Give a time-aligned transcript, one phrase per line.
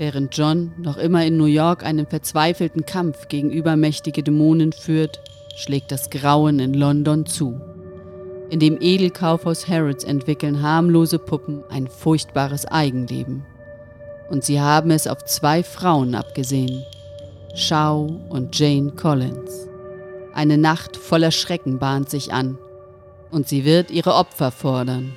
[0.00, 5.20] Während John noch immer in New York einen verzweifelten Kampf gegen übermächtige Dämonen führt,
[5.56, 7.60] schlägt das Grauen in London zu.
[8.48, 13.44] In dem Edelkaufhaus Harrods entwickeln harmlose Puppen ein furchtbares Eigenleben.
[14.30, 16.82] Und sie haben es auf zwei Frauen abgesehen,
[17.54, 19.68] Shao und Jane Collins.
[20.32, 22.56] Eine Nacht voller Schrecken bahnt sich an
[23.30, 25.12] und sie wird ihre Opfer fordern.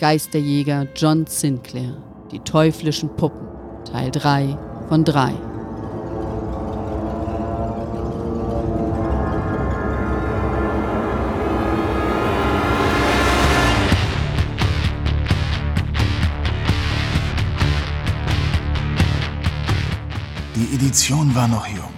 [0.00, 3.44] Geisterjäger John Sinclair, die teuflischen Puppen,
[3.84, 4.56] Teil 3
[4.88, 5.32] von 3.
[20.56, 21.92] Die Edition war noch jung.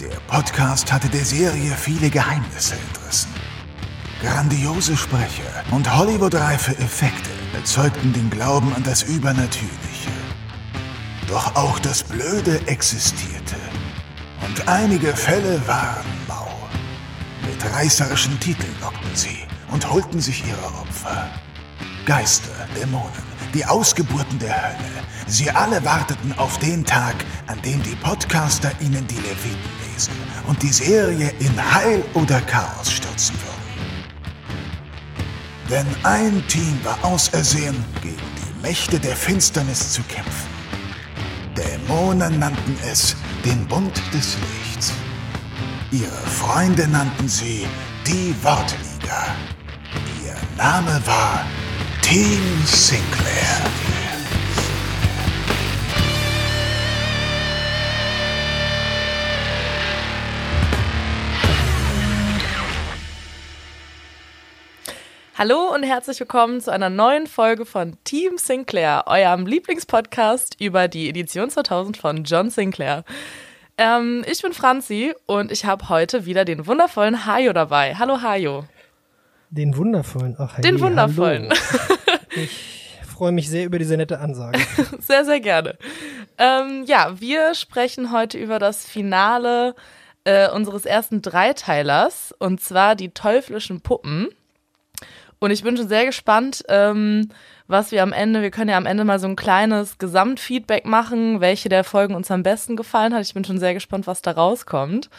[0.00, 3.30] Der Podcast hatte der Serie viele Geheimnisse entrissen.
[4.22, 9.91] Grandiose Sprecher und Hollywood-reife Effekte erzeugten den Glauben an das Übernatürliche.
[11.32, 13.56] Doch auch das Blöde existierte.
[14.46, 16.46] Und einige Fälle waren mau.
[17.46, 19.38] Mit reißerischen Titeln lockten sie
[19.70, 21.30] und holten sich ihre Opfer.
[22.04, 23.08] Geister, Dämonen,
[23.54, 25.06] die Ausgeburten der Hölle.
[25.26, 27.14] Sie alle warteten auf den Tag,
[27.46, 30.12] an dem die Podcaster ihnen die Leviten lesen
[30.48, 34.06] und die Serie in Heil oder Chaos stürzen würden.
[35.70, 40.51] Denn ein Team war ausersehen, gegen die Mächte der Finsternis zu kämpfen.
[41.56, 44.92] Dämonen nannten es den Bund des Lichts.
[45.90, 47.66] Ihre Freunde nannten sie
[48.06, 49.26] die Wortliga.
[50.24, 51.44] Ihr Name war
[52.00, 53.81] Team Sinclair.
[65.44, 71.08] Hallo und herzlich willkommen zu einer neuen Folge von Team Sinclair, eurem Lieblingspodcast über die
[71.08, 73.02] Edition 2000 von John Sinclair.
[73.76, 77.96] Ähm, ich bin Franzi und ich habe heute wieder den wundervollen Hajo dabei.
[77.96, 78.66] Hallo Hajo.
[79.50, 80.36] Den wundervollen.
[80.38, 81.50] Ach, hey, Den wundervollen.
[81.50, 81.98] Hallo.
[82.36, 84.60] Ich freue mich sehr über diese nette Ansage.
[85.00, 85.76] sehr, sehr gerne.
[86.38, 89.74] Ähm, ja, wir sprechen heute über das Finale
[90.22, 94.28] äh, unseres ersten Dreiteilers und zwar die teuflischen Puppen.
[95.42, 97.28] Und ich bin schon sehr gespannt, ähm,
[97.66, 101.40] was wir am Ende, wir können ja am Ende mal so ein kleines Gesamtfeedback machen,
[101.40, 103.22] welche der Folgen uns am besten gefallen hat.
[103.22, 105.10] Ich bin schon sehr gespannt, was da rauskommt.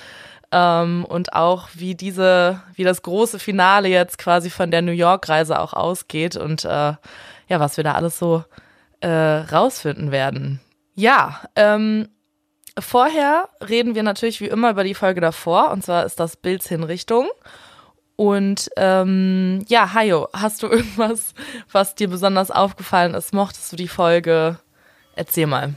[0.53, 5.59] Ähm, und auch wie diese, wie das große Finale jetzt quasi von der New York-Reise
[5.59, 7.00] auch ausgeht und äh, ja,
[7.50, 8.45] was wir da alles so
[9.01, 10.61] äh, rausfinden werden.
[10.95, 12.07] Ja, ähm,
[12.79, 16.69] vorher reden wir natürlich wie immer über die Folge davor, und zwar ist das Bilds
[16.69, 17.28] Hinrichtung.
[18.16, 21.34] Und ähm, ja, Hajo, hast du irgendwas,
[21.72, 23.34] was dir besonders aufgefallen ist?
[23.34, 24.59] Mochtest du die Folge?
[25.16, 25.75] Erzähl mal.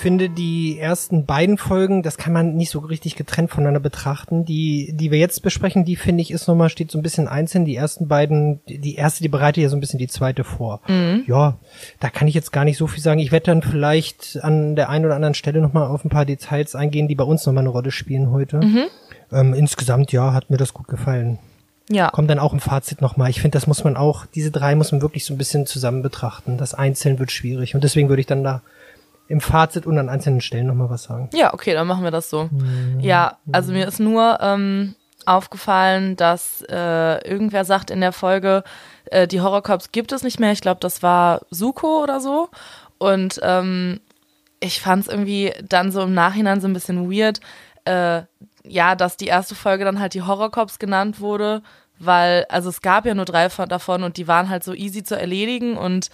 [0.00, 4.44] Finde die ersten beiden Folgen, das kann man nicht so richtig getrennt voneinander betrachten.
[4.44, 7.64] Die, die wir jetzt besprechen, die finde ich ist nochmal, steht so ein bisschen einzeln.
[7.64, 10.80] Die ersten beiden, die erste, die bereitet ja so ein bisschen die zweite vor.
[10.88, 11.24] Mhm.
[11.26, 11.58] Ja,
[12.00, 13.20] da kann ich jetzt gar nicht so viel sagen.
[13.20, 16.74] Ich werde dann vielleicht an der einen oder anderen Stelle nochmal auf ein paar Details
[16.74, 18.58] eingehen, die bei uns nochmal eine Rolle spielen heute.
[18.58, 18.84] Mhm.
[19.32, 21.38] Ähm, insgesamt, ja, hat mir das gut gefallen.
[21.90, 22.08] Ja.
[22.10, 23.30] Kommt dann auch im Fazit nochmal.
[23.30, 26.02] Ich finde, das muss man auch, diese drei muss man wirklich so ein bisschen zusammen
[26.02, 26.56] betrachten.
[26.56, 27.74] Das Einzeln wird schwierig.
[27.74, 28.62] Und deswegen würde ich dann da
[29.30, 31.30] im Fazit und an einzelnen Stellen nochmal was sagen.
[31.32, 32.48] Ja, okay, dann machen wir das so.
[32.50, 32.98] Mhm.
[32.98, 38.64] Ja, also mir ist nur ähm, aufgefallen, dass äh, irgendwer sagt in der Folge,
[39.06, 40.50] äh, die Horrorcops gibt es nicht mehr.
[40.50, 42.48] Ich glaube, das war Suko oder so.
[42.98, 44.00] Und ähm,
[44.58, 47.38] ich fand es irgendwie dann so im Nachhinein so ein bisschen weird,
[47.84, 48.22] äh,
[48.64, 51.62] ja, dass die erste Folge dann halt die Horrorcops genannt wurde,
[52.00, 55.16] weil, also es gab ja nur drei davon und die waren halt so easy zu
[55.16, 56.10] erledigen und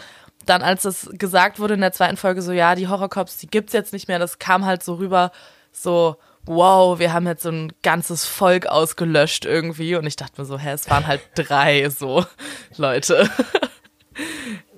[0.46, 3.72] dann, als es gesagt wurde in der zweiten Folge, so, ja, die Horrorcops, die gibt's
[3.72, 5.32] jetzt nicht mehr, das kam halt so rüber,
[5.72, 9.96] so, wow, wir haben jetzt so ein ganzes Volk ausgelöscht irgendwie.
[9.96, 12.24] Und ich dachte mir so, hä, es waren halt drei, so,
[12.76, 13.28] Leute.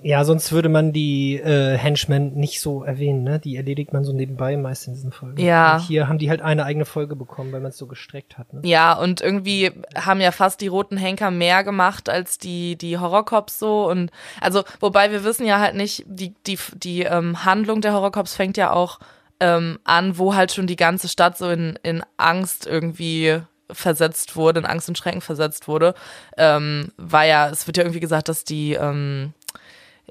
[0.01, 3.39] Ja, sonst würde man die äh, Henchmen nicht so erwähnen, ne?
[3.39, 5.41] Die erledigt man so nebenbei meist in diesen Folgen.
[5.41, 5.75] Ja.
[5.75, 8.53] Und hier haben die halt eine eigene Folge bekommen, weil man es so gestreckt hat.
[8.53, 8.61] Ne?
[8.63, 13.59] Ja, und irgendwie haben ja fast die roten Henker mehr gemacht als die die Horrorcops
[13.59, 17.93] so und also wobei wir wissen ja halt nicht, die die die ähm, Handlung der
[17.93, 18.99] Horrorcops fängt ja auch
[19.41, 23.41] ähm, an, wo halt schon die ganze Stadt so in in Angst irgendwie
[23.71, 25.93] versetzt wurde, in Angst und Schrecken versetzt wurde,
[26.37, 29.33] ähm, war ja, es wird ja irgendwie gesagt, dass die ähm,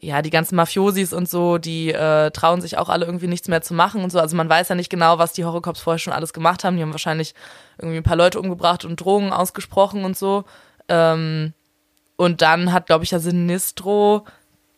[0.01, 3.63] ja, die ganzen Mafiosis und so, die äh, trauen sich auch alle irgendwie nichts mehr
[3.63, 4.21] zu machen und so.
[4.21, 6.77] Also man weiß ja nicht genau, was die Horrorcops vorher schon alles gemacht haben.
[6.77, 7.35] Die haben wahrscheinlich
[7.79, 10.45] irgendwie ein paar Leute umgebracht und Drogen ausgesprochen und so.
[10.89, 11.53] Ähm,
[12.17, 14.25] Und dann hat, glaube ich, ja Sinistro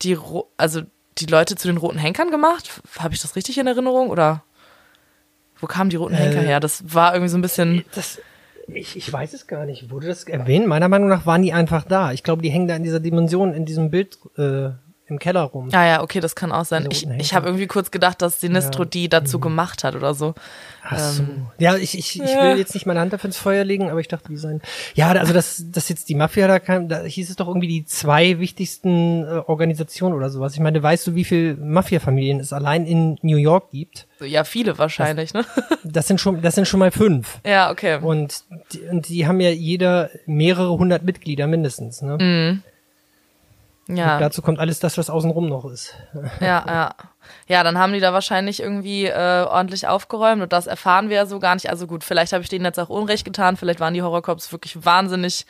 [0.02, 0.82] die, Ro also
[1.18, 2.80] die Leute zu den roten Henkern gemacht.
[2.98, 4.08] Habe ich das richtig in Erinnerung?
[4.10, 4.42] Oder
[5.60, 6.60] wo kamen die roten Äh, Henker her?
[6.60, 7.84] Das war irgendwie so ein bisschen.
[7.94, 8.18] Das,
[8.66, 9.90] ich, ich weiß es gar nicht.
[9.90, 10.66] Wurde das erwähnt?
[10.66, 12.12] Meiner Meinung nach waren die einfach da.
[12.12, 14.70] Ich glaube, die hängen da in dieser Dimension, in diesem Bild äh,
[15.10, 15.68] im Keller rum.
[15.70, 16.86] Ja, ja, okay, das kann auch sein.
[16.90, 18.88] Diese Ich, ich habe irgendwie kurz gedacht, dass Sinistro Ja.
[18.88, 20.34] die dazu gemacht hat oder so.
[20.82, 21.22] Ach so.
[21.22, 24.00] Ähm, Ja, ich, ich, ich will jetzt nicht meine Hand dafür ins Feuer legen, aber
[24.00, 24.62] ich dachte, die seien.
[24.94, 27.84] Ja, also dass, dass jetzt die Mafia da kam, da hieß es doch irgendwie die
[27.84, 30.54] zwei wichtigsten äh, Organisationen oder sowas.
[30.54, 34.06] Ich meine, weißt du, wie viel Mafia-Familien es allein in New York gibt?
[34.20, 35.44] Ja, viele wahrscheinlich, ne?
[35.84, 37.38] Das sind schon, das sind schon mal fünf.
[37.44, 37.98] Ja, okay.
[38.00, 42.02] Und die, und die haben ja jeder mehrere hundert Mitglieder mindestens.
[42.02, 42.18] Ne?
[42.20, 42.62] Mhm.
[43.96, 44.14] Ja.
[44.14, 45.94] Und dazu kommt alles das, was außenrum noch ist.
[46.40, 46.94] Ja, ja.
[47.46, 51.26] Ja, dann haben die da wahrscheinlich irgendwie äh, ordentlich aufgeräumt und das erfahren wir ja
[51.26, 51.68] so gar nicht.
[51.68, 54.84] Also gut, vielleicht habe ich denen jetzt auch Unrecht getan, vielleicht waren die Horrorcops wirklich
[54.84, 55.46] wahnsinnig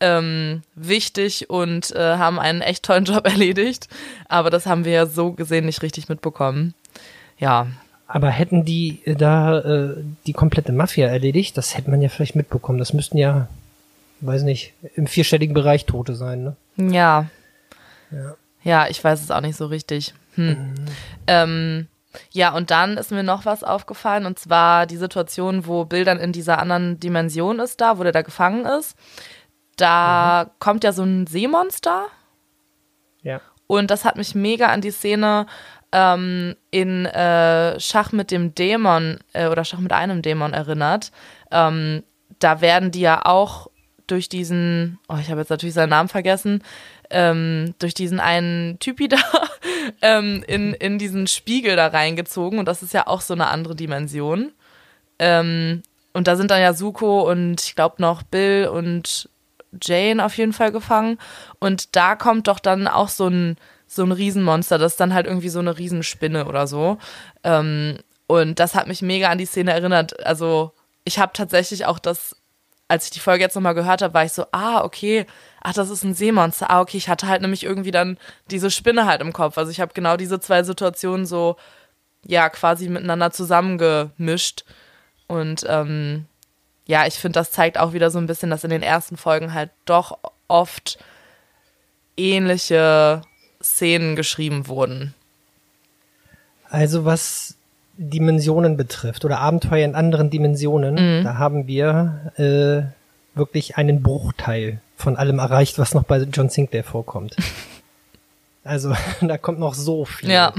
[0.00, 3.88] ähm, wichtig und äh, haben einen echt tollen Job erledigt.
[4.28, 6.74] Aber das haben wir ja so gesehen nicht richtig mitbekommen.
[7.38, 7.66] Ja,
[8.06, 9.96] Aber hätten die da äh,
[10.26, 12.78] die komplette Mafia erledigt, das hätte man ja vielleicht mitbekommen.
[12.78, 13.48] Das müssten ja,
[14.20, 16.44] weiß nicht, im vierstelligen Bereich Tote sein,
[16.76, 16.92] ne?
[16.92, 17.26] ja,
[18.12, 18.36] Ja.
[18.62, 20.14] ja, ich weiß es auch nicht so richtig.
[20.34, 20.74] Hm.
[21.26, 21.88] Ähm,
[22.30, 26.18] ja, und dann ist mir noch was aufgefallen, und zwar die Situation, wo Bill dann
[26.18, 28.96] in dieser anderen Dimension ist, da, wo der da gefangen ist.
[29.76, 32.06] Da kommt ja so ein Seemonster
[33.22, 33.40] Ja.
[33.66, 35.46] und das hat mich mega an die Szene
[35.92, 41.10] ähm, in äh, Schach mit dem Dämon äh, oder Schach mit einem Dämon erinnert.
[41.50, 42.02] Ähm,
[42.38, 43.68] da werden die ja auch
[44.06, 46.62] durch diesen, oh, ich habe jetzt natürlich seinen Namen vergessen,
[47.12, 49.18] ähm, durch diesen einen Typi da
[50.00, 53.76] ähm, in, in diesen Spiegel da reingezogen und das ist ja auch so eine andere
[53.76, 54.52] Dimension.
[55.18, 55.82] Ähm,
[56.12, 59.28] und da sind dann ja Suko und ich glaube noch Bill und
[59.80, 61.18] Jane auf jeden Fall gefangen.
[61.58, 63.56] Und da kommt doch dann auch so ein,
[63.86, 64.78] so ein Riesenmonster.
[64.78, 66.98] Das ist dann halt irgendwie so eine Riesenspinne oder so.
[67.44, 70.24] Ähm, und das hat mich mega an die Szene erinnert.
[70.24, 70.72] Also
[71.04, 72.36] ich habe tatsächlich auch das,
[72.88, 75.26] als ich die Folge jetzt nochmal gehört habe, war ich so, ah, okay,
[75.62, 76.70] ach, das ist ein Seemonster.
[76.70, 78.18] Ah, okay, ich hatte halt nämlich irgendwie dann
[78.50, 79.58] diese Spinne halt im Kopf.
[79.58, 81.56] Also ich habe genau diese zwei Situationen so,
[82.26, 84.64] ja, quasi miteinander zusammengemischt.
[85.28, 86.26] Und ähm,
[86.86, 89.54] ja, ich finde, das zeigt auch wieder so ein bisschen, dass in den ersten Folgen
[89.54, 90.18] halt doch
[90.48, 90.98] oft
[92.16, 93.22] ähnliche
[93.62, 95.14] Szenen geschrieben wurden.
[96.68, 97.56] Also was
[97.96, 103.01] Dimensionen betrifft oder Abenteuer in anderen Dimensionen, da haben wir äh,
[103.34, 107.36] wirklich einen Bruchteil von allem erreicht, was noch bei John Sinclair vorkommt.
[108.64, 110.30] Also da kommt noch so viel.
[110.30, 110.52] Ja,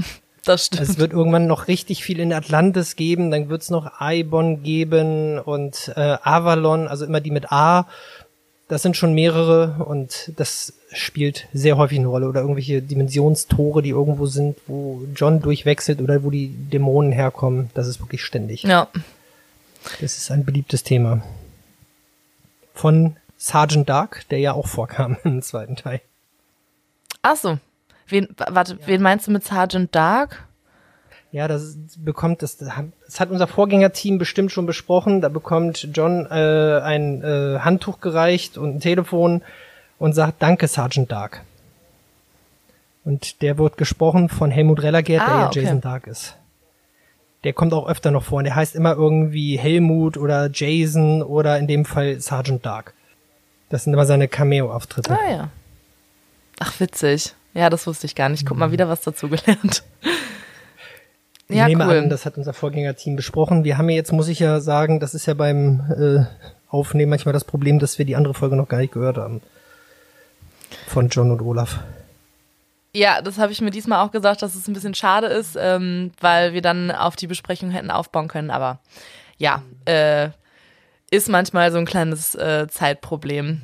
[0.44, 0.82] das stimmt.
[0.82, 5.90] Es wird irgendwann noch richtig viel in Atlantis geben, dann wird's noch Aibon geben und
[5.96, 7.86] äh, Avalon, also immer die mit A.
[8.68, 12.28] Das sind schon mehrere und das spielt sehr häufig eine Rolle.
[12.28, 17.70] Oder irgendwelche Dimensionstore, die irgendwo sind, wo John durchwechselt oder wo die Dämonen herkommen.
[17.74, 18.64] Das ist wirklich ständig.
[18.64, 18.88] ja.
[20.00, 21.22] Das ist ein beliebtes Thema.
[22.74, 26.00] Von Sergeant Dark, der ja auch vorkam im zweiten Teil.
[27.22, 27.58] Ach so.
[28.08, 30.44] Wen, wa- warte, wen meinst du mit Sergeant Dark?
[31.32, 35.20] Ja, das bekommt das, das hat unser Vorgängerteam bestimmt schon besprochen.
[35.20, 39.42] Da bekommt John äh, ein äh, Handtuch gereicht und ein Telefon
[39.98, 41.42] und sagt Danke, Sergeant Dark.
[43.04, 45.62] Und der wird gesprochen von Helmut Rellergert, der Ah, ja okay.
[45.62, 46.36] Jason Dark ist.
[47.44, 51.58] Der kommt auch öfter noch vor und der heißt immer irgendwie Helmut oder Jason oder
[51.58, 52.94] in dem Fall Sergeant Dark.
[53.68, 55.12] Das sind immer seine Cameo-Auftritte.
[55.18, 55.48] Ah ja.
[56.58, 57.34] Ach, witzig.
[57.52, 58.46] Ja, das wusste ich gar nicht.
[58.46, 59.84] Guck mal, wieder was dazugelernt.
[61.46, 61.98] Ich Ja, nehme cool.
[61.98, 63.64] an, das hat unser Vorgängerteam besprochen.
[63.64, 66.24] Wir haben ja jetzt, muss ich ja sagen, das ist ja beim äh,
[66.72, 69.42] Aufnehmen manchmal das Problem, dass wir die andere Folge noch gar nicht gehört haben.
[70.86, 71.80] Von John und Olaf.
[72.94, 76.12] Ja, das habe ich mir diesmal auch gesagt, dass es ein bisschen schade ist, ähm,
[76.20, 78.50] weil wir dann auf die Besprechung hätten aufbauen können.
[78.50, 78.78] Aber
[79.36, 80.28] ja, äh,
[81.10, 83.62] ist manchmal so ein kleines äh, Zeitproblem.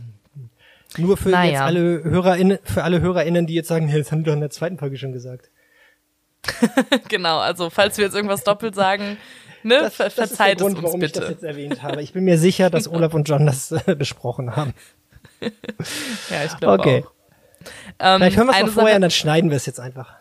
[0.97, 1.51] Nur für Naja.
[1.53, 4.41] jetzt alle HörerInnen, für alle HörerInnen, die jetzt sagen, hey, das haben wir doch in
[4.41, 5.49] der zweiten Folge schon gesagt.
[7.09, 9.17] genau, also falls wir jetzt irgendwas doppelt sagen,
[9.63, 11.33] ne, ver das ist der verzeiht es Grund, uns warum ich das bitte.
[11.35, 12.03] jetzt erwähnt habe.
[12.03, 14.75] Ich bin mir sicher, dass Olaf und John das äh, besprochen haben.
[15.41, 17.05] Ja, ich glaube Okay.
[17.07, 17.13] auch.
[18.01, 20.15] Ähm, Vielleicht hören wir es noch vorher Sache- und dann schneiden wir es jetzt einfach.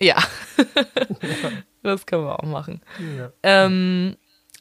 [0.00, 0.16] Ja,
[1.82, 2.82] das können wir auch machen.
[3.16, 3.30] Ja.
[3.42, 4.16] Ähm,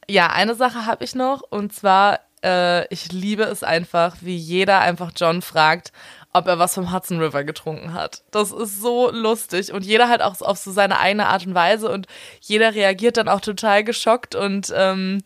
[0.09, 4.79] ja, eine Sache habe ich noch und zwar, äh, ich liebe es einfach, wie jeder
[4.79, 5.91] einfach John fragt,
[6.33, 8.23] ob er was vom Hudson River getrunken hat.
[8.31, 11.89] Das ist so lustig und jeder halt auch auf so seine eigene Art und Weise
[11.89, 12.07] und
[12.41, 15.23] jeder reagiert dann auch total geschockt und ähm,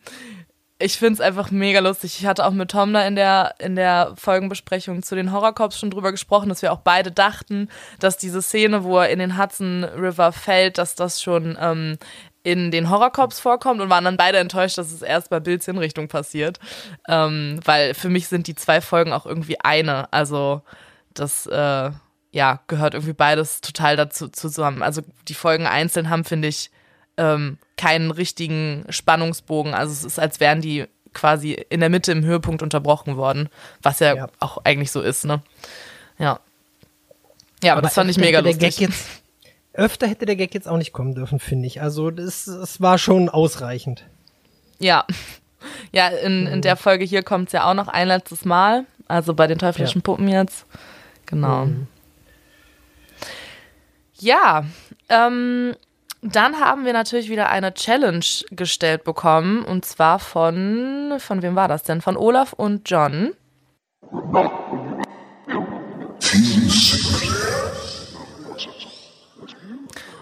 [0.82, 2.18] ich finde es einfach mega lustig.
[2.18, 5.90] Ich hatte auch mit Tom da in der, in der Folgenbesprechung zu den Horrorcops schon
[5.90, 7.68] drüber gesprochen, dass wir auch beide dachten,
[8.00, 11.98] dass diese Szene, wo er in den Hudson River fällt, dass das schon ähm,
[12.42, 16.08] in den Horrorcops vorkommt und waren dann beide enttäuscht, dass es erst bei Bills Hinrichtung
[16.08, 16.58] passiert.
[17.08, 20.12] Ähm, weil für mich sind die zwei Folgen auch irgendwie eine.
[20.12, 20.62] Also
[21.14, 21.90] das äh,
[22.32, 24.82] ja, gehört irgendwie beides total dazu zusammen.
[24.82, 26.70] Also die Folgen einzeln haben, finde ich,
[27.16, 29.74] ähm, keinen richtigen Spannungsbogen.
[29.74, 33.48] Also es ist, als wären die quasi in der Mitte im Höhepunkt unterbrochen worden,
[33.82, 34.28] was ja, ja.
[34.40, 35.42] auch eigentlich so ist, ne?
[36.18, 36.40] Ja.
[37.62, 38.78] Ja, aber, aber das fand ich mega lustig.
[38.78, 39.22] Jetzt,
[39.72, 41.80] öfter hätte der Gag jetzt auch nicht kommen dürfen, finde ich.
[41.80, 44.04] Also das, das war schon ausreichend.
[44.78, 45.06] Ja.
[45.92, 48.84] Ja, in, in der Folge hier kommt es ja auch noch ein letztes Mal.
[49.06, 50.02] Also bei den teuflischen ja.
[50.02, 50.66] Puppen jetzt.
[51.26, 51.66] Genau.
[51.66, 51.86] Mhm.
[54.18, 54.64] Ja,
[55.08, 55.76] ähm,
[56.22, 61.66] dann haben wir natürlich wieder eine Challenge gestellt bekommen und zwar von, von wem war
[61.66, 62.00] das denn?
[62.00, 63.32] Von Olaf und John.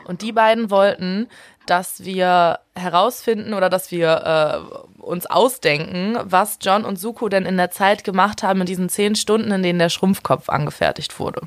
[0.07, 1.29] Und die beiden wollten,
[1.67, 4.65] dass wir herausfinden oder dass wir
[4.99, 8.89] äh, uns ausdenken, was John und Suko denn in der Zeit gemacht haben in diesen
[8.89, 11.43] zehn Stunden, in denen der Schrumpfkopf angefertigt wurde.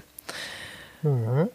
[1.01, 1.49] Mhm.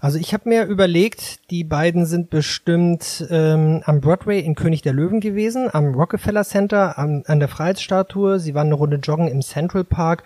[0.00, 4.92] Also ich habe mir überlegt, die beiden sind bestimmt ähm, am Broadway in König der
[4.92, 8.38] Löwen gewesen, am Rockefeller Center, am, an der Freiheitsstatue.
[8.38, 10.24] Sie waren eine Runde joggen im Central Park,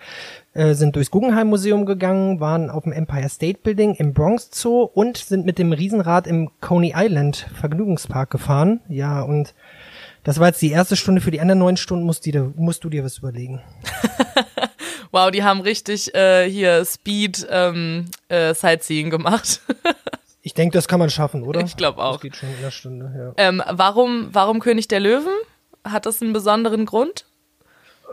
[0.53, 4.83] äh, sind durchs Guggenheim Museum gegangen, waren auf dem Empire State Building im Bronx Zoo
[4.83, 8.81] und sind mit dem Riesenrad im Coney Island Vergnügungspark gefahren.
[8.89, 9.53] Ja, und
[10.23, 11.21] das war jetzt die erste Stunde.
[11.21, 13.61] Für die anderen neun Stunden musst, die, musst du dir was überlegen.
[15.11, 19.61] wow, die haben richtig äh, hier Speed ähm, äh, Sightseeing gemacht.
[20.41, 21.61] ich denke, das kann man schaffen, oder?
[21.61, 22.13] Ich glaube auch.
[22.13, 23.47] Das geht schon in einer Stunde, ja.
[23.47, 25.33] Ähm, warum, warum König der Löwen?
[25.83, 27.25] Hat das einen besonderen Grund?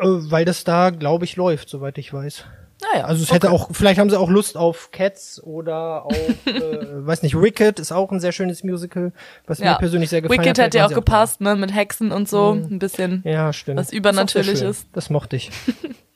[0.01, 2.45] Äh, weil das da, glaube ich, läuft, soweit ich weiß.
[2.81, 3.37] Naja, also es okay.
[3.37, 6.53] hätte auch, vielleicht haben sie auch Lust auf Cats oder auf, äh,
[7.07, 9.13] weiß nicht, Wicked ist auch ein sehr schönes Musical,
[9.47, 9.73] was ja.
[9.73, 10.57] mir persönlich sehr gefallen Wicked hat.
[10.59, 12.75] Wicked hätte ja auch gepasst, ne, mit Hexen und so, mhm.
[12.75, 13.81] ein bisschen ja, stimmt.
[13.81, 14.87] was übernatürlich ist.
[14.93, 15.51] Das mochte ich.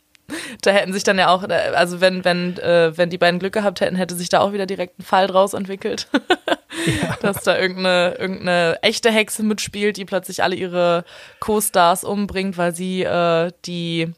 [0.62, 3.80] da hätten sich dann ja auch, also wenn, wenn, äh, wenn die beiden Glück gehabt
[3.80, 6.08] hätten, hätte sich da auch wieder direkt ein Fall draus entwickelt.
[6.86, 7.16] ja.
[7.20, 11.04] Dass da irgendeine, irgendeine echte Hexe mitspielt, die plötzlich alle ihre
[11.40, 14.12] Co-Stars umbringt, weil sie äh, die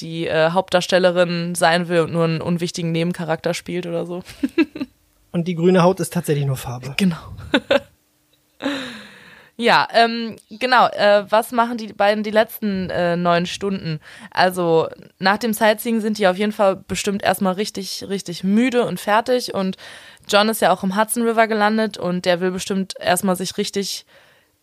[0.00, 4.22] die äh, Hauptdarstellerin sein will und nur einen unwichtigen Nebencharakter spielt oder so.
[5.32, 6.94] und die grüne Haut ist tatsächlich nur Farbe.
[6.96, 7.18] Genau.
[9.60, 10.88] ja, ähm, genau.
[10.88, 14.00] Äh, was machen die beiden die letzten äh, neun Stunden?
[14.30, 14.88] Also
[15.18, 19.54] nach dem Sightseeing sind die auf jeden Fall bestimmt erstmal richtig, richtig müde und fertig.
[19.54, 19.76] Und
[20.28, 24.06] John ist ja auch im Hudson River gelandet und der will bestimmt erstmal sich richtig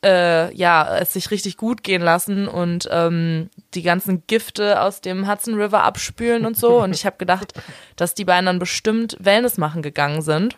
[0.04, 5.28] äh, ja, es sich richtig gut gehen lassen und ähm, die ganzen Gifte aus dem
[5.30, 6.82] Hudson River abspülen und so.
[6.82, 7.54] Und ich habe gedacht,
[7.96, 10.56] dass die beiden dann bestimmt Wellness machen gegangen sind.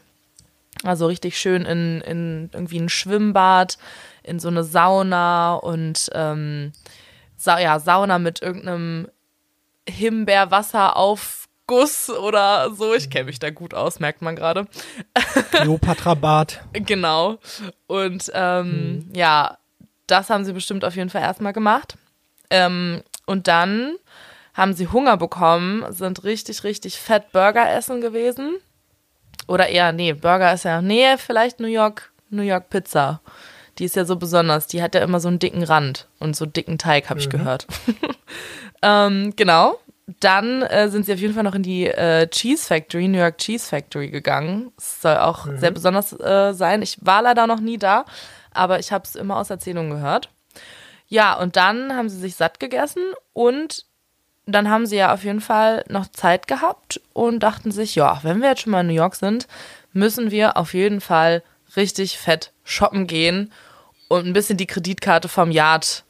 [0.84, 3.78] Also richtig schön in, in irgendwie ein Schwimmbad,
[4.24, 6.72] in so eine Sauna und ähm,
[7.40, 9.08] Sa ja, Sauna mit irgendeinem
[9.88, 12.94] Himbeerwasser auf Guss oder so.
[12.94, 14.66] Ich kenne mich da gut aus, merkt man gerade.
[15.52, 16.62] Kleopatra-Bad.
[16.74, 17.38] genau.
[17.88, 19.10] Und ähm, mhm.
[19.16, 19.58] ja,
[20.08, 21.96] das haben sie bestimmt auf jeden Fall erstmal gemacht.
[22.50, 23.96] Ähm, und dann
[24.54, 28.58] haben sie Hunger bekommen, sind richtig, richtig fett Burger essen gewesen.
[29.48, 33.22] Oder eher, nee, Burger ist ja, nee, vielleicht New York, New York Pizza.
[33.80, 34.68] Die ist ja so besonders.
[34.68, 37.32] Die hat ja immer so einen dicken Rand und so dicken Teig, habe ich mhm.
[37.32, 37.68] gehört.
[38.82, 39.80] ähm, genau
[40.20, 43.38] dann äh, sind sie auf jeden Fall noch in die äh, Cheese Factory, New York
[43.38, 44.72] Cheese Factory gegangen.
[44.78, 45.58] Es soll auch mhm.
[45.58, 46.82] sehr besonders äh, sein.
[46.82, 48.06] Ich war leider noch nie da,
[48.52, 50.30] aber ich habe es immer aus Erzählungen gehört.
[51.08, 53.86] Ja, und dann haben sie sich satt gegessen und
[54.46, 58.42] dann haben sie ja auf jeden Fall noch Zeit gehabt und dachten sich, ja, wenn
[58.42, 59.48] wir jetzt schon mal in New York sind,
[59.94, 61.44] müssen wir auf jeden Fall
[61.76, 63.52] richtig fett shoppen gehen
[64.10, 66.04] und ein bisschen die Kreditkarte vom Yard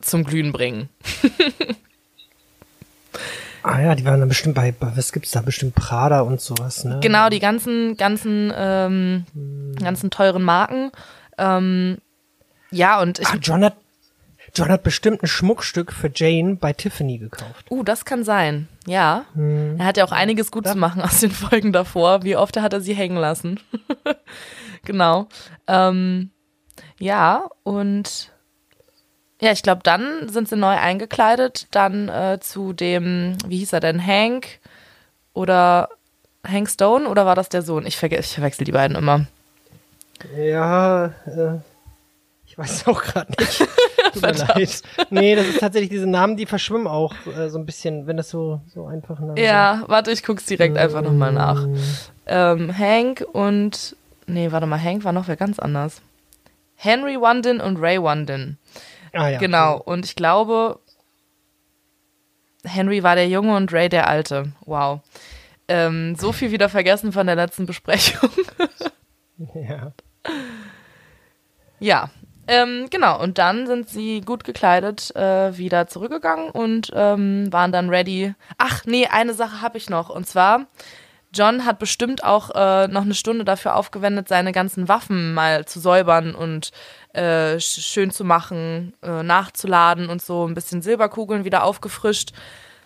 [0.00, 0.88] zum Glühen bringen.
[3.64, 5.40] Ah ja, die waren dann bestimmt bei, was gibt's da?
[5.40, 6.98] Bestimmt Prada und sowas, ne?
[7.00, 9.76] Genau, die ganzen, ganzen, ähm, hm.
[9.76, 10.90] ganzen teuren Marken.
[11.38, 11.98] Ähm,
[12.72, 13.28] ja, und ich.
[13.28, 13.76] Ach, John hat,
[14.52, 17.70] John hat bestimmt ein Schmuckstück für Jane bei Tiffany gekauft.
[17.70, 18.68] Uh, das kann sein.
[18.86, 19.26] Ja.
[19.34, 19.78] Hm.
[19.78, 20.72] Er hat ja auch einiges gut ja.
[20.72, 22.24] zu machen aus den Folgen davor.
[22.24, 23.60] Wie oft hat er sie hängen lassen?
[24.84, 25.28] genau.
[25.68, 26.31] Ähm,
[26.98, 28.30] ja, und
[29.40, 33.80] ja, ich glaube, dann sind sie neu eingekleidet, dann äh, zu dem, wie hieß er
[33.80, 34.60] denn, Hank
[35.34, 35.88] oder
[36.46, 37.84] Hank Stone oder war das der Sohn?
[37.84, 39.26] Ich, verge ich verwechsel die beiden immer.
[40.36, 41.58] Ja, äh,
[42.46, 43.58] ich weiß auch gerade nicht.
[44.12, 44.82] Tut mir leid.
[45.10, 48.28] Nee, das ist tatsächlich diese Namen, die verschwimmen auch äh, so ein bisschen, wenn das
[48.28, 51.66] so, so einfach Namen Ja, warte, ich guck's direkt einfach nochmal nach.
[52.26, 53.96] Ähm, Hank und.
[54.26, 56.00] Nee, warte mal, Hank war noch wer ganz anders.
[56.82, 58.58] Henry Wandin und Ray Wandin.
[59.12, 59.38] Ah, ja.
[59.38, 59.80] Genau.
[59.80, 60.80] Und ich glaube,
[62.64, 64.52] Henry war der Junge und Ray der Alte.
[64.64, 65.00] Wow.
[65.68, 68.30] Ähm, so viel wieder vergessen von der letzten Besprechung.
[69.54, 69.92] Ja.
[71.80, 72.10] ja.
[72.46, 77.88] Ähm, genau, und dann sind sie gut gekleidet äh, wieder zurückgegangen und ähm, waren dann
[77.88, 78.34] ready.
[78.56, 80.08] Ach, nee, eine Sache habe ich noch.
[80.08, 80.66] Und zwar,
[81.32, 85.80] John hat bestimmt auch äh, noch eine Stunde dafür aufgewendet, seine ganzen Waffen mal zu
[85.80, 86.72] säubern und
[87.14, 92.32] äh, schön zu machen, äh, nachzuladen und so ein bisschen Silberkugeln wieder aufgefrischt.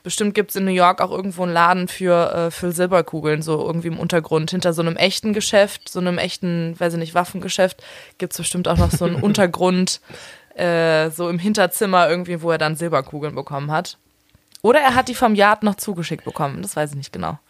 [0.05, 3.67] Bestimmt gibt es in New York auch irgendwo einen Laden für, äh, für Silberkugeln, so
[3.67, 4.53] irgendwie im Untergrund.
[4.53, 7.83] Hinter so einem echten Geschäft, so einem echten, weiß ich nicht, Waffengeschäft,
[8.19, 10.00] gibt es bestimmt auch noch so einen Untergrund,
[10.55, 13.99] äh, so im Hinterzimmer irgendwie, wo er dann Silberkugeln bekommen hat.
[14.62, 17.41] Oder er hat die vom Yard noch zugeschickt bekommen, das weiß ich nicht genau.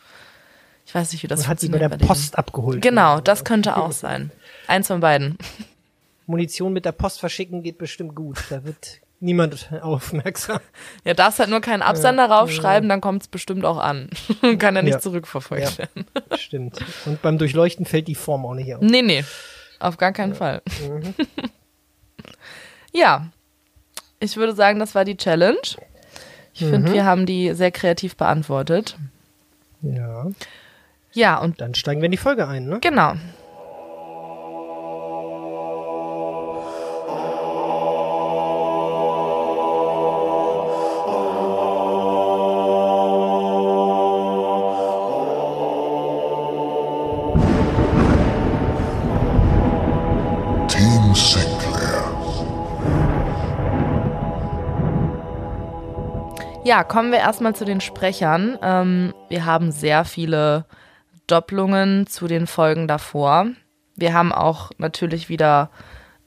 [0.87, 2.07] Ich weiß nicht, wie das Und hat sie bei der denen.
[2.07, 2.81] Post abgeholt.
[2.81, 4.31] Genau, das könnte auch sein.
[4.69, 5.37] Eins von beiden.
[6.26, 8.38] Munition mit der Post verschicken geht bestimmt gut.
[8.50, 10.61] Da wird niemand aufmerksam.
[11.05, 14.11] Ja, darfst halt nur keinen Absender raufschreiben, dann kommt es bestimmt auch an.
[14.59, 15.00] Kann er nicht Ja.
[15.00, 15.78] zurückverfolgt Ja.
[15.78, 16.07] werden.
[16.38, 16.78] Stimmt.
[17.05, 18.81] Und beim Durchleuchten fällt die Form auch nicht auf.
[18.81, 19.25] Nee, nee.
[19.81, 20.62] Auf gar keinen Fall.
[22.93, 23.26] ja.
[24.19, 25.59] Ich würde sagen, das war die Challenge.
[26.55, 28.97] Ich finde, wir haben die sehr kreativ beantwortet.
[29.83, 30.26] Ja.
[31.16, 32.78] Ja, und Dann steigen wir in die Folge ein, ne?
[32.78, 33.14] genau.
[50.68, 52.12] Team Sinclair.
[56.62, 58.58] Ja, kommen wir erstmal zu den Sprechern.
[58.61, 60.66] Ähm, wir haben sehr viele
[61.27, 63.47] Doppelungen zu den Folgen davor.
[63.97, 65.71] Wir haben auch natürlich wieder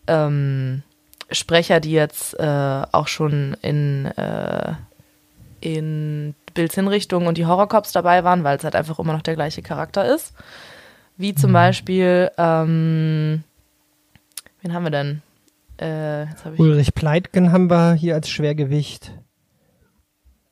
[0.08, 0.84] ähm,
[1.32, 4.74] Sprecher, die jetzt äh, auch schon in, äh,
[5.62, 9.36] in Bills Hinrichtung und die Horrorcops dabei waren, weil es halt einfach immer noch der
[9.36, 10.34] gleiche Charakter ist.
[11.18, 13.44] Wie zum Beispiel, ähm,
[14.62, 15.22] wen haben wir denn?
[15.80, 19.12] Äh, ich Ulrich Pleitgen haben wir hier als Schwergewicht.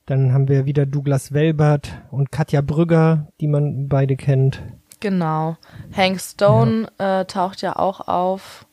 [0.07, 4.63] Dann haben wir wieder Douglas Welbert und Katja Brügger, die man beide kennt.
[5.01, 5.57] Genau.
[5.95, 8.65] Hank Stone äh, taucht ja auch auf.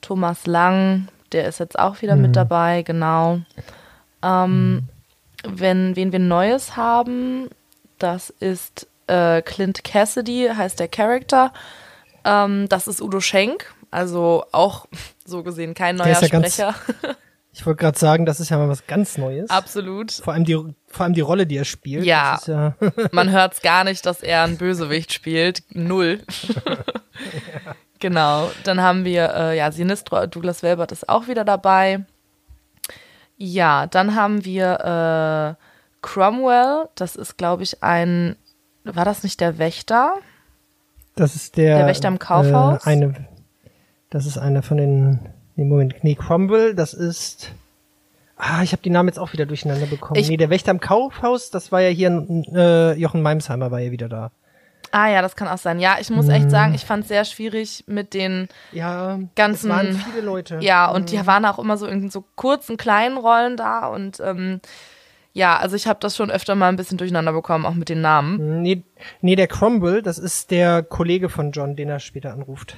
[0.00, 3.40] Thomas Lang, der ist jetzt auch wieder mit dabei, genau.
[4.22, 4.88] Ähm,
[5.44, 7.48] wenn, wen wir Neues haben,
[7.98, 11.52] das ist äh, Clint Cassidy, heißt der Charakter.
[12.24, 14.86] Ähm, das ist Udo Schenk, also auch
[15.24, 16.74] so gesehen kein neuer ist ja ganz- Sprecher.
[17.52, 19.50] Ich wollte gerade sagen, das ist ja mal was ganz Neues.
[19.50, 20.12] Absolut.
[20.12, 20.54] Vor allem die,
[20.86, 22.04] vor allem die Rolle, die er spielt.
[22.04, 22.38] Ja.
[22.46, 22.74] Ja
[23.12, 25.62] Man hört es gar nicht, dass er einen Bösewicht spielt.
[25.72, 26.20] Null.
[27.98, 28.50] genau.
[28.64, 32.04] Dann haben wir, äh, ja, Sinistro, Douglas Welbert ist auch wieder dabei.
[33.36, 35.64] Ja, dann haben wir äh,
[36.02, 36.88] Cromwell.
[36.96, 38.36] Das ist, glaube ich, ein.
[38.84, 40.14] War das nicht der Wächter?
[41.14, 41.78] Das ist der.
[41.78, 42.84] Der Wächter im Kaufhaus?
[42.84, 43.26] Äh, eine,
[44.10, 45.20] das ist einer von den.
[45.58, 45.96] Nee, Moment.
[46.04, 47.50] Nee, Cromwell, das ist.
[48.36, 50.20] Ah, ich habe die Namen jetzt auch wieder durcheinander bekommen.
[50.20, 53.90] Ich- nee, der Wächter im Kaufhaus, das war ja hier äh, Jochen Meimsheimer war ja
[53.90, 54.30] wieder da.
[54.92, 55.80] Ah ja, das kann auch sein.
[55.80, 59.76] Ja, ich muss echt sagen, ich fand es sehr schwierig mit den Ja, Ganzen- es
[59.76, 60.58] waren viele Leute.
[60.60, 64.60] Ja, und die waren auch immer so in so kurzen, kleinen Rollen da und ähm,
[65.34, 68.00] ja, also ich habe das schon öfter mal ein bisschen durcheinander bekommen, auch mit den
[68.00, 68.62] Namen.
[68.62, 68.82] Nee,
[69.20, 72.76] nee, der Cromwell, das ist der Kollege von John, den er später anruft.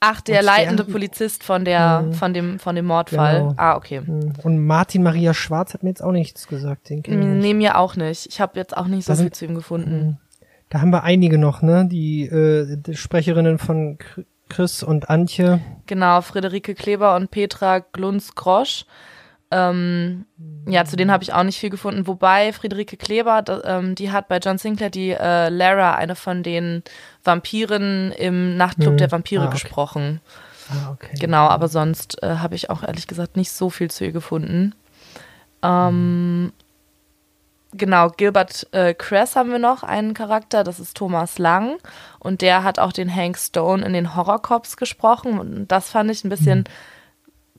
[0.00, 3.38] Ach, der leitende Polizist von der, von dem, von dem Mordfall.
[3.40, 3.54] Genau.
[3.56, 4.02] Ah, okay.
[4.42, 6.90] Und Martin Maria Schwarz hat mir jetzt auch nichts gesagt.
[6.90, 7.42] Den kenn ich nicht.
[7.42, 8.26] Nee, mir auch nicht.
[8.26, 10.18] Ich habe jetzt auch nicht so Da viel sind- zu ihm gefunden.
[10.68, 11.86] Da haben wir einige noch, ne?
[11.90, 15.60] Die, äh, die Sprecherinnen von Chr- Chris und Antje.
[15.86, 18.84] Genau, Friederike Kleber und Petra Glunz-Grosch.
[19.50, 20.26] Ähm,
[20.68, 22.06] ja, zu denen habe ich auch nicht viel gefunden.
[22.08, 26.42] Wobei Friederike Kleber, da, ähm, die hat bei John Sinclair die äh, Lara, eine von
[26.42, 26.82] den
[27.22, 28.96] Vampiren im Nachtclub Hm.
[28.96, 29.52] der Vampire, Ah, okay.
[29.52, 30.20] gesprochen.
[30.68, 31.14] Ah, okay.
[31.20, 34.74] Genau, aber sonst äh, habe ich auch ehrlich gesagt nicht so viel zu ihr gefunden.
[35.62, 36.52] Ähm,
[37.72, 41.76] genau, Gilbert äh, Kress haben wir noch, einen Charakter, das ist Thomas Lang.
[42.18, 45.38] Und der hat auch den Hank Stone in den Horrorcops gesprochen.
[45.38, 46.64] Und das fand ich ein bisschen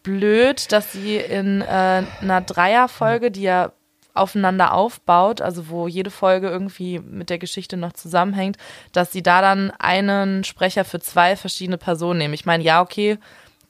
[0.04, 3.72] blöd, dass sie in äh, einer Dreierfolge, die ja
[4.14, 8.58] aufeinander aufbaut, also wo jede Folge irgendwie mit der Geschichte noch zusammenhängt,
[8.92, 12.34] dass sie da dann einen Sprecher für zwei verschiedene Personen nehmen.
[12.34, 13.20] Ich meine, ja, okay,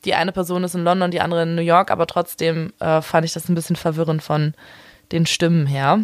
[0.06, 3.26] die eine Person ist in London, die andere in New York, aber trotzdem äh, fand
[3.26, 4.54] ich das ein bisschen verwirrend von
[5.12, 6.00] den Stimmen her.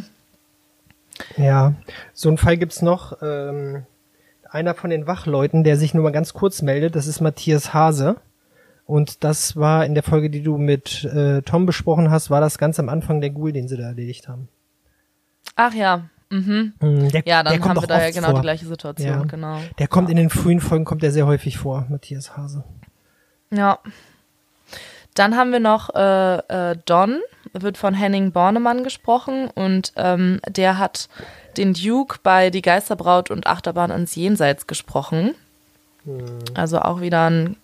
[1.37, 1.73] Ja,
[2.13, 3.21] so einen Fall gibt's noch.
[3.21, 3.85] Ähm,
[4.49, 8.17] einer von den Wachleuten, der sich nur mal ganz kurz meldet, das ist Matthias Hase.
[8.93, 12.59] Und das war in der Folge, die du mit äh, Tom besprochen hast, war das
[12.59, 14.49] ganz am Anfang der Ghoul, den sie da erledigt haben.
[15.55, 16.73] Ach ja, mhm.
[16.79, 18.35] Mm, Der, Ja, dann haben wir da ja genau vor.
[18.35, 19.23] die gleiche Situation, Ja.
[19.23, 19.57] genau.
[19.79, 22.65] Der kommt in den frühen Folgen, kommt der sehr häufig vor, Matthias Hase.
[23.49, 23.79] Ja.
[25.15, 27.19] Dann haben wir noch äh, äh, Don,
[27.53, 31.09] wird von Henning Bornemann gesprochen und ähm, der hat
[31.57, 35.33] den Duke bei Die Geisterbraut und Achterbahn ans Jenseits gesprochen.
[36.53, 37.55] Also auch wieder ein,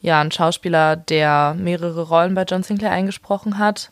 [0.00, 3.90] ja, ein Schauspieler, der mehrere Rollen bei John Sinclair eingesprochen hat.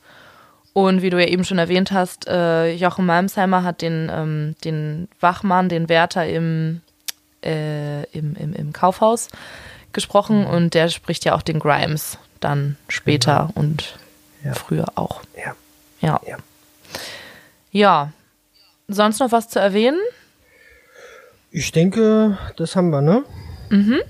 [0.72, 5.08] Und wie du ja eben schon erwähnt hast, äh, Jochen Malmsheimer hat den, ähm, den
[5.20, 6.82] Wachmann, den Wärter im,
[7.42, 9.28] äh, im, im, im Kaufhaus
[9.92, 13.98] gesprochen und der spricht ja auch den Grimes dann später und
[14.44, 14.52] Ja.
[14.52, 15.22] früher auch.
[15.36, 15.54] Ja.
[16.02, 16.20] Ja.
[16.26, 16.36] Ja.
[17.72, 18.12] Ja.
[18.88, 19.98] Sonst noch was zu erwähnen?
[21.50, 23.24] Ich denke, das haben wir, ne?
[23.70, 24.00] Mhm.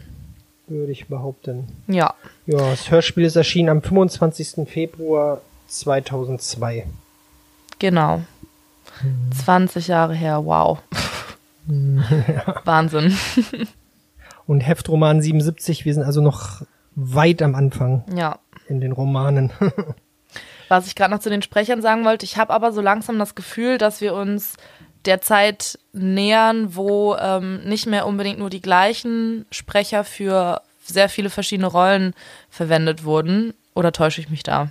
[0.68, 1.68] Würde ich behaupten.
[1.86, 2.14] Ja.
[2.46, 4.68] Ja, das Hörspiel ist erschienen am 25.
[4.68, 6.86] Februar 2002.
[7.78, 8.22] Genau.
[9.44, 10.78] 20 Jahre her, wow.
[12.64, 13.16] Wahnsinn.
[14.46, 16.62] Und Heftroman 77, wir sind also noch
[16.94, 18.38] weit am Anfang Ja.
[18.68, 19.50] in den Romanen.
[20.68, 23.34] Was ich gerade noch zu den Sprechern sagen wollte, ich habe aber so langsam das
[23.36, 24.54] Gefühl, dass wir uns
[25.06, 31.30] der Zeit nähern, wo ähm, nicht mehr unbedingt nur die gleichen Sprecher für sehr viele
[31.30, 32.14] verschiedene Rollen
[32.50, 33.54] verwendet wurden.
[33.74, 34.68] Oder täusche ich mich da?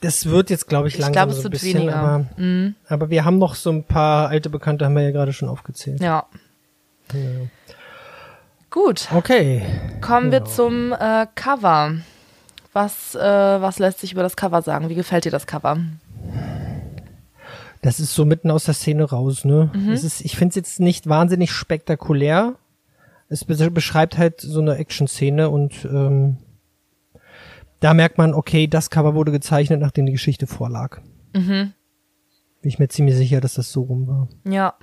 [0.00, 1.96] Das wird jetzt, glaube ich, Ich langsam glaube, es so ein bisschen, weniger.
[1.96, 2.74] aber, Mhm.
[2.88, 6.00] aber wir haben noch so ein paar alte Bekannte, haben wir ja gerade schon aufgezählt.
[6.00, 6.24] Ja.
[8.70, 9.62] Gut, Okay.
[10.00, 11.94] kommen wir zum äh, Cover.
[12.74, 14.88] Was, äh, was lässt sich über das Cover sagen?
[14.88, 15.78] Wie gefällt dir das Cover?
[17.82, 19.70] Das ist so mitten aus der Szene raus, ne?
[19.74, 19.90] Mhm.
[19.90, 22.56] Es ist, ich finde es jetzt nicht wahnsinnig spektakulär.
[23.28, 26.38] Es be beschreibt halt so eine Action-Szene und ähm,
[27.80, 31.00] da merkt man, okay, das Cover wurde gezeichnet, nachdem die Geschichte vorlag.
[31.34, 31.72] Mhm.
[32.60, 34.28] Bin ich mir ziemlich sicher, dass das so rum war.
[34.50, 34.74] Ja.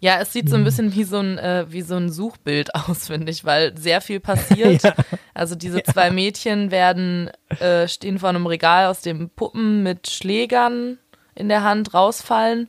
[0.00, 0.62] Ja, es sieht so Mhm.
[0.62, 4.00] ein bisschen wie so ein, äh, wie so ein Suchbild aus, finde ich, weil sehr
[4.00, 4.82] viel passiert.
[4.84, 4.94] Ja.
[5.34, 10.98] Also diese zwei Mädchen werden, äh, stehen vor einem Regal, aus dem Puppen mit Schlägern
[11.40, 12.68] in der Hand rausfallen.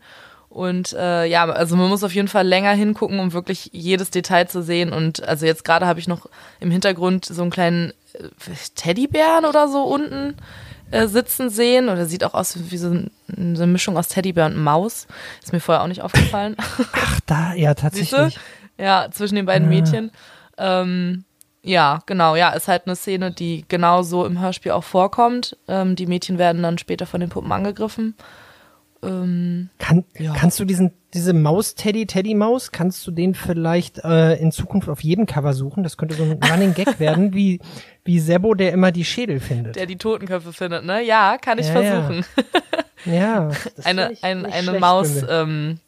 [0.49, 4.47] Und äh, ja, also man muss auf jeden Fall länger hingucken, um wirklich jedes Detail
[4.47, 4.91] zu sehen.
[4.91, 6.27] Und also jetzt gerade habe ich noch
[6.59, 8.27] im Hintergrund so einen kleinen äh,
[8.75, 10.35] Teddybären oder so unten
[10.91, 11.87] äh, sitzen sehen.
[11.87, 13.11] Oder sieht auch aus wie so, ein,
[13.55, 15.07] so eine Mischung aus Teddybär und Maus.
[15.41, 16.57] Ist mir vorher auch nicht aufgefallen.
[16.91, 18.37] Ach, da, ja, tatsächlich.
[18.77, 20.11] Ja, zwischen den beiden Mädchen.
[20.57, 21.23] Ähm,
[21.63, 25.55] ja, genau, ja, ist halt eine Szene, die genau so im Hörspiel auch vorkommt.
[25.67, 28.15] Ähm, die Mädchen werden dann später von den Puppen angegriffen.
[29.03, 30.33] Ähm, Kann, Ja.
[30.33, 35.25] Kannst du diesen, diese Maus-Teddy, Teddy-Maus, kannst du den vielleicht äh, in Zukunft auf jedem
[35.25, 35.81] Cover suchen?
[35.83, 37.59] Das könnte so ein Running Gag werden, wie,
[38.05, 39.75] wie Sebo, der immer die Schädel findet.
[39.75, 41.03] der die Totenköpfe findet, ne?
[41.03, 42.01] Ja, kann ich Ja, ja.
[42.03, 42.25] versuchen.
[43.05, 43.49] ja.
[43.75, 45.79] das eine ich ein, nicht eine Maus, ähm,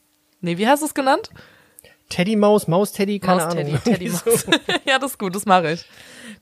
[0.42, 1.30] nee, wie hast du es genannt?
[2.10, 3.84] Teddy-Maus, Maus-Teddy, keine Maus Teddy, Ahnung.
[3.84, 4.46] Teddy Maus.
[4.86, 5.86] ja, das ist gut, das mache ich.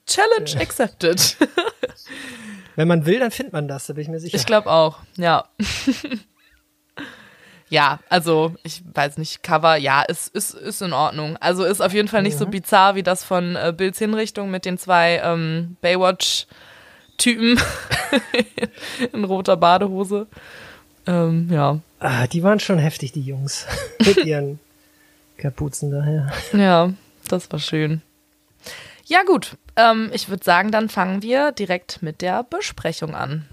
[0.06, 1.38] Challenge accepted.
[2.76, 4.36] Wenn man will, dann findet man das, da bin ich mir sicher.
[4.38, 5.46] Ich glaube auch, ja.
[7.72, 11.38] Ja, also ich weiß nicht, Cover, ja, ist, ist, ist in Ordnung.
[11.38, 14.66] Also ist auf jeden Fall nicht so bizarr wie das von äh, Bills Hinrichtung mit
[14.66, 17.58] den zwei ähm, Baywatch-Typen
[19.14, 20.28] in roter Badehose.
[21.08, 21.80] Ähm, ja.
[22.00, 23.66] ah, die waren schon heftig, die Jungs.
[24.06, 24.60] Mit ihren
[25.38, 26.30] Kapuzen daher.
[26.52, 26.92] Ja,
[27.30, 28.02] das war schön.
[29.06, 29.56] Ja, gut.
[29.78, 33.46] Ähm, ich würde sagen, dann fangen wir direkt mit der Besprechung an.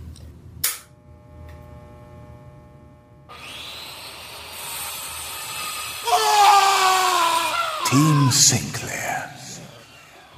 [7.89, 9.31] Team Sinclair.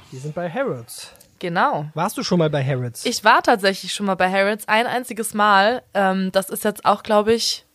[0.09, 1.11] Die sind bei Harrods.
[1.39, 1.87] Genau.
[1.95, 3.03] Warst du schon mal bei Harrods?
[3.03, 5.83] Ich war tatsächlich schon mal bei Harrods ein einziges Mal.
[5.93, 7.65] Ähm, das ist jetzt auch, glaube ich,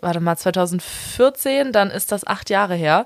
[0.00, 3.04] warte mal, 2014, dann ist das acht Jahre her.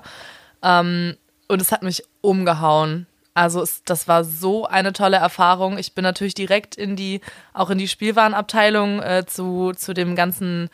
[0.63, 1.17] Ähm,
[1.49, 3.05] und es hat mich umgehauen.
[3.33, 5.77] Also es, das war so eine tolle Erfahrung.
[5.77, 7.19] Ich bin natürlich direkt in die,
[7.53, 10.69] auch in die Spielwarenabteilung äh, zu, zu dem ganzen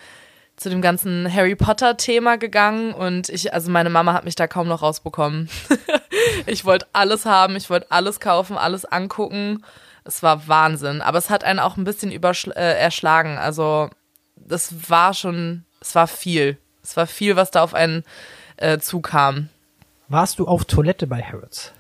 [0.58, 4.48] zu dem ganzen Harry Potter Thema gegangen und ich, also meine Mama hat mich da
[4.48, 5.50] kaum noch rausbekommen.
[6.48, 9.64] ich wollte alles haben, ich wollte alles kaufen, alles angucken.
[10.04, 13.38] Es war Wahnsinn, aber es hat einen auch ein bisschen überschl äh, erschlagen.
[13.38, 13.90] Also
[14.36, 16.58] das war schon, es war viel.
[16.82, 18.04] Es war viel, was da auf einen
[18.56, 19.50] äh, zukam.
[20.08, 21.72] Warst du auf Toilette bei Harrods?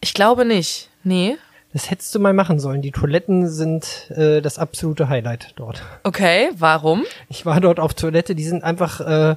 [0.00, 0.90] Ich glaube nicht.
[1.04, 1.38] Nee.
[1.72, 2.80] Das hättest du mal machen sollen.
[2.80, 5.82] Die Toiletten sind äh, das absolute Highlight dort.
[6.02, 7.04] Okay, warum?
[7.28, 9.36] Ich war dort auf Toilette, die sind einfach, äh,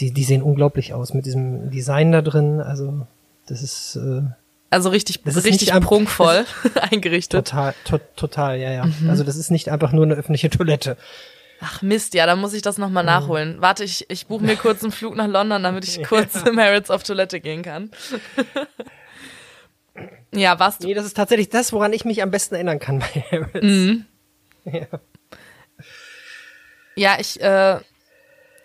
[0.00, 2.60] die, die sehen unglaublich aus mit diesem Design da drin.
[2.60, 3.06] Also
[3.46, 4.22] das ist äh,
[4.70, 6.46] Also richtig, Das ist richtig nicht prunkvoll
[6.90, 7.46] eingerichtet.
[7.46, 8.88] total, to, total, ja, ja.
[9.08, 10.96] Also das ist nicht einfach nur eine öffentliche Toilette.
[11.60, 13.56] Ach Mist, ja, dann muss ich das nochmal nachholen.
[13.60, 16.88] Warte, ich, ich buche mir kurz einen Flug nach London, damit ich kurz im Harrods
[16.88, 17.90] auf Toilette gehen kann.
[20.34, 20.86] Ja, warst du.
[20.86, 23.62] Nee, das ist tatsächlich das, woran ich mich am besten erinnern kann bei Harrods.
[23.62, 24.04] Mhm.
[24.64, 24.86] Ja.
[26.96, 27.78] Ja, ich, äh,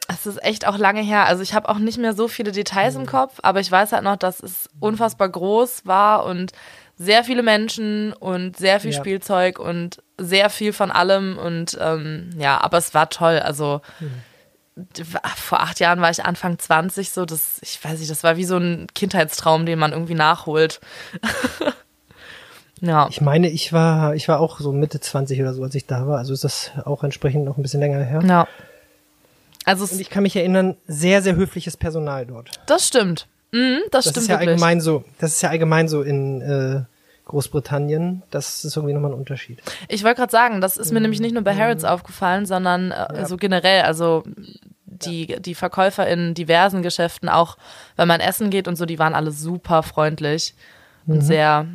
[0.08, 1.26] es ist echt auch lange her.
[1.26, 4.04] Also ich habe auch nicht mehr so viele Details im Kopf, aber ich weiß halt
[4.04, 6.52] noch, dass es unfassbar groß war und
[6.98, 8.98] sehr viele Menschen und sehr viel Ja.
[9.00, 13.40] Spielzeug und sehr viel von allem und ähm, ja, aber es war toll.
[13.40, 14.06] Also d-
[15.36, 18.46] vor acht Jahren war ich Anfang 20, so das, ich weiß nicht, das war wie
[18.46, 20.80] so ein Kindheitstraum, den man irgendwie nachholt.
[22.82, 23.08] ja.
[23.10, 26.08] Ich meine, ich war, ich war auch so Mitte 20 oder so, als ich da
[26.08, 26.18] war.
[26.18, 28.22] Also ist das auch entsprechend noch ein bisschen länger her.
[28.26, 28.48] Ja.
[29.66, 32.50] Also Und ich kann mich erinnern, sehr, sehr höfliches Personal dort.
[32.66, 33.28] das stimmt.
[33.52, 34.50] Mhm, das, Das stimmt ist ja wirklich.
[34.50, 35.04] allgemein so.
[35.20, 36.82] Das ist ja allgemein so in äh,
[37.34, 38.22] Großbritannien.
[38.30, 39.62] Das ist irgendwie nochmal ein Unterschied.
[39.90, 43.26] Ich wollte gerade sagen, das ist mir nämlich nicht nur bei Harrods aufgefallen, sondern äh,
[43.26, 44.24] so generell, also
[44.86, 47.58] die, die Verkäufer in diversen Geschäften, auch
[47.96, 50.54] wenn man essen geht und so, die waren alle super freundlich
[51.08, 51.66] und sehr,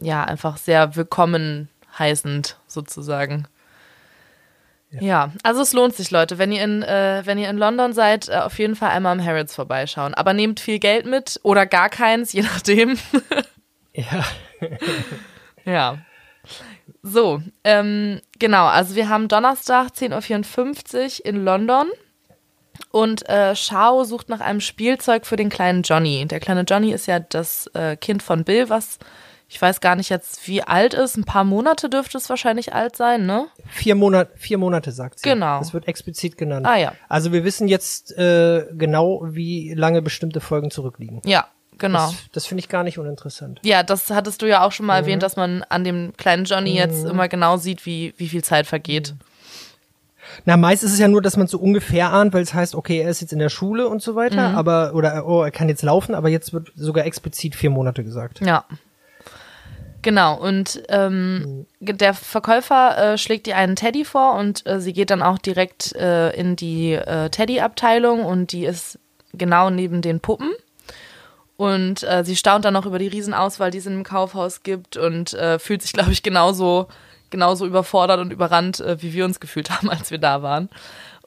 [0.00, 3.46] ja, einfach sehr willkommen heißend sozusagen.
[5.00, 5.32] Ja.
[5.42, 6.38] also es lohnt sich, Leute.
[6.38, 9.24] Wenn ihr in, äh, wenn ihr in London seid, äh, auf jeden Fall einmal am
[9.24, 10.14] Harrods vorbeischauen.
[10.14, 12.96] Aber nehmt viel Geld mit oder gar keins, je nachdem.
[13.92, 14.24] Ja.
[15.66, 15.98] Ja.
[17.02, 21.86] So, ähm, genau, also wir haben Donnerstag 10.54 Uhr in London
[22.90, 26.26] und äh, Shao sucht nach einem Spielzeug für den kleinen Johnny.
[26.26, 28.98] Der kleine Johnny ist ja das äh, Kind von Bill, was
[29.46, 31.16] ich weiß gar nicht jetzt, wie alt ist.
[31.16, 33.46] Ein paar Monate dürfte es wahrscheinlich alt sein, ne?
[33.68, 35.28] Vier Monate, vier Monate sagt sie.
[35.28, 35.58] Genau.
[35.58, 36.66] Das wird explizit genannt.
[36.66, 36.92] Ah, ja.
[37.08, 41.20] Also wir wissen jetzt äh, genau, wie lange bestimmte Folgen zurückliegen.
[41.24, 41.46] Ja,
[41.78, 42.06] genau.
[42.06, 43.60] Das, das finde ich gar nicht uninteressant.
[43.64, 46.74] Ja, das hattest du ja auch schon mal erwähnt, dass man an dem kleinen Johnny
[46.74, 49.14] jetzt immer genau sieht, wie, wie viel Zeit vergeht.
[50.46, 53.00] Na, meist ist es ja nur, dass man so ungefähr ahnt, weil es heißt, okay,
[53.00, 54.56] er ist jetzt in der Schule und so weiter, Mhm.
[54.56, 58.40] aber, oder, oh, er kann jetzt laufen, aber jetzt wird sogar explizit vier Monate gesagt.
[58.40, 58.64] Ja.
[60.02, 65.08] Genau, und ähm, der Verkäufer äh, schlägt ihr einen Teddy vor und äh, sie geht
[65.10, 68.98] dann auch direkt äh, in die äh, Teddy-Abteilung und die ist
[69.32, 70.50] genau neben den Puppen.
[71.64, 74.98] Und äh, sie staunt dann noch über die Riesenauswahl, die es in dem Kaufhaus gibt
[74.98, 76.88] und äh, fühlt sich, glaube ich, genauso,
[77.30, 80.68] genauso überfordert und überrannt, äh, wie wir uns gefühlt haben, als wir da waren.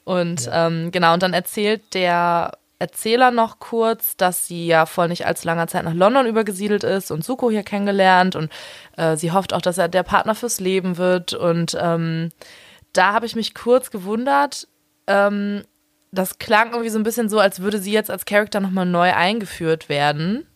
[0.04, 5.26] Und ähm, genau, und dann erzählt der Erzähler noch kurz, dass sie ja vor nicht
[5.26, 8.52] allzu langer Zeit nach London übergesiedelt ist und Suko hier kennengelernt und
[8.96, 11.34] äh, sie hofft auch, dass er der Partner fürs Leben wird.
[11.34, 12.28] Und ähm,
[12.92, 14.68] da habe ich mich kurz gewundert.
[15.08, 15.64] Ähm,
[16.12, 19.12] das klang irgendwie so ein bisschen so, als würde sie jetzt als Charakter nochmal neu
[19.12, 20.46] eingeführt werden.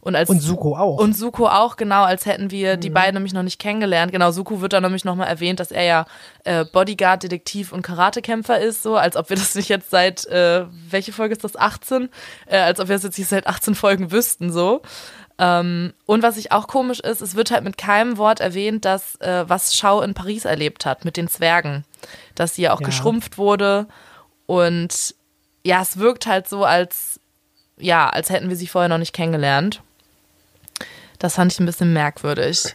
[0.00, 0.98] Und, als Und Suko auch.
[0.98, 4.12] und Suko auch, genau, als hätten wir die beiden nämlich noch nicht kennengelernt.
[4.12, 6.04] Genau, Suko wird da nämlich nochmal erwähnt, dass er ja
[6.44, 10.66] äh, Bodyguard, Detektiv und Karatekämpfer ist, so, als ob wir das nicht jetzt seit, äh,
[10.90, 12.10] welche Folge ist das, 18?
[12.44, 14.82] Äh, als ob wir das jetzt nicht seit 18 Folgen wüssten, so.
[15.38, 19.16] Ähm, und was ich auch komisch ist, es wird halt mit keinem Wort erwähnt, dass,
[19.22, 21.84] äh, was Schau in Paris erlebt hat mit den Zwergen.
[22.34, 22.86] Dass sie ja auch Ja.
[22.86, 23.86] geschrumpft wurde
[24.46, 25.14] und
[25.64, 27.20] ja, es wirkt halt so, als,
[27.78, 29.82] ja, als hätten wir sie vorher noch nicht kennengelernt.
[31.18, 32.74] Das fand ich ein bisschen merkwürdig.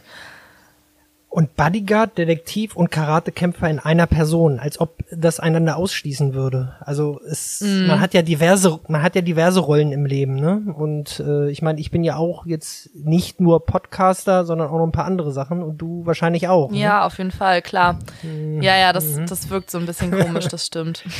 [1.32, 6.74] Und Bodyguard, Detektiv und Karatekämpfer in einer Person, als ob das einander ausschließen würde.
[6.80, 7.86] Also es, Mhm.
[7.86, 10.60] man hat ja diverse, man hat ja diverse Rollen im Leben, ne?
[10.76, 14.86] Und äh, ich meine, ich bin ja auch jetzt nicht nur Podcaster, sondern auch noch
[14.86, 16.72] ein paar andere Sachen und du wahrscheinlich auch.
[16.72, 16.78] Ne?
[16.78, 18.00] Ja, auf jeden Fall, klar.
[18.24, 18.60] Mhm.
[18.60, 21.04] Ja, ja, das, das wirkt so ein bisschen komisch, das stimmt.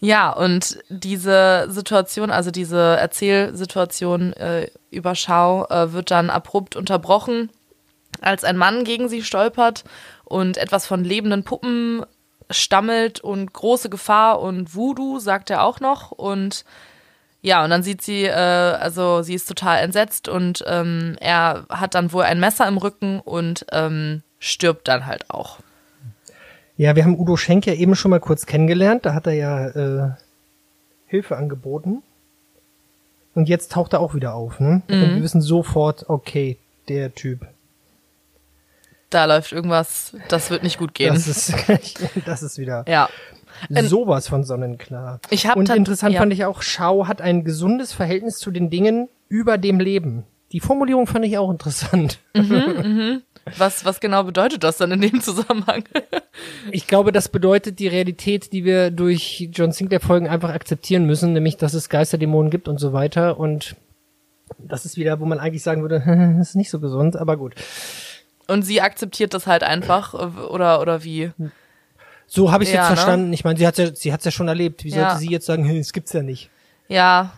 [0.00, 7.48] ja, und diese Situation, also diese Erzählsituation äh, über Schau, äh, wird dann abrupt unterbrochen,
[8.20, 9.84] als ein Mann gegen sie stolpert
[10.24, 12.04] und etwas von lebenden Puppen
[12.50, 16.10] stammelt und große Gefahr und Voodoo, sagt er auch noch.
[16.10, 16.64] Und
[17.40, 21.94] ja, und dann sieht sie, äh, also sie ist total entsetzt und ähm, er hat
[21.94, 25.58] dann wohl ein Messer im Rücken und ähm, stirbt dann halt auch.
[26.76, 29.04] Ja, wir haben Udo Schenk ja eben schon mal kurz kennengelernt.
[29.04, 30.10] Da hat er ja äh,
[31.06, 32.02] Hilfe angeboten.
[33.34, 34.82] Und jetzt taucht er auch wieder auf, ne?
[34.88, 35.02] Mhm.
[35.02, 37.46] Und wir wissen sofort, okay, der Typ.
[39.12, 41.14] Da läuft irgendwas, das wird nicht gut gehen.
[41.14, 41.54] Das ist,
[42.26, 43.08] das ist wieder ja.
[43.70, 45.20] Ähm, sowas von sonnenklar.
[45.30, 46.20] Ich hab Und interessant ja.
[46.20, 50.24] fand ich auch, Schau hat ein gesundes Verhältnis zu den Dingen über dem Leben.
[50.52, 52.18] Die Formulierung fand ich auch interessant.
[53.58, 55.84] Was, was genau bedeutet das dann in dem Zusammenhang?
[56.70, 61.34] Ich glaube, das bedeutet die Realität, die wir durch John Sinclair Folgen einfach akzeptieren müssen,
[61.34, 63.38] nämlich, dass es Geisterdämonen gibt und so weiter.
[63.38, 63.76] Und
[64.58, 66.02] das ist wieder, wo man eigentlich sagen würde,
[66.38, 67.54] das ist nicht so gesund, aber gut.
[68.48, 71.30] Und sie akzeptiert das halt einfach oder oder wie?
[72.26, 72.96] So habe ich Ja, jetzt ne?
[72.96, 73.32] verstanden.
[73.32, 74.84] Ich meine, sie hat ja, sie hat's ja schon erlebt.
[74.84, 75.10] Wie Ja.
[75.10, 76.50] sollte sie jetzt sagen, "Hm, es gibt's ja nicht?
[76.88, 77.32] Ja,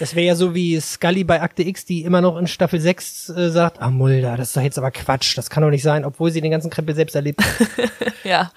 [0.00, 3.28] Das wäre ja so wie Scully bei Akte X, die immer noch in Staffel 6
[3.28, 6.04] äh, sagt, ah Mulder, das ist doch jetzt aber Quatsch, das kann doch nicht sein,
[6.04, 7.68] obwohl sie den ganzen Krempel selbst erlebt hat.
[8.24, 8.50] ja.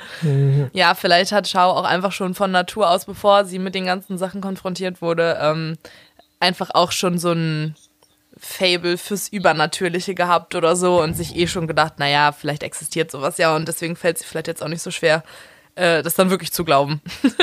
[0.73, 4.17] Ja, vielleicht hat Shao auch einfach schon von Natur aus, bevor sie mit den ganzen
[4.17, 5.77] Sachen konfrontiert wurde, ähm,
[6.39, 7.75] einfach auch schon so ein
[8.39, 13.37] Fable fürs Übernatürliche gehabt oder so und sich eh schon gedacht, naja, vielleicht existiert sowas
[13.37, 15.23] ja und deswegen fällt sie vielleicht jetzt auch nicht so schwer,
[15.75, 17.01] äh, das dann wirklich zu glauben.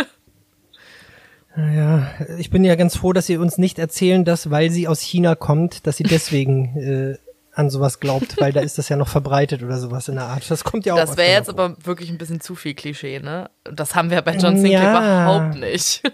[1.57, 5.01] Ja, ich bin ja ganz froh, dass sie uns nicht erzählen, dass, weil sie aus
[5.01, 7.17] China kommt, dass sie deswegen äh,
[7.53, 10.51] an sowas glaubt, weil da ist das ja noch verbreitet oder sowas in der Art.
[10.51, 10.99] Das kommt ja auch.
[10.99, 13.51] Das wäre jetzt aber wirklich ein bisschen zu viel Klischee, ne?
[13.63, 15.27] Das haben wir bei John Sinclair Ja.
[15.41, 16.03] überhaupt nicht.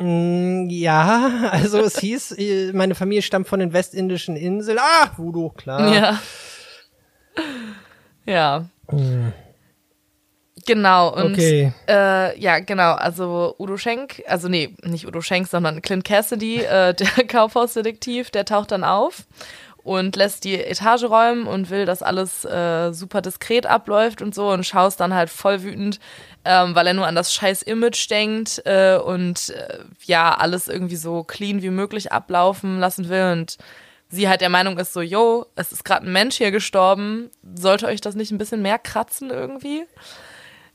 [0.00, 4.78] Mm, Ja, also es hieß, äh, meine Familie stammt von den westindischen Inseln.
[4.80, 5.94] Ah, Voodoo, klar.
[5.94, 6.20] Ja.
[8.26, 8.64] Ja.
[10.66, 11.72] Genau, und Okay.
[11.88, 16.92] äh, ja, genau, also Udo Schenk, also nee, nicht Udo Schenk, sondern Clint Cassidy, äh,
[17.18, 19.24] der Kaufhausdetektiv, der taucht dann auf
[19.82, 24.50] und lässt die Etage räumen und will, dass alles äh, super diskret abläuft und so
[24.50, 26.00] und schaust dann halt voll wütend,
[26.44, 30.96] ähm, weil er nur an das scheiß Image denkt äh, und äh, ja, alles irgendwie
[30.96, 33.58] so clean wie möglich ablaufen lassen will und
[34.08, 37.86] sie halt der Meinung ist so, yo, es ist gerade ein Mensch hier gestorben, sollte
[37.86, 39.84] euch das nicht ein bisschen mehr kratzen irgendwie?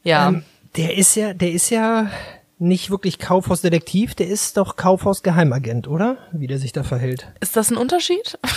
[0.03, 0.29] Ja.
[0.29, 2.09] Ähm, der ist ja, der ist ja
[2.57, 6.17] nicht wirklich Kaufhausdetektiv, der ist doch Kaufhausgeheimagent, oder?
[6.31, 7.27] Wie der sich da verhält.
[7.41, 8.37] Ist das ein Unterschied?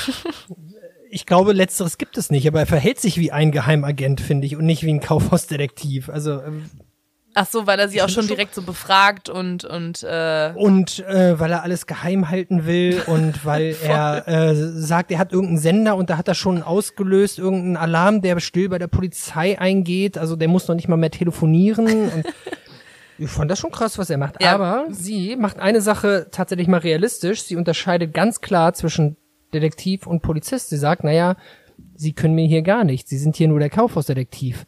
[1.11, 4.57] Ich glaube, letzteres gibt es nicht, aber er verhält sich wie ein Geheimagent, finde ich,
[4.57, 6.11] und nicht wie ein Kaufhausdetektiv.
[6.11, 6.69] Also ähm,
[7.33, 11.41] Ach so, weil er sie auch schon- direkt so befragt und und äh, und äh,
[11.41, 15.97] weil er alles geheim halten will und weil er äh, sagt, er hat irgendeinen Sender
[15.97, 20.19] und da hat er schon ausgelöst, irgendeinen Alarm, der still bei der Polizei eingeht.
[20.19, 21.87] Also der muss noch nicht mal mehr telefonieren.
[21.87, 22.25] Und
[23.19, 24.41] ich fand das schon krass, was er macht.
[24.41, 24.55] Ja.
[24.55, 27.43] Aber sie macht eine Sache tatsächlich mal realistisch.
[27.43, 29.17] Sie unterscheidet ganz klar zwischen
[29.53, 30.71] Detektiv und Polizist.
[30.71, 31.37] Sie sagt, naja,
[31.97, 33.11] sie können mir hier gar nichts.
[33.11, 34.67] Sie sind hier nur der Kaufhausdetektiv.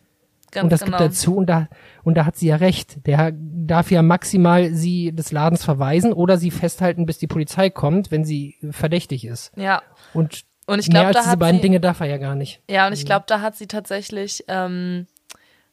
[0.51, 0.99] ganz und das genau.
[0.99, 1.69] gibt dazu und da
[2.03, 3.07] und da hat sie ja recht.
[3.07, 8.11] Der darf ja maximal sie des Ladens verweisen oder sie festhalten, bis die Polizei kommt,
[8.11, 9.53] wenn sie verdächtig ist.
[9.57, 9.83] Ja.
[10.13, 12.19] Und, Und ich mehr glaube, als da diese hat beiden sie, Dinge darf er ja
[12.19, 12.63] gar nicht.
[12.69, 15.07] ja, und ich glaube, da hat sie tatsächlich ähm,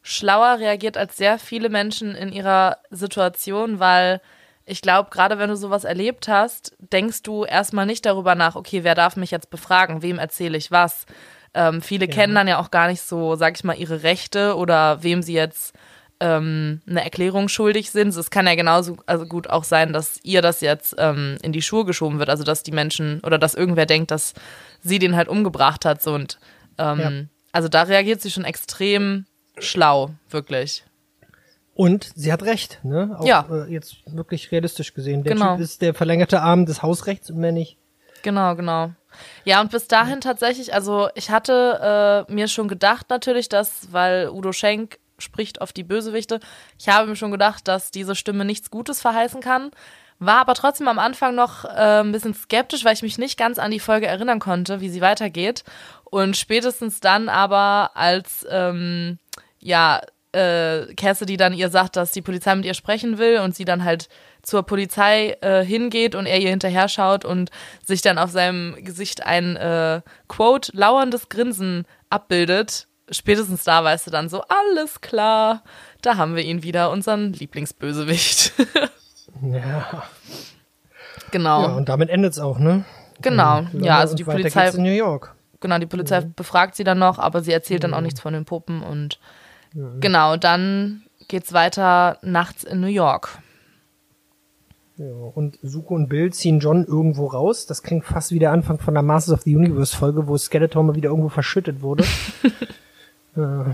[0.07, 4.21] schlauer reagiert als sehr viele Menschen in ihrer Situation, weil
[4.65, 8.83] ich glaube, gerade wenn du sowas erlebt hast, denkst du erstmal nicht darüber nach, okay,
[8.85, 11.05] wer darf mich jetzt befragen, wem erzähle ich was.
[11.53, 15.03] Ähm, viele kennen dann ja auch gar nicht so, sag ich mal, ihre Rechte oder
[15.03, 15.73] wem sie jetzt
[16.21, 18.15] ähm, eine Erklärung schuldig sind.
[18.15, 21.61] Es kann ja genauso also gut auch sein, dass ihr das jetzt ähm, in die
[21.61, 24.33] Schuhe geschoben wird, also dass die Menschen oder dass irgendwer denkt, dass
[24.81, 26.01] sie den halt umgebracht hat.
[26.01, 26.39] So und
[26.77, 27.11] ähm, Ja.
[27.51, 29.25] also da reagiert sie schon extrem
[29.59, 30.83] schlau, wirklich.
[31.75, 33.15] Und sie hat recht, ne?
[33.19, 33.45] Auch, Ja.
[33.51, 35.23] Äh, jetzt wirklich realistisch gesehen.
[35.23, 35.53] Der Genau.
[35.55, 37.77] Typ ist der verlängerte Arm des Hausrechts und mehr nicht.
[38.23, 38.91] Genau, genau.
[39.45, 44.29] Ja, und bis dahin tatsächlich, also ich hatte äh, mir schon gedacht natürlich, dass, weil
[44.29, 46.39] Udo Schenk spricht auf die Bösewichte,
[46.79, 49.71] ich habe mir schon gedacht, dass diese Stimme nichts Gutes verheißen kann,
[50.19, 53.59] war aber trotzdem am Anfang noch äh, ein bisschen skeptisch, weil ich mich nicht ganz
[53.59, 55.63] an die Folge erinnern konnte, wie sie weitergeht.
[56.05, 59.19] Und spätestens dann aber, als ähm,
[59.67, 60.01] ja,
[60.31, 63.83] äh, Cassidy dann ihr sagt, dass die Polizei mit ihr sprechen will und sie dann
[63.83, 64.07] halt
[64.41, 67.49] zur Polizei äh, hingeht und er ihr hinterher schaut und
[67.83, 72.87] sich dann auf seinem Gesicht ein äh, Quote lauerndes Grinsen abbildet.
[73.09, 75.63] Spätestens da weißt du dann so, alles klar,
[76.01, 78.53] da haben wir ihn wieder, unseren Lieblingsbösewicht.
[79.39, 80.03] Ja.
[81.29, 81.61] genau.
[81.61, 82.85] ja, und damit endet's auch, ne?
[83.21, 83.59] genau.
[83.59, 85.35] Und Ja, also die Polizei, in New York.
[85.59, 88.45] genau, die Polizei befragt sie dann noch, aber sie erzählt dann auch nichts von den
[88.45, 89.19] Puppen und
[89.73, 93.39] genau, dann geht's weiter nachts in New York.
[94.97, 95.05] Ja,
[95.35, 97.67] und Suko und Bill ziehen John irgendwo raus.
[97.67, 100.83] Das klingt fast wie der Anfang von der Masters of the Universe Folge, wo Skeletor
[100.83, 102.03] mal wieder irgendwo verschüttet wurde.
[103.35, 103.73] äh,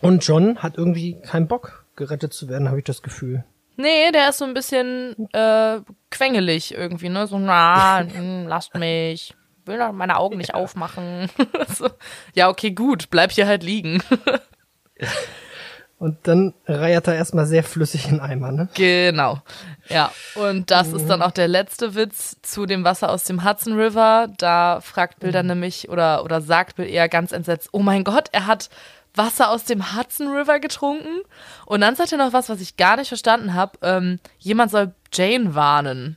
[0.00, 3.44] und John hat irgendwie keinen Bock, gerettet zu werden, habe ich das Gefühl.
[3.76, 5.80] Nee, der ist so ein bisschen äh,
[6.10, 7.26] quengelig irgendwie, ne?
[7.26, 9.34] So, na, hm, lasst mich.
[9.64, 11.28] Will doch meine Augen nicht aufmachen.
[11.68, 11.88] so.
[12.34, 14.02] Ja, okay, gut, bleib hier halt liegen.
[16.02, 18.68] Und dann reiert er erstmal sehr flüssig in Eimer, ne?
[18.74, 19.40] Genau.
[19.88, 23.78] Ja, und das ist dann auch der letzte Witz zu dem Wasser aus dem Hudson
[23.78, 24.26] River.
[24.36, 28.30] Da fragt Bill dann nämlich oder, oder sagt Bill eher ganz entsetzt, oh mein Gott,
[28.32, 28.68] er hat
[29.14, 31.20] Wasser aus dem Hudson River getrunken.
[31.66, 33.78] Und dann sagt er noch was, was ich gar nicht verstanden habe.
[33.82, 36.16] Ähm, jemand soll Jane warnen.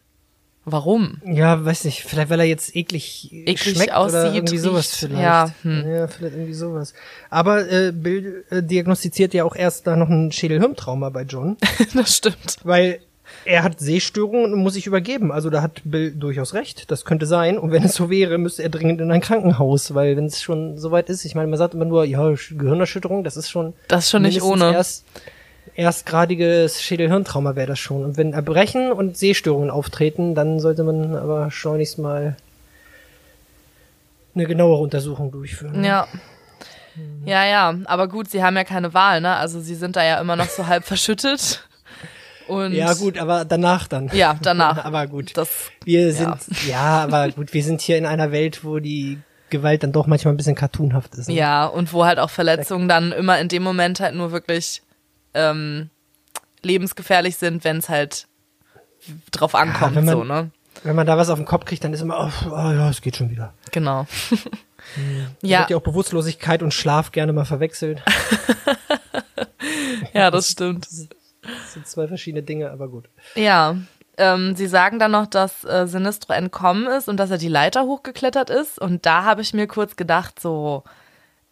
[0.68, 1.22] Warum?
[1.26, 4.96] Ja, weiß nicht, vielleicht weil er jetzt eklig, Eklig schmeckt aussieht, oder irgendwie sowas riecht.
[5.12, 5.22] vielleicht.
[5.24, 5.84] Ja, hm.
[5.92, 6.94] ja, vielleicht irgendwie sowas.
[7.30, 11.58] Aber äh, Bill äh, diagnostiziert ja auch erst da noch ein Schädelhirntrauma bei John,
[11.94, 12.58] das stimmt.
[12.64, 13.00] weil
[13.44, 15.32] er hat Sehstörungen und muss sich übergeben.
[15.32, 16.90] Also da hat Bill durchaus recht.
[16.90, 17.58] Das könnte sein.
[17.60, 20.78] Und wenn es so wäre, müsste er dringend in ein Krankenhaus, weil wenn es schon
[20.78, 23.74] so weit ist, ich meine, man sagt immer nur, ja, Sch- Gehirnerschütterung, das ist schon
[23.88, 24.74] Das ist schon nicht ohne.
[24.74, 25.06] Erst,
[25.76, 28.04] erstgradiges Schädelhirntrauma wäre das schon.
[28.04, 32.38] Und wenn Erbrechen und Sehstörungen auftreten, dann sollte man aber schleunigst mal
[34.34, 35.84] eine genauere Untersuchung durchführen.
[35.84, 36.08] Ja.
[37.26, 39.36] Ja, ja, aber gut, sie haben ja keine Wahl, ne?
[39.36, 41.68] Also sie sind da ja immer noch so halb verschüttet.
[42.48, 44.10] Und Ja, gut, aber danach dann.
[44.14, 44.78] Ja, danach.
[44.86, 45.36] aber gut.
[45.36, 47.04] Das, Wir sind, ja.
[47.04, 49.18] aber gut, wir sind hier in einer Welt, wo die
[49.50, 51.28] Gewalt dann doch manchmal ein bisschen cartoonhaft ist.
[51.28, 51.36] ne?
[51.36, 54.82] ja, und wo halt auch Verletzungen dann immer in dem Moment halt nur wirklich
[55.36, 55.90] ähm,
[56.64, 58.28] lebensgefährlich sind, wenn es halt
[59.32, 60.52] drauf ankommt, wenn man- so, ne?
[60.84, 63.02] Wenn man da was auf den Kopf kriegt, dann ist immer, oh, oh ja, es
[63.02, 63.54] geht schon wieder.
[63.72, 64.06] Genau.
[64.30, 64.38] Ja.
[65.42, 68.04] ja, Wird ja auch Bewusstlosigkeit und Schlaf gerne mal verwechselt.
[70.14, 70.86] ja, das stimmt.
[70.86, 71.08] Das
[71.74, 73.10] sind zwei verschiedene Dinge, aber gut.
[73.36, 73.78] Ja.
[74.18, 77.84] Ähm, sie sagen dann noch, dass äh, Sinistro entkommen ist und dass er die Leiter
[77.84, 78.80] hochgeklettert ist.
[78.80, 80.84] Und da habe ich mir kurz gedacht, so,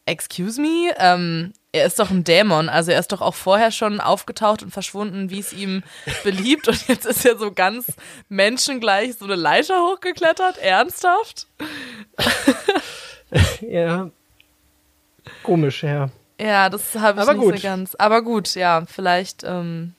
[0.05, 3.99] excuse me, ähm, er ist doch ein Dämon, also er ist doch auch vorher schon
[3.99, 5.83] aufgetaucht und verschwunden, wie es ihm
[6.23, 6.67] beliebt.
[6.67, 7.87] Und jetzt ist er so ganz
[8.29, 11.47] menschengleich so eine Leiter hochgeklettert, ernsthaft?
[13.61, 14.09] Ja.
[15.41, 16.09] Komisch, ja.
[16.39, 17.57] Ja, das habe ich Aber nicht gut.
[17.57, 17.95] so ganz.
[17.95, 19.95] Aber gut, ja, vielleicht, ähm,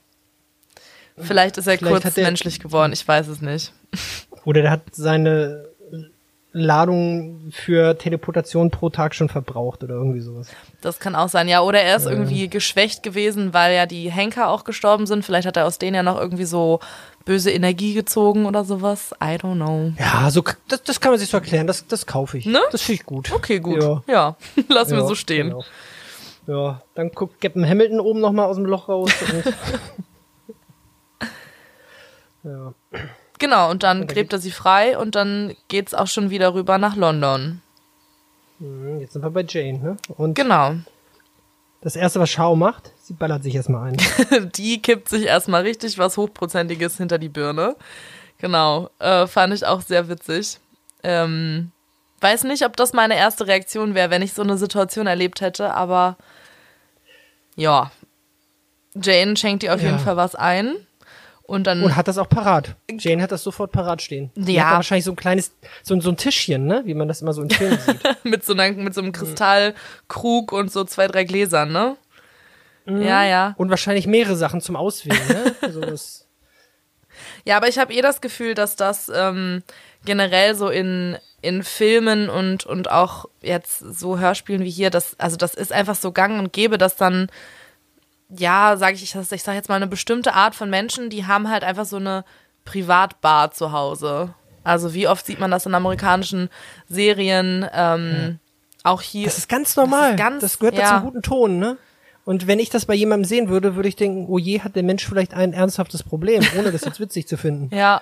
[1.18, 3.72] vielleicht ist er Vielleicht kurz er- menschlich geworden, ich weiß es nicht.
[4.44, 5.68] Oder der hat seine
[6.56, 10.48] Ladung für Teleportation pro Tag schon verbraucht oder irgendwie sowas.
[10.80, 11.60] Das kann auch sein, ja.
[11.62, 15.24] Oder er ist irgendwie geschwächt gewesen, weil ja die Henker auch gestorben sind.
[15.24, 16.78] Vielleicht hat er aus denen ja noch irgendwie so
[17.24, 19.12] böse Energie gezogen oder sowas.
[19.22, 19.92] I don't know.
[19.98, 21.66] Ja, so das, das kann man sich so erklären.
[21.66, 22.46] Das, das kaufe ich.
[22.46, 22.60] Ne?
[22.70, 23.32] Das finde ich gut.
[23.32, 23.82] Okay, gut.
[23.82, 24.02] Ja.
[24.06, 24.36] Ja,
[24.68, 25.48] lassen wir Ja, so stehen.
[25.48, 25.64] Genau.
[26.46, 29.10] Ja, dann guckt Captain Hamilton oben noch mal aus dem Loch raus.
[32.44, 32.74] Ja.
[33.44, 36.96] Genau, und dann gräbt er sie frei und dann geht's auch schon wieder rüber nach
[36.96, 37.60] London.
[38.58, 39.96] Hm, Jetzt sind wir bei Jane, ne?
[40.16, 40.76] Und Genau.
[41.82, 43.96] das erste, was Shao macht, sie ballert sich erstmal ein.
[44.56, 47.76] Die kippt sich erstmal richtig was Hochprozentiges hinter die Birne.
[48.38, 48.88] Genau.
[48.98, 50.58] Äh, fand ich auch sehr witzig.
[51.02, 51.70] Ähm,
[52.22, 55.74] weiß nicht, ob das meine erste Reaktion wäre, wenn ich so eine Situation erlebt hätte,
[55.74, 56.16] aber
[57.56, 57.90] ja.
[58.94, 59.88] Jane schenkt ihr auf Ja.
[59.90, 60.74] jeden Fall was ein.
[61.46, 61.82] Und dann.
[61.82, 62.74] Und hat das auch parat.
[62.90, 64.30] Jane hat das sofort parat stehen.
[64.34, 64.68] Die Ja.
[64.70, 66.82] Hat wahrscheinlich so ein kleines, so, ein- so ein Tischchen, ne?
[66.86, 68.00] Wie man das immer so in Filmen sieht.
[68.24, 71.96] mit, so einer, mit so einem Kristallkrug und so zwei, drei Gläsern, ne?
[72.86, 73.54] Ja, ja.
[73.56, 75.54] Und wahrscheinlich mehrere Sachen zum Auswählen, ne?
[75.62, 76.26] Also das,
[77.44, 79.62] Ja, aber ich habe eh das Gefühl, dass das ähm,
[80.04, 85.36] generell so in, in Filmen und, und auch jetzt so Hörspielen wie hier, das, also
[85.36, 87.28] das ist einfach so gang und gäbe, dass dann,
[88.28, 91.48] ja, sage ich, ich, ich sage jetzt mal, eine bestimmte Art von Menschen, die haben
[91.50, 92.24] halt einfach so eine
[92.64, 94.34] Privatbar zu Hause.
[94.62, 96.48] Also wie oft sieht man das in amerikanischen
[96.88, 98.38] Serien, ähm,
[98.82, 99.26] auch hier.
[99.26, 100.02] das ist ganz normal.
[100.02, 100.80] Das ist ganz- das gehört ja.
[100.82, 100.88] ja.
[100.96, 101.76] zum guten Ton, ne?
[102.24, 104.82] Und wenn ich das bei jemandem sehen würde, würde ich denken, oh je, hat der
[104.82, 107.68] Mensch vielleicht ein ernsthaftes Problem, ohne das jetzt witzig zu finden.
[107.76, 108.00] Ja.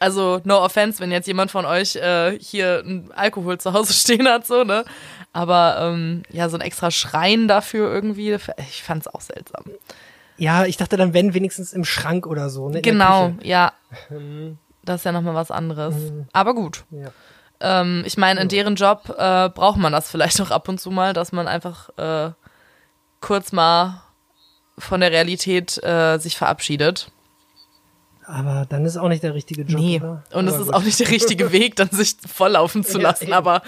[0.00, 4.28] Also, no offense, wenn jetzt jemand von euch äh, hier ein Alkohol zu Hause stehen
[4.28, 4.84] hat, so, ne?
[5.32, 9.64] Aber ähm, ja, so ein extra Schrein dafür irgendwie, ich fand's auch seltsam.
[10.36, 12.80] Ja, ich dachte dann, wenn wenigstens im Schrank oder so, ne?
[12.80, 13.72] Genau, ja.
[14.84, 15.94] Das ist ja nochmal was anderes.
[16.32, 16.84] Aber gut.
[16.90, 17.10] Ja.
[17.60, 20.90] Ähm, ich meine, in deren Job äh, braucht man das vielleicht auch ab und zu
[20.90, 22.32] mal, dass man einfach äh,
[23.20, 24.02] kurz mal
[24.78, 27.10] von der Realität äh, sich verabschiedet.
[28.30, 29.96] Aber dann ist auch nicht der richtige Job, Nee.
[30.00, 30.22] oder?
[30.34, 33.24] Und es ist auch nicht der richtige Weg, dann sich volllaufen zu Ja, lassen.
[33.24, 33.32] eben.
[33.32, 33.62] Aber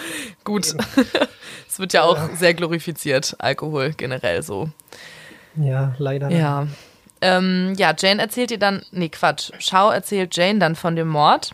[0.45, 0.75] gut.
[1.69, 4.69] es wird ja auch sehr glorifiziert, Alkohol generell so.
[5.57, 6.29] Ja, leider.
[6.31, 6.67] Ja.
[7.23, 9.51] Ähm, ja, Jane erzählt ihr dann, nee, Quatsch.
[9.59, 11.53] Shao erzählt Jane dann von dem Mord.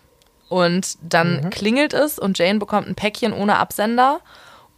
[0.48, 4.20] Und dann klingelt es und Jane bekommt ein Päckchen ohne Absender.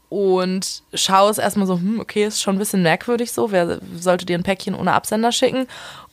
[0.09, 3.53] Und Shao ist erstmal so, hm, okay, ist schon ein bisschen merkwürdig so.
[3.53, 5.67] Wer sollte dir ein Päckchen ohne Absender schicken?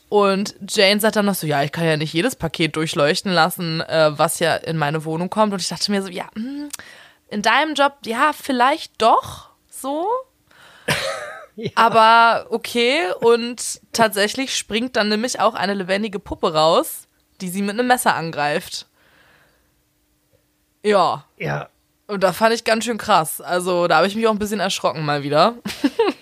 [0.08, 3.80] Und Jane sagt dann noch so, ja, ich kann ja nicht jedes Paket durchleuchten lassen,
[3.80, 5.52] äh, was ja in meine Wohnung kommt.
[5.52, 6.68] Und ich dachte mir so, ja, hm,
[7.28, 10.06] in deinem Job, ja, vielleicht doch so.
[11.74, 17.08] Aber okay, und tatsächlich springt dann nämlich auch eine lebendige Puppe raus,
[17.40, 18.86] die sie mit einem Messer angreift.
[20.82, 21.24] Ja.
[21.36, 21.68] Ja.
[22.06, 23.40] Und da fand ich ganz schön krass.
[23.40, 25.54] Also da habe ich mich auch ein bisschen erschrocken mal wieder.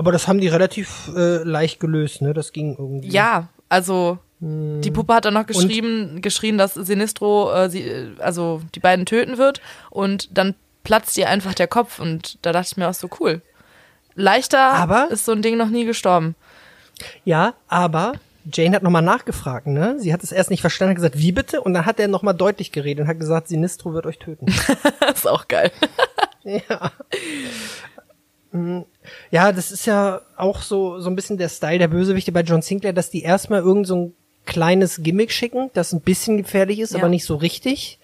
[0.00, 2.32] Aber das haben die relativ äh, leicht gelöst, ne?
[2.32, 3.08] Das ging irgendwie.
[3.10, 8.62] Ja, also die Puppe hat dann noch geschrieben, geschrien, dass Sinistro äh, sie, äh, also
[8.74, 12.76] die beiden töten wird und dann platzt ihr einfach der Kopf und da dachte ich
[12.78, 13.42] mir auch so cool.
[14.14, 16.34] Leichter Aber- ist so ein Ding noch nie gestorben.
[17.26, 18.14] Ja, aber
[18.50, 19.96] Jane hat nochmal nachgefragt, ne?
[19.98, 21.60] Sie hat es erst nicht verstanden, hat gesagt, wie bitte?
[21.60, 24.46] Und dann hat er nochmal deutlich geredet und hat gesagt, Sinistro wird euch töten.
[25.00, 25.70] Das ist auch geil.
[26.44, 26.90] ja.
[29.30, 32.62] Ja, das ist ja auch so, so ein bisschen der Style der Bösewichte bei John
[32.62, 34.12] Sinclair, dass die erstmal irgend so ein
[34.46, 36.98] kleines Gimmick schicken, das ein bisschen gefährlich ist, Ja.
[36.98, 37.98] aber nicht so richtig,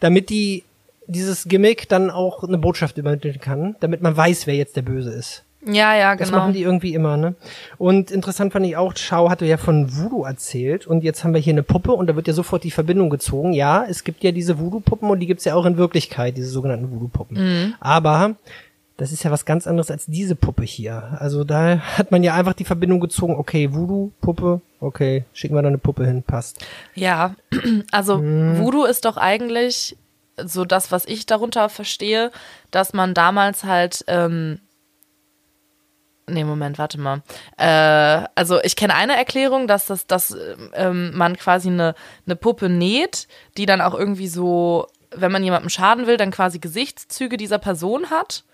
[0.00, 0.64] damit die
[1.06, 5.10] dieses Gimmick dann auch eine Botschaft übermitteln kann, damit man weiß, wer jetzt der Böse
[5.10, 5.44] ist.
[5.64, 6.40] Ja, ja, Das genau.
[6.40, 7.34] machen die irgendwie immer, ne?
[7.78, 11.40] Und interessant fand ich auch, Shao hatte ja von Voodoo erzählt und jetzt haben wir
[11.40, 13.52] hier eine Puppe und da wird ja sofort die Verbindung gezogen.
[13.52, 16.90] Ja, es gibt ja diese Voodoo-Puppen und die gibt's ja auch in Wirklichkeit, diese sogenannten
[16.90, 17.36] Voodoo-Puppen.
[17.36, 17.74] Mhm.
[17.78, 18.34] Aber
[18.96, 21.16] das ist ja was ganz anderes als diese Puppe hier.
[21.18, 25.68] Also da hat man ja einfach die Verbindung gezogen, okay, Voodoo-Puppe, okay, schicken wir da
[25.68, 26.64] eine Puppe hin, passt.
[26.94, 27.34] Ja,
[27.90, 29.96] also Voodoo ist doch eigentlich
[30.36, 32.30] so das, was ich darunter verstehe,
[32.70, 34.04] dass man damals halt.
[34.08, 34.60] Ähm,
[36.26, 37.22] nee, Moment, warte mal.
[37.56, 40.36] Äh, also ich kenne eine Erklärung, dass das, dass
[40.74, 41.94] ähm, man quasi eine,
[42.26, 46.58] eine Puppe näht, die dann auch irgendwie so, wenn man jemandem schaden will, dann quasi
[46.58, 48.44] Gesichtszüge dieser Person hat.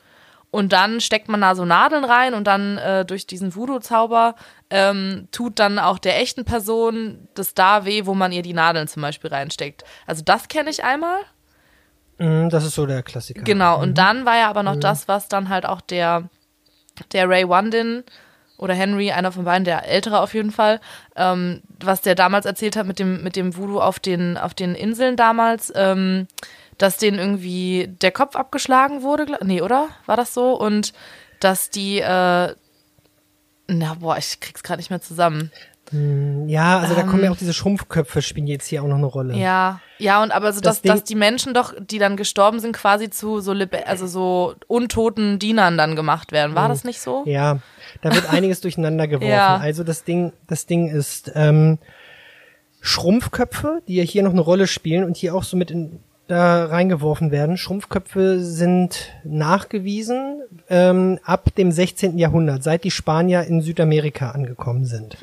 [0.51, 4.35] Und dann steckt man da so Nadeln rein und dann äh, durch diesen Voodoo-Zauber
[4.71, 8.89] ähm, tut dann auch der echten Person das da weh, wo man ihr die Nadeln
[8.89, 9.85] zum Beispiel reinsteckt.
[10.07, 11.19] Also das kenne ich einmal.
[12.17, 13.43] Mm, Das ist so der Klassiker.
[13.43, 13.79] Genau.
[13.81, 16.31] Und dann war ja aber noch das, was dann halt auch der,
[17.13, 18.03] der Ray Wandin
[18.57, 20.81] oder Henry, einer von beiden, der ältere auf jeden Fall,
[21.15, 24.75] ähm, was der damals erzählt hat mit dem, mit dem Voodoo auf den, auf den
[24.75, 26.27] Inseln damals, ähm,
[26.79, 29.27] dass denen irgendwie der Kopf abgeschlagen wurde.
[29.45, 29.89] Nee, oder?
[30.07, 30.53] War das so?
[30.59, 30.93] Und
[31.41, 32.55] dass die, äh,
[33.71, 35.51] na, boah, ich krieg's gerade nicht mehr zusammen.
[36.47, 39.33] Ja, also da kommen ja auch diese Schrumpfköpfe, spielen jetzt hier auch noch eine Rolle.
[39.33, 39.41] Ähm.
[39.41, 42.61] Ja, ja, und aber so, Das dass, Ding- dass die Menschen doch, die dann gestorben
[42.61, 43.55] sind, quasi zu so,
[43.87, 46.55] also so untoten Dienern dann gemacht werden.
[46.55, 47.23] War das nicht so?
[47.25, 47.61] Ja,
[48.03, 49.31] da wird einiges durcheinander geworfen.
[49.31, 49.57] Ja.
[49.57, 51.79] Also das Ding, das Ding ist ähm,
[52.81, 56.67] Schrumpfköpfe, die ja hier noch eine Rolle spielen und hier auch so mit in, da
[56.67, 57.57] reingeworfen werden.
[57.57, 62.19] Schrumpfköpfe sind nachgewiesen ähm, ab dem 16.
[62.19, 65.17] Jahrhundert, seit die Spanier in Südamerika angekommen sind.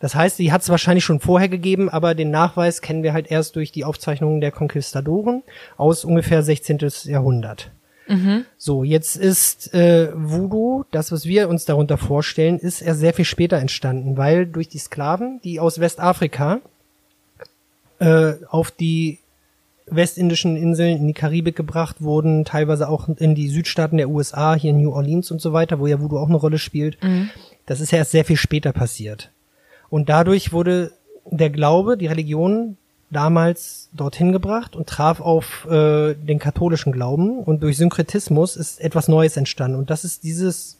[0.00, 3.30] Das heißt, die hat es wahrscheinlich schon vorher gegeben, aber den Nachweis kennen wir halt
[3.30, 5.42] erst durch die Aufzeichnungen der Konquistadoren
[5.76, 6.78] aus ungefähr 16.
[7.04, 7.70] Jahrhundert.
[8.58, 13.24] So, jetzt ist äh, Voodoo, das, was wir uns darunter vorstellen, ist erst sehr viel
[13.24, 16.60] später entstanden, weil durch die Sklaven, die aus Westafrika
[18.00, 19.20] äh, auf die
[19.86, 24.70] westindischen Inseln in die Karibik gebracht wurden, teilweise auch in die Südstaaten der USA, hier
[24.70, 26.98] in New Orleans und so weiter, wo ja Voodoo auch eine Rolle spielt.
[27.66, 29.30] Das ist ja erst sehr viel später passiert.
[29.90, 30.92] Und dadurch wurde
[31.30, 32.76] der Glaube, die Religion
[33.10, 39.06] damals dorthin gebracht und traf auf äh, den katholischen Glauben und durch Synkretismus ist etwas
[39.06, 40.78] Neues entstanden und das ist dieses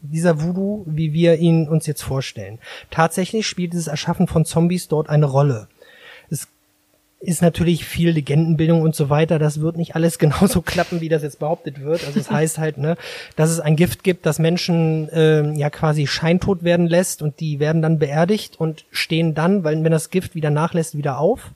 [0.00, 2.58] dieser Voodoo, wie wir ihn uns jetzt vorstellen.
[2.90, 5.66] Tatsächlich spielt dieses Erschaffen von Zombies dort eine Rolle.
[7.24, 9.38] Ist natürlich viel Legendenbildung und so weiter.
[9.38, 12.06] Das wird nicht alles genauso klappen, wie das jetzt behauptet wird.
[12.06, 12.96] Also es heißt halt, ne,
[13.36, 17.58] dass es ein Gift gibt, das Menschen ähm, ja quasi scheintot werden lässt und die
[17.60, 21.52] werden dann beerdigt und stehen dann, weil wenn das Gift wieder nachlässt, wieder auf.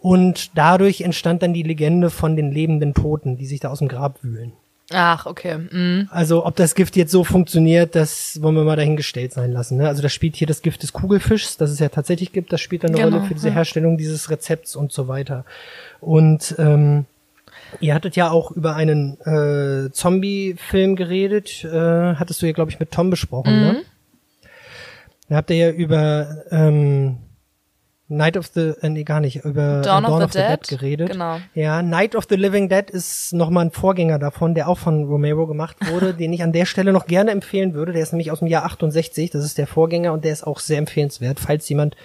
[0.00, 3.88] Und dadurch entstand dann die Legende von den lebenden Toten, die sich da aus dem
[3.88, 4.52] Grab wühlen.
[4.90, 5.58] Ach, okay.
[5.70, 6.08] Mhm.
[6.10, 9.76] Also ob das Gift jetzt so funktioniert, das wollen wir mal dahingestellt sein lassen.
[9.76, 9.86] Ne?
[9.86, 12.84] Also das spielt hier das Gift des Kugelfischs, das es ja tatsächlich gibt, das spielt
[12.84, 13.54] dann eine Genau, Rolle für diese ja.
[13.54, 15.44] Herstellung dieses Rezepts und so weiter.
[16.00, 17.04] Und ähm,
[17.80, 22.80] ihr hattet ja auch über einen äh, Zombie-Film geredet, äh, hattest du ja, glaube ich,
[22.80, 23.60] mit Tom besprochen, Mhm.
[23.66, 23.82] ne?
[25.28, 27.18] Da habt ihr ja über ähm,
[28.10, 31.10] Night of the, äh, nee, gar nicht, über Dawn äh, of the Dead, geredet.
[31.10, 31.38] genau.
[31.54, 35.46] Ja, Night of the Living Dead ist nochmal ein Vorgänger davon, der auch von Romero
[35.46, 37.92] gemacht wurde, den ich an der Stelle noch gerne empfehlen würde.
[37.92, 40.58] Der ist nämlich aus dem Jahr 68, das ist der Vorgänger und der ist auch
[40.58, 41.96] sehr empfehlenswert, falls jemand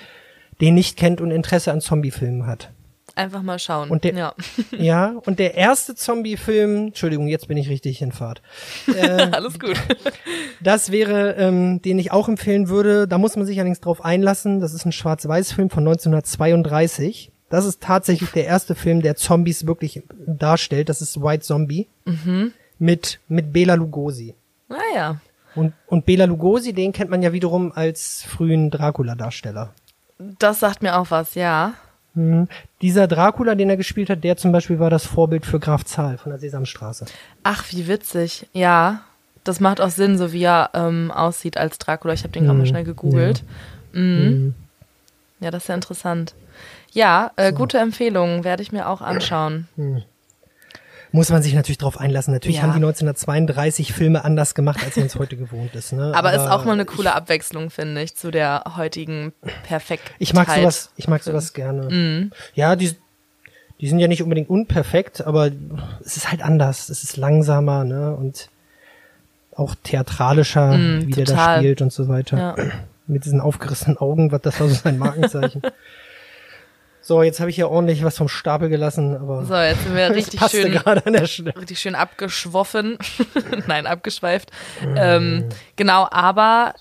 [0.59, 2.69] den nicht kennt und Interesse an Zombiefilmen hat.
[3.15, 3.89] Einfach mal schauen.
[3.89, 4.33] Und der- ja.
[4.77, 8.41] Ja, und der erste Zombie-Film, Entschuldigung, jetzt bin ich richtig in Fahrt.
[9.31, 9.79] Alles gut.
[10.61, 13.07] Das wäre, ähm, den ich auch empfehlen würde.
[13.07, 14.59] Da muss man sich allerdings drauf einlassen.
[14.61, 17.31] Das ist ein Schwarz-Weiß-Film von 1932.
[17.49, 20.89] Das ist tatsächlich der erste Film, der Zombies wirklich darstellt.
[20.89, 21.87] Das ist White Zombie.
[22.79, 24.33] Mit, mit Bela Lugosi.
[24.67, 25.21] Naja.
[25.55, 29.71] Und, und Bela Lugosi, den kennt man ja wiederum als frühen Dracula-Darsteller.
[30.39, 31.73] Das sagt mir auch was, ja.
[32.15, 32.47] Mhm.
[32.81, 36.17] Dieser Dracula, den er gespielt hat, der zum Beispiel war das Vorbild für Graf Zahl
[36.17, 37.05] von der Sesamstraße.
[37.43, 38.47] Ach, wie witzig.
[38.53, 39.01] Ja,
[39.43, 42.13] das macht auch Sinn, so wie er ähm, aussieht als Dracula.
[42.13, 43.43] Ich habe den gerade mal schnell gegoogelt.
[43.93, 44.55] Mhm.
[45.39, 46.33] Ja, das ist ja interessant.
[46.91, 49.67] Ja, äh, gute Empfehlung, werde ich mir auch anschauen.
[51.15, 52.33] Muss man sich natürlich drauf einlassen.
[52.33, 52.63] Natürlich Ja.
[52.63, 55.93] haben die 1932 Filme anders gemacht, als man es heute gewohnt ist.
[55.93, 56.11] Ne?
[56.15, 59.31] Aber, ist auch mal eine coole Abwechslung, finde ich, zu der heutigen
[59.63, 60.15] Perfektheit.
[60.17, 61.83] Ich mag sowas, ich mag sowas gerne.
[61.89, 62.31] Mhm.
[62.55, 62.95] Ja, die,
[63.79, 65.51] die sind ja nicht unbedingt unperfekt, aber
[66.03, 66.89] es ist halt anders.
[66.89, 68.15] Es ist langsamer, ne?
[68.15, 68.49] Und
[69.55, 71.57] auch theatralischer, Mm, wie der da total.
[71.59, 72.37] spielt und so weiter.
[72.37, 72.55] Ja.
[73.05, 75.61] Mit diesen aufgerissenen Augen, was das war so sein Markenzeichen.
[77.03, 80.09] so, jetzt habe ich hier ordentlich was vom Stapel gelassen, aber So, jetzt sind wir
[80.15, 81.53] richtig schön, gerade an der Stelle.
[81.55, 82.97] richtig schön abgeschwoffen.
[83.67, 84.49] Nein, abgeschweift.
[84.95, 86.73] Ähm, genau, aber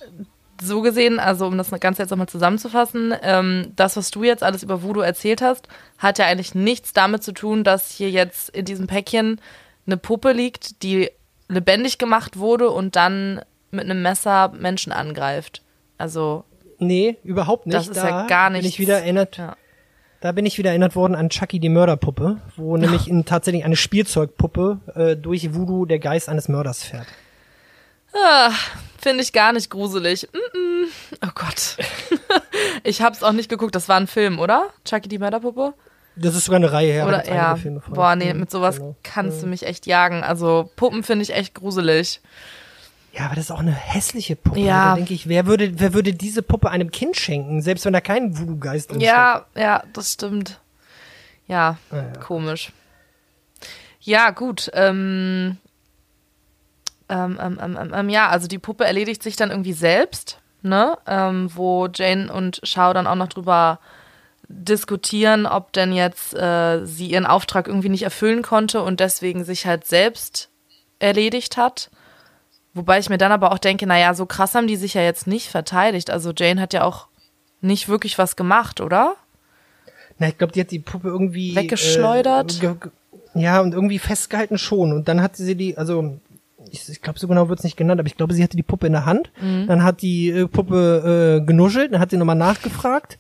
[0.63, 4.63] so gesehen, also um das Ganze jetzt nochmal zusammenzufassen, ähm, das, was du jetzt alles
[4.63, 5.67] über Voodoo erzählt hast,
[5.99, 9.41] hat ja eigentlich nichts damit zu tun, dass hier jetzt in diesem Päckchen
[9.87, 11.11] eine Puppe liegt, die
[11.49, 13.41] lebendig gemacht wurde und dann
[13.73, 15.63] mit einem Messer Menschen angreift.
[15.99, 16.45] Also,
[16.79, 17.77] Nee, überhaupt nicht.
[17.77, 18.69] Das ist da ja gar Bin nichts.
[18.75, 19.37] ich wieder erinnert.
[19.37, 19.57] ja.
[20.23, 23.75] Da bin ich wieder erinnert worden an Chucky die Mörderpuppe, wo nämlich in tatsächlich eine
[23.75, 27.09] Spielzeugpuppe äh, durch Voodoo der Geist eines Mörders fährt.
[28.15, 28.53] Ah,
[29.01, 30.29] Finde ich gar nicht gruselig.
[30.33, 30.85] Mm-mm.
[31.27, 31.77] Oh Gott.
[32.85, 33.75] ich hab's auch nicht geguckt.
[33.75, 34.69] Das war ein Film, oder?
[34.85, 35.75] Chucky die Mörderpuppe?
[36.15, 37.09] Das ist sogar eine Reihe her.
[37.09, 37.59] oder ja.
[37.89, 38.95] Boah, nee, Mhm, mit sowas genau.
[39.03, 40.23] kannst du mich echt jagen.
[40.23, 42.21] Also Puppen finde ich echt gruselig.
[43.13, 44.61] Ja, aber das ist auch eine hässliche Puppe.
[44.61, 44.91] Ja.
[44.91, 48.01] Da denke ich, wer würde, wer würde diese Puppe einem Kind schenken, selbst wenn da
[48.01, 50.61] kein Voodoo-Geist drin Ja, ja, das stimmt.
[51.47, 52.03] Ja, Ah, ja.
[52.21, 52.73] komisch.
[54.01, 54.71] Ja, gut.
[54.73, 55.59] Ähm,
[57.09, 60.97] ähm, ähm, ähm, ähm, ähm, ja, also die Puppe erledigt sich dann irgendwie selbst, ne?
[61.07, 63.79] Ähm, wo Jane und Shao dann auch noch drüber
[64.49, 69.67] diskutieren, ob denn jetzt äh, sie ihren Auftrag irgendwie nicht erfüllen konnte und deswegen sich
[69.67, 70.49] halt selbst
[70.99, 71.91] erledigt hat.
[72.75, 75.27] Wobei ich mir dann aber auch denke, naja, so krass haben die sich ja jetzt
[75.27, 76.11] nicht verteidigt.
[76.11, 77.07] Also Jane hat ja auch
[77.61, 79.17] nicht wirklich was gemacht, oder?
[80.19, 82.57] Na, ich glaube, die hat die Puppe irgendwie Weggeschleudert?
[82.57, 82.91] Äh, ge ge
[83.35, 84.93] ja, und irgendwie festgehalten schon.
[84.93, 86.19] Und dann hat sie die, also
[86.71, 88.87] ich, ich glaube, so genau wird's nicht genannt, aber ich glaube, sie hatte die Puppe
[88.87, 89.31] in der Hand.
[89.41, 89.67] Mhm.
[89.67, 93.19] Dann hat die äh, Puppe äh, genuschelt, dann hat sie nochmal nachgefragt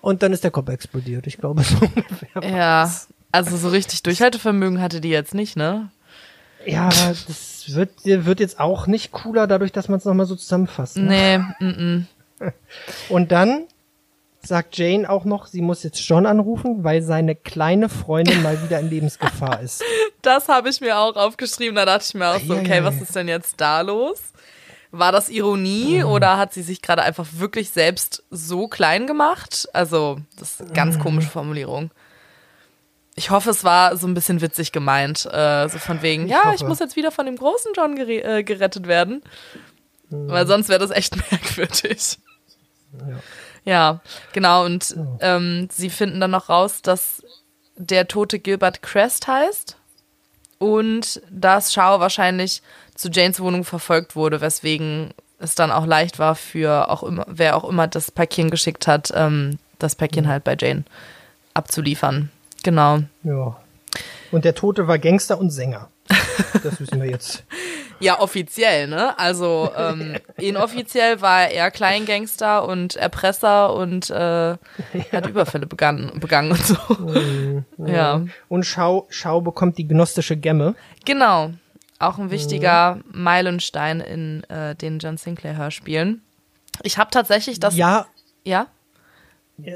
[0.00, 1.26] und dann ist der Kopf explodiert.
[1.26, 2.56] Ich glaube, so ungefähr.
[2.56, 2.90] Ja,
[3.32, 5.90] also so richtig Durchhaltevermögen hatte die jetzt nicht, ne?
[6.66, 7.14] Ja, aber
[7.74, 10.96] wird, wird jetzt auch nicht cooler, dadurch, dass man es nochmal so zusammenfasst.
[10.96, 11.44] Ne?
[11.60, 12.06] Nee, mm, mm.
[13.08, 13.64] Und dann
[14.42, 18.80] sagt Jane auch noch, sie muss jetzt John anrufen, weil seine kleine Freundin mal wieder
[18.80, 19.82] in Lebensgefahr ist.
[20.22, 21.74] das habe ich mir auch aufgeschrieben.
[21.76, 24.18] Da dachte ich mir auch so, okay, was ist denn jetzt da los?
[24.92, 29.68] War das Ironie oder hat sie sich gerade einfach wirklich selbst so klein gemacht?
[29.72, 31.00] Also, das ist eine ganz Mhm.
[31.00, 31.90] komische Formulierung.
[33.20, 35.26] Ich hoffe, es war so ein bisschen witzig gemeint.
[35.30, 36.68] Äh, so von wegen, Ich ja, ich hoffe.
[36.68, 39.22] muss jetzt wieder von dem großen John äh, gerettet werden.
[40.08, 40.30] Mhm.
[40.30, 42.18] Weil sonst wäre das echt merkwürdig.
[43.66, 44.00] Ja,
[44.32, 44.64] genau.
[44.64, 47.22] Und ähm, sie finden dann noch raus, dass
[47.76, 49.76] der tote Gilbert Crest heißt
[50.56, 52.62] und dass Shao wahrscheinlich
[52.94, 57.54] zu Janes Wohnung verfolgt wurde, weswegen es dann auch leicht war für auch immer, wer
[57.58, 60.84] auch immer das Päckchen geschickt hat, ähm, das Päckchen halt bei Jane
[61.52, 62.30] abzuliefern.
[62.62, 63.00] Genau.
[63.22, 63.56] Ja.
[64.32, 65.88] Und der Tote war Gangster und Sänger.
[66.62, 67.44] Das wissen wir jetzt.
[68.02, 69.18] Ja, offiziell, ne?
[69.18, 74.56] Also ähm, inoffiziell war er Kleingangster und Erpresser und äh,
[75.12, 76.76] hat Überfälle begangen, begangen und so.
[77.86, 78.24] ja.
[78.48, 80.76] Und Schau, Schau bekommt die gnostische Gemme.
[81.04, 81.50] Genau.
[81.98, 86.22] Auch ein wichtiger Meilenstein in äh, den John Sinclair Hörspielen.
[86.82, 87.76] Ich habe tatsächlich das.
[87.76, 88.06] Ja,
[88.44, 88.68] Ja?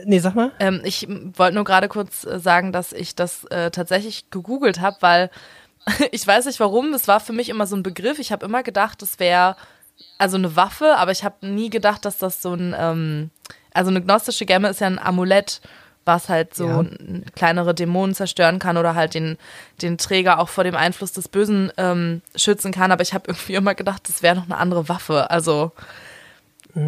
[0.04, 0.52] Nee, sag mal.
[0.60, 4.96] Ähm, ich wollte nur gerade kurz äh, sagen, dass ich das äh, tatsächlich gegoogelt habe,
[5.00, 5.30] weil
[6.12, 8.18] ich weiß nicht warum, das war für mich immer so ein Begriff.
[8.18, 9.56] Ich habe immer gedacht, das wäre
[10.18, 13.30] also eine Waffe, aber ich habe nie gedacht, dass das so ein, ähm,
[13.72, 15.60] also eine gnostische Gemme ist ja ein Amulett,
[16.04, 16.84] was halt so Ja.
[17.34, 19.38] kleinere Dämonen zerstören kann oder halt den,
[19.82, 22.92] den Träger auch vor dem Einfluss des Bösen ähm, schützen kann.
[22.92, 25.30] Aber ich habe irgendwie immer gedacht, das wäre noch eine andere Waffe.
[25.30, 25.72] Also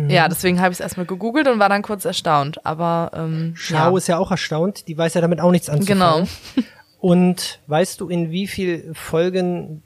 [0.08, 2.64] ja, deswegen habe ich es erstmal gegoogelt und war dann kurz erstaunt.
[2.66, 3.96] Aber ähm, Schau ja.
[3.96, 4.88] ist ja auch erstaunt.
[4.88, 6.26] Die weiß ja damit auch nichts anzufangen.
[6.26, 6.66] Genau.
[6.98, 9.82] Und weißt du, in wie viel Folgen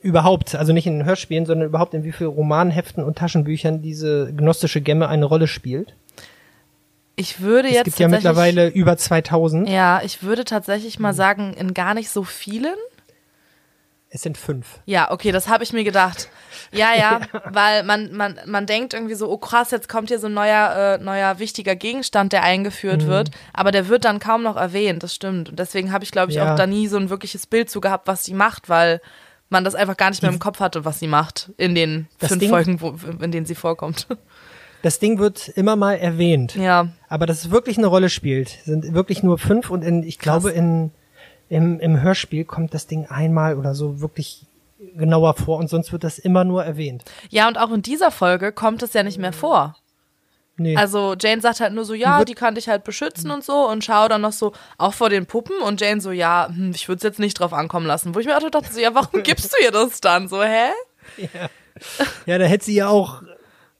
[0.00, 4.32] überhaupt, also nicht in den Hörspielen, sondern überhaupt in wie viel Romanheften und Taschenbüchern diese
[4.32, 5.94] gnostische Gemme eine Rolle spielt?
[7.16, 9.68] Ich würde Es jetzt gibt ja mittlerweile über 2000.
[9.68, 12.76] Ja, ich würde tatsächlich mal sagen, in gar nicht so vielen.
[14.16, 14.80] Es sind fünf.
[14.86, 16.30] Ja, okay, das habe ich mir gedacht.
[16.72, 20.26] Ja, ja, weil man, man, man denkt irgendwie so, oh krass, jetzt kommt hier so
[20.28, 23.06] ein neuer, äh, neuer wichtiger Gegenstand, der eingeführt Mhm.
[23.08, 25.50] wird, aber der wird dann kaum noch erwähnt, das stimmt.
[25.50, 26.50] Und deswegen habe ich, glaube ich, Ja.
[26.52, 29.02] auch da nie so ein wirkliches Bild zu gehabt, was sie macht, weil
[29.50, 32.30] man das einfach gar nicht mehr im Kopf hatte, was sie macht in den Das
[32.30, 34.06] fünf Ding- Folgen, wo, in denen sie vorkommt.
[34.80, 36.54] Das Ding wird immer mal erwähnt.
[36.54, 40.18] ja, Aber dass es wirklich eine Rolle spielt, sind wirklich nur fünf und in, ich
[40.18, 40.90] glaube, in,
[41.48, 44.46] im, im Hörspiel kommt das Ding einmal oder so wirklich
[44.96, 47.04] genauer vor und sonst wird das immer nur erwähnt.
[47.30, 49.76] ja, und auch in dieser Folge kommt es ja nicht mehr vor.
[50.58, 50.74] Nee.
[50.76, 53.84] Also Jane sagt halt nur so, ja, die kann dich halt beschützen und so und
[53.84, 56.96] schau dann noch so auch vor den Puppen und Jane so, ja, hm, ich würde
[56.98, 58.14] es jetzt nicht drauf ankommen lassen.
[58.14, 60.68] Wo ich mir auch dachte, so, ja, warum gibst du ihr das dann so, hä?
[62.26, 63.22] ja, da hätte sie ja auch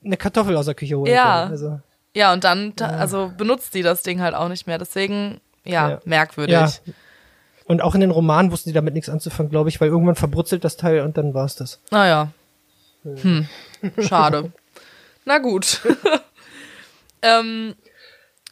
[0.05, 1.41] eine Kartoffel aus der Küche holen Ja.
[1.41, 1.51] können.
[1.53, 1.81] Also,
[2.15, 4.79] Ja, und dann, also benutzt die das Ding halt auch nicht mehr.
[4.79, 6.01] Deswegen, ja, Ja.
[6.05, 6.55] merkwürdig.
[6.55, 6.71] ja.
[7.67, 10.65] Und auch in den Romanen wussten sie damit nichts anzufangen, glaube ich, weil irgendwann verbrutzelt
[10.65, 11.81] das Teil und dann war's das.
[11.91, 12.33] Naja.
[13.03, 13.49] Hm.
[13.99, 14.53] Schade.
[15.25, 15.81] Na gut.
[17.23, 17.75] ähm,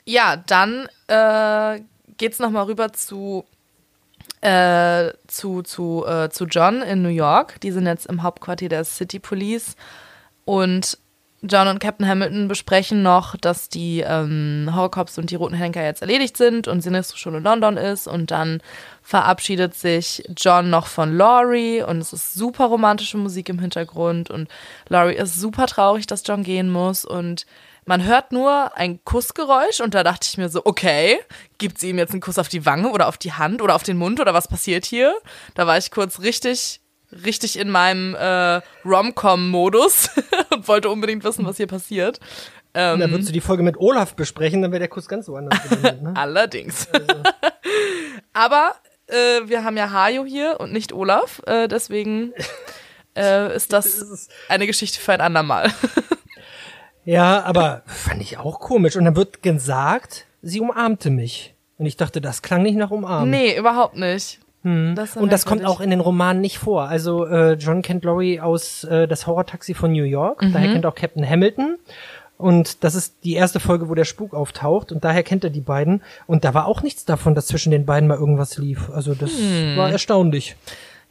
[0.05, 1.81] ja, dann äh,
[2.17, 3.45] geht's noch mal rüber zu
[4.41, 7.61] äh, zu zu äh, zu John in New York.
[7.61, 9.77] Die sind jetzt im Hauptquartier der City Police
[10.45, 10.99] und
[11.43, 16.01] John und Captain Hamilton besprechen noch, dass die ähm, Horrorcops und die Roten Henker jetzt
[16.01, 18.07] erledigt sind und Sinistro schon in London ist.
[18.07, 18.62] Und dann
[19.05, 24.31] verabschiedet sich John noch von Laurie und es ist super romantische Musik im Hintergrund.
[24.31, 24.49] Und
[24.89, 27.05] Laurie ist super traurig, dass John gehen muss.
[27.05, 27.45] Und
[27.85, 31.19] man hört nur ein Kussgeräusch und da dachte ich mir so, okay,
[31.59, 33.83] gibt sie ihm jetzt einen Kuss auf die Wange oder auf die Hand oder auf
[33.83, 35.15] den Mund oder was passiert hier?
[35.55, 36.81] Da war ich kurz richtig
[37.25, 40.11] richtig in meinem äh, Rom-Com-Modus
[40.51, 42.19] und wollte unbedingt wissen, was hier passiert.
[42.75, 45.29] Ähm, Und dann würdest du die Folge mit Olaf besprechen, dann wäre der Kuss ganz
[45.29, 45.63] woanders.
[45.69, 46.13] gelandet, ne?
[46.17, 46.89] allerdings.
[48.33, 48.75] Aber
[49.09, 52.33] äh, wir haben ja Hajo hier und nicht Olaf, äh, deswegen
[53.17, 55.73] äh, ist das eine Geschichte für ein andermal.
[57.07, 58.97] Ja, aber fand ich auch komisch.
[58.97, 61.55] Und dann wird gesagt, sie umarmte mich.
[61.77, 63.31] Und ich dachte, das klang nicht nach umarmen.
[63.31, 64.41] nee, überhaupt nicht.
[64.63, 65.23] Das Hm.
[65.23, 66.89] Und das kommt auch in den Romanen nicht vor.
[66.89, 70.41] Also äh, John kennt Laurie aus äh, das Horror-Taxi von New York.
[70.41, 70.53] Mhm.
[70.55, 71.77] Daher kennt auch Captain Hamilton.
[72.37, 74.91] Und das ist die erste Folge, wo der Spuk auftaucht.
[74.93, 76.03] Und daher kennt er die beiden.
[76.26, 78.91] Und da war auch nichts davon, dass zwischen den beiden mal irgendwas lief.
[78.91, 79.76] Also das Hm.
[79.76, 80.57] war erstaunlich.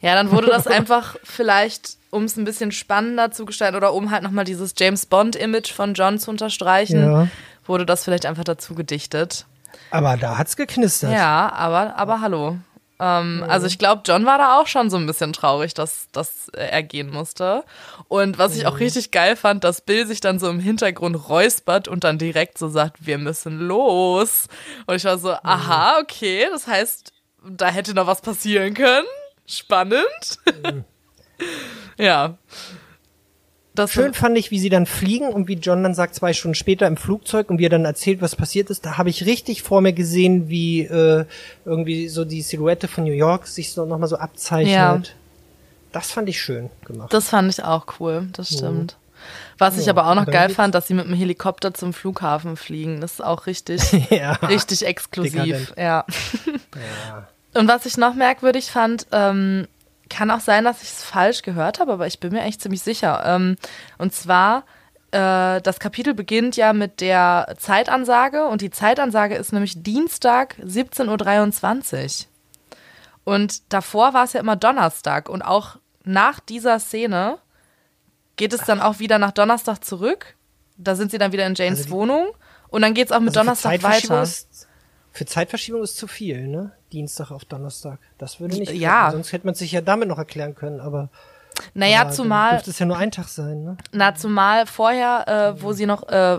[0.00, 4.10] Ja, dann wurde das einfach vielleicht, um es ein bisschen spannender zu gestalten oder um
[4.10, 7.28] halt nochmal dieses James Bond-Image von John zu unterstreichen, Ja.
[7.66, 9.46] wurde das vielleicht einfach dazu gedichtet.
[9.90, 11.12] Aber da hat's geknistert.
[11.12, 12.58] Ja, aber, aber hallo.
[13.04, 16.48] Ähm, Also ich glaube, John war da auch schon so ein bisschen traurig, dass, dass
[16.48, 17.64] er gehen musste.
[18.08, 21.86] Und was ich auch richtig geil fand, dass Bill sich dann so im Hintergrund räuspert
[21.86, 24.48] und dann direkt so sagt, wir müssen los.
[24.86, 27.12] Und ich war so, aha, okay, das heißt,
[27.46, 29.06] da hätte noch was passieren können.
[29.46, 30.38] Spannend.
[31.98, 32.38] ja.
[33.74, 36.54] Das Schön fand ich, wie sie dann fliegen und wie John dann sagt, zwei Stunden
[36.54, 38.86] später im Flugzeug und wie er dann erzählt, was passiert ist.
[38.86, 41.24] Da habe ich richtig vor mir gesehen, wie äh,
[41.64, 44.72] irgendwie so die Silhouette von New York sich so nochmal so abzeichnet.
[44.72, 45.02] Ja.
[45.90, 47.12] Das fand ich schön gemacht.
[47.12, 48.96] Das fand ich auch cool, das stimmt.
[49.58, 53.00] Was ich aber auch noch geil fand, dass sie mit dem Helikopter zum Flughafen fliegen.
[53.00, 54.32] Das ist auch richtig, ja.
[54.32, 55.70] richtig exklusiv.
[55.70, 55.74] Dekadent.
[55.76, 56.04] Ja.
[57.54, 59.68] Und was ich noch merkwürdig fand, ähm,
[60.14, 62.82] kann auch sein, dass ich es falsch gehört habe, aber ich bin mir echt ziemlich
[62.82, 63.22] sicher.
[63.26, 63.56] Ähm,
[63.98, 64.64] und zwar,
[65.10, 72.26] äh, das Kapitel beginnt ja mit der Zeitansage und die Zeitansage ist nämlich Dienstag 17.23
[72.26, 72.26] Uhr.
[73.24, 77.38] Und davor war es ja immer Donnerstag und auch nach dieser Szene
[78.36, 80.34] geht es dann auch wieder nach Donnerstag zurück.
[80.76, 82.26] Da sind sie dann wieder in Janes Also die- Wohnung
[82.68, 84.22] und dann geht es auch mit Also für Donnerstag Zeitverschiebung weiter.
[84.24, 84.68] Ist,
[85.12, 86.72] für Zeitverschiebung ist zu viel, ne?
[86.94, 87.98] Dienstag auf Donnerstag.
[88.18, 89.10] Das würde nicht Ja.
[89.10, 91.10] Sonst hätte man sich ja damit noch erklären können, aber
[91.74, 93.76] Naja, aber zumal dürfte es ja nur ein Tag sein, ne?
[93.92, 96.38] Na, zumal vorher, äh, wo sie noch äh,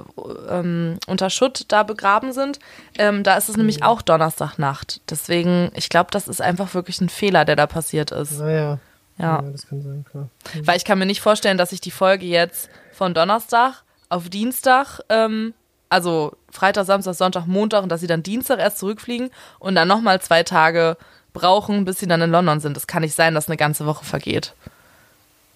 [0.49, 2.59] ähm, unter Schutt da begraben sind,
[2.97, 5.01] ähm, da ist es nämlich auch Donnerstagnacht.
[5.09, 8.39] Deswegen, ich glaube, das ist einfach wirklich ein Fehler, der da passiert ist.
[8.39, 8.79] Naja.
[9.17, 9.41] Ja.
[9.41, 10.29] das kann sein, klar.
[10.63, 14.99] Weil ich kann mir nicht vorstellen, dass sich die Folge jetzt von Donnerstag auf Dienstag,
[15.09, 15.53] ähm,
[15.95, 19.29] also Freitag, Samstag, Sonntag, Montag und dass sie dann Dienstag erst zurückfliegen
[19.59, 20.97] und dann nochmal zwei Tage
[21.33, 22.75] brauchen, bis sie dann in London sind.
[22.75, 24.53] Das kann nicht sein, dass eine ganze Woche vergeht.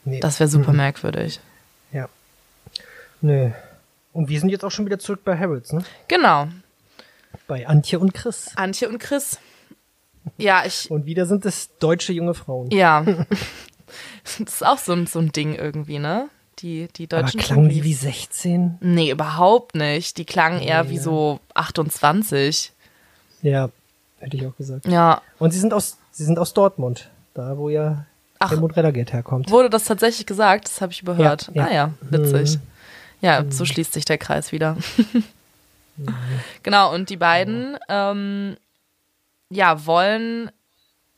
[0.05, 0.21] Nee.
[0.21, 1.41] Das wäre super merkwürdig.
[1.91, 2.07] Ja.
[3.19, 3.51] Nö.
[4.13, 5.83] Und wir sind jetzt auch schon wieder zurück bei Harrods, ne?
[6.07, 6.47] Genau.
[7.47, 8.51] Bei Antje und Chris.
[8.55, 9.39] Antje und Chris.
[10.37, 12.71] Ja, ich, Und wieder sind es deutsche junge Frauen.
[12.71, 13.01] Ja.
[14.23, 16.29] das ist auch so ein, so ein Ding irgendwie, ne?
[16.61, 18.01] Die, die Aber deutschen klangen die Touris.
[18.01, 18.77] wie 16?
[18.81, 20.17] Nee, überhaupt nicht.
[20.17, 22.71] Die klangen eher wie so 28.
[23.41, 23.69] Ja,
[24.19, 24.87] hätte ich auch gesagt.
[24.87, 25.21] Ja.
[25.37, 27.09] Und sie sind aus, sie sind aus Dortmund.
[27.33, 28.05] Da, wo ja
[28.39, 28.51] Ach.
[28.51, 29.49] Helmut Reddergeld herkommt.
[29.51, 30.65] Wurde das tatsächlich gesagt?
[30.65, 31.51] Das habe ich überhört.
[31.53, 31.67] Ja, ja.
[31.67, 32.57] Ah ja, witzig.
[32.57, 32.61] Mhm.
[33.21, 34.77] Ja, so schließt sich der Kreis wieder.
[36.63, 38.55] genau, und die beiden, ähm,
[39.49, 40.51] ja, wollen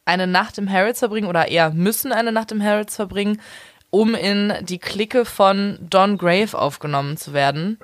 [0.05, 3.39] eine Nacht im Harrods verbringen oder eher müssen eine Nacht im Harrods verbringen,
[3.91, 7.77] um in die Clique von Don Grave aufgenommen zu werden.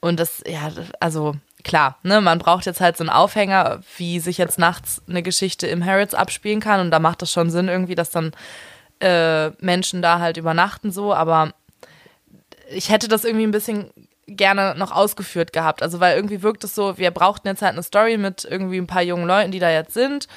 [0.00, 0.70] Und das, ja,
[1.00, 5.22] also klar, ne, man braucht jetzt halt so einen Aufhänger, wie sich jetzt nachts eine
[5.22, 6.80] Geschichte im Harrods abspielen kann.
[6.80, 8.32] Und da macht das schon Sinn irgendwie, dass dann
[9.00, 11.14] äh, Menschen da halt übernachten so.
[11.14, 11.52] Aber
[12.68, 13.90] ich hätte das irgendwie ein bisschen
[14.26, 15.82] gerne noch ausgeführt gehabt.
[15.82, 18.86] Also weil irgendwie wirkt es so, wir brauchten jetzt halt eine Story mit irgendwie ein
[18.86, 20.28] paar jungen Leuten, die da jetzt sind.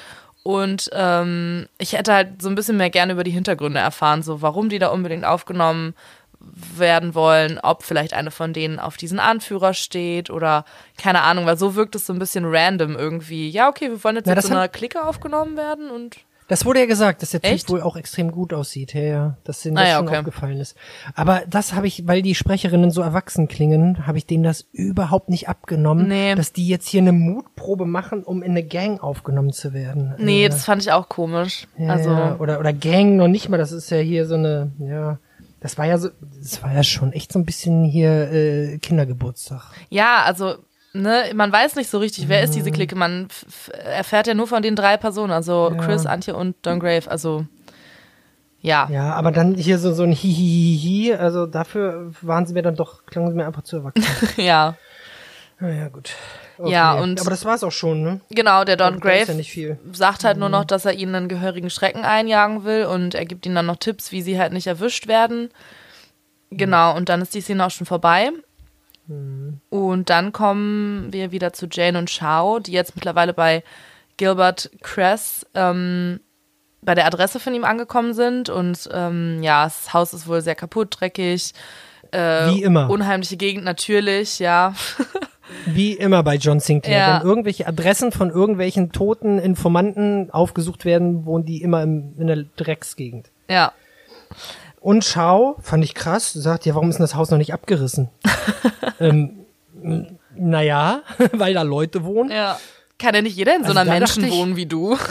[0.46, 4.42] Und ähm, ich hätte halt so ein bisschen mehr gerne über die Hintergründe erfahren, so
[4.42, 5.92] warum die da unbedingt aufgenommen
[6.38, 10.64] werden wollen, ob vielleicht eine von denen auf diesen Anführer steht oder
[10.96, 13.50] keine Ahnung, weil so wirkt es so ein bisschen random irgendwie.
[13.50, 16.18] Ja, okay, wir wollen jetzt in das so einer Clique aufgenommen werden und
[16.48, 17.70] Das wurde ja gesagt, dass der Typ Echt?
[17.70, 20.18] wohl auch extrem gut aussieht, ja, ja, dass denen Ah das ja, schon okay.
[20.18, 20.76] aufgefallen ist.
[21.14, 25.28] Aber das habe ich, weil die Sprecherinnen so erwachsen klingen, habe ich denen das überhaupt
[25.28, 26.34] nicht abgenommen, Nee.
[26.36, 30.14] dass die jetzt hier eine Mutprobe machen, um in eine Gang aufgenommen zu werden.
[30.18, 31.66] nee, Äh, das fand ich auch komisch.
[31.78, 34.70] ja, also ja, oder oder Gang noch nicht mal, das ist ja hier so eine,
[34.78, 35.18] ja,
[35.58, 39.62] das war ja so, das war ja schon echt so ein bisschen hier äh, Kindergeburtstag.
[39.88, 40.54] Ja, also,
[41.02, 42.96] ne, man weiß nicht so richtig, wer ist diese Clique.
[42.96, 43.28] Man
[43.84, 45.82] erfährt ja nur von den drei Personen, also Ja.
[45.82, 47.10] Chris, Antje und Don Grave.
[47.10, 47.46] Also,
[48.60, 48.88] ja.
[48.90, 53.06] Ja, aber dann hier so so ein Hihihihi, also dafür waren sie mir dann doch,
[53.06, 54.04] klangen sie mir einfach zu erwachsen.
[54.36, 54.76] Ja.
[55.58, 56.10] Naja, gut.
[56.64, 58.20] Ja, und- aber das war's auch schon, ne?
[58.30, 59.78] Genau, der Don ja Grave nicht viel.
[59.92, 63.46] sagt halt nur noch, dass er ihnen einen gehörigen Schrecken einjagen will und er gibt
[63.46, 65.50] ihnen dann noch Tipps, wie sie halt nicht erwischt werden.
[66.50, 68.30] Genau, und dann ist die Szene auch schon vorbei.
[69.08, 73.62] Und dann kommen wir wieder zu Jane und Shao, die jetzt mittlerweile bei
[74.16, 76.20] Gilbert Cress ähm,
[76.82, 78.48] bei der Adresse von ihm angekommen sind.
[78.48, 81.52] Und ähm, ja, das Haus ist wohl sehr kaputt, dreckig.
[82.12, 82.88] Äh, Wie immer.
[82.90, 84.74] Unheimliche Gegend natürlich, ja.
[85.66, 86.98] Wie immer bei John Sinclair.
[86.98, 87.20] Ja.
[87.20, 92.44] Wenn irgendwelche Adressen von irgendwelchen toten Informanten aufgesucht werden, wohnen die immer im, in der
[92.56, 93.30] Drecksgegend.
[93.48, 93.72] ja.
[94.86, 98.08] Und Schau, fand ich krass, sagt, ja, warum ist denn das Haus noch nicht abgerissen?
[99.00, 99.30] ähm,
[100.36, 102.30] naja, weil da Leute wohnen.
[102.30, 102.56] Ja.
[102.96, 104.96] Kann ja nicht jeder in so Also einer Menschen ich- wohnen wie du.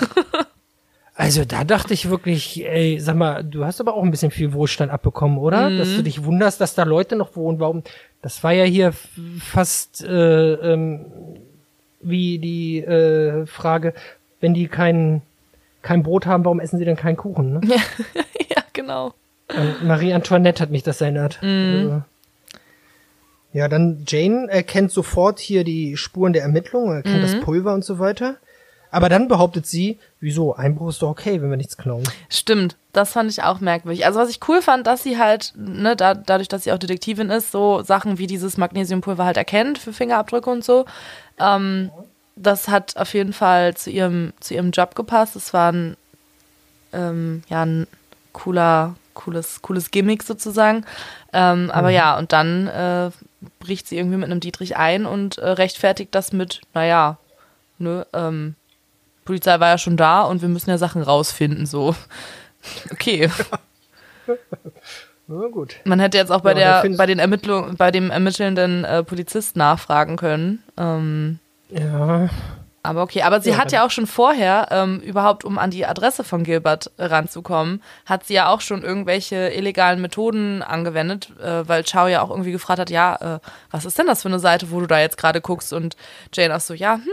[1.18, 4.52] Also da dachte ich wirklich, ey, sag mal, du hast aber auch ein bisschen viel
[4.52, 5.70] Wohlstand abbekommen, oder?
[5.70, 5.96] Dass Mhm.
[5.96, 7.58] du dich wunderst, dass da Leute noch wohnen.
[7.62, 7.84] Warum?
[8.22, 8.94] Das war ja hier
[9.40, 11.06] fast äh, ähm,
[12.02, 13.94] wie die äh, Frage,
[14.42, 15.22] wenn die kein
[15.82, 17.54] kein Brot haben, warum essen sie denn keinen Kuchen?
[17.54, 17.62] Ne?
[18.50, 19.14] ja, genau.
[19.48, 21.40] An Marie Antoinette hat mich das erinnert.
[21.42, 21.74] Mhm.
[21.76, 22.02] Also,
[23.54, 27.22] ja, dann Jane erkennt sofort hier die Spuren der Ermittlung, erkennt Mhm.
[27.22, 28.38] das Pulver und so weiter.
[28.92, 32.04] Aber dann behauptet sie, wieso, Einbruch ist doch okay, wenn wir nichts klauen.
[32.30, 34.06] Stimmt, das fand ich auch merkwürdig.
[34.06, 37.30] Also was ich cool fand, dass sie halt, ne, da, dadurch, dass sie auch Detektivin
[37.30, 40.86] ist, so Sachen wie dieses Magnesiumpulver halt erkennt für Fingerabdrücke und so.
[41.40, 41.92] Ähm,
[42.38, 45.36] das hat auf jeden Fall zu ihrem, zu ihrem Job gepasst.
[45.36, 45.98] Es war ein,
[46.94, 47.88] ähm, ja, ein
[48.32, 50.86] cooler, cooles, cooles Gimmick sozusagen.
[51.34, 53.10] Ähm, aber ja, und dann äh,
[53.60, 57.18] bricht sie irgendwie mit einem Dietrich ein und äh, rechtfertigt das mit, naja,
[57.80, 58.56] ne, ähm,
[59.26, 61.96] Polizei war ja schon da und wir müssen ja Sachen rausfinden, so.
[62.92, 63.30] Okay.
[65.28, 65.76] Na gut.
[65.86, 69.56] Man hätte jetzt auch bei Ja, der, bei den Ermittlungen, bei dem ermittelnden äh, Polizist
[69.56, 70.64] nachfragen können.
[70.78, 71.40] Ähm,
[71.70, 72.30] Ja,
[72.86, 75.86] aber okay, aber sie Ja, hat ja auch schon vorher, ähm, überhaupt um an die
[75.86, 81.84] Adresse von Gilbert ranzukommen, hat sie ja auch schon irgendwelche illegalen Methoden angewendet, äh, weil
[81.84, 83.40] Chow ja auch irgendwie gefragt hat, ja, äh,
[83.72, 85.74] was ist denn das für eine Seite, wo du da jetzt gerade guckst?
[85.74, 85.96] Und
[86.34, 87.04] Jane auch so, ja, hm,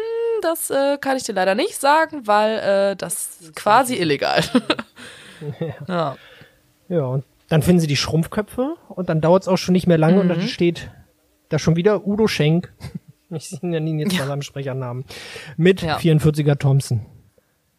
[0.42, 2.58] das äh, kann ich dir leider nicht sagen, weil
[2.92, 4.42] äh, das ist quasi illegal.
[5.88, 6.16] ja.
[6.88, 9.98] ja, und dann finden sie die Schrumpfköpfe und dann dauert es auch schon nicht mehr
[9.98, 10.30] lange und Mhm.
[10.30, 10.90] dann steht
[11.48, 12.72] da schon wieder Udo Schenk.
[13.34, 15.04] Ich nenne ihn jetzt mal seinem Sprechernamen.
[15.56, 15.96] Mit Ja.
[15.96, 17.06] 44er Thompson.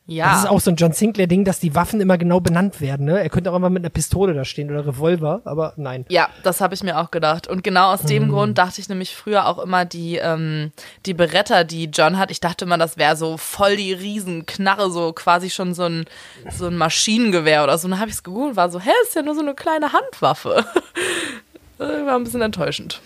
[0.05, 0.31] Ja.
[0.33, 3.05] Das ist auch so ein John Sinclair-Ding, dass die Waffen immer genau benannt werden.
[3.05, 3.21] Ne?
[3.21, 6.05] Er könnte auch immer mit einer Pistole da stehen oder Revolver, aber nein.
[6.09, 7.47] Ja, das habe ich mir auch gedacht.
[7.47, 10.71] Und genau aus dem Grund dachte ich nämlich früher auch immer, die, ähm,
[11.05, 15.13] die Beretta, die John hat, ich dachte immer, das wäre so voll die Riesenknarre, so
[15.13, 16.03] quasi schon so ein,
[16.51, 17.85] so ein Maschinengewehr oder so.
[17.87, 19.93] Und dann habe ich es gegoogelt, war so, hä, ist ja nur so eine kleine
[19.93, 20.65] Handwaffe.
[21.77, 23.01] War ein bisschen enttäuschend.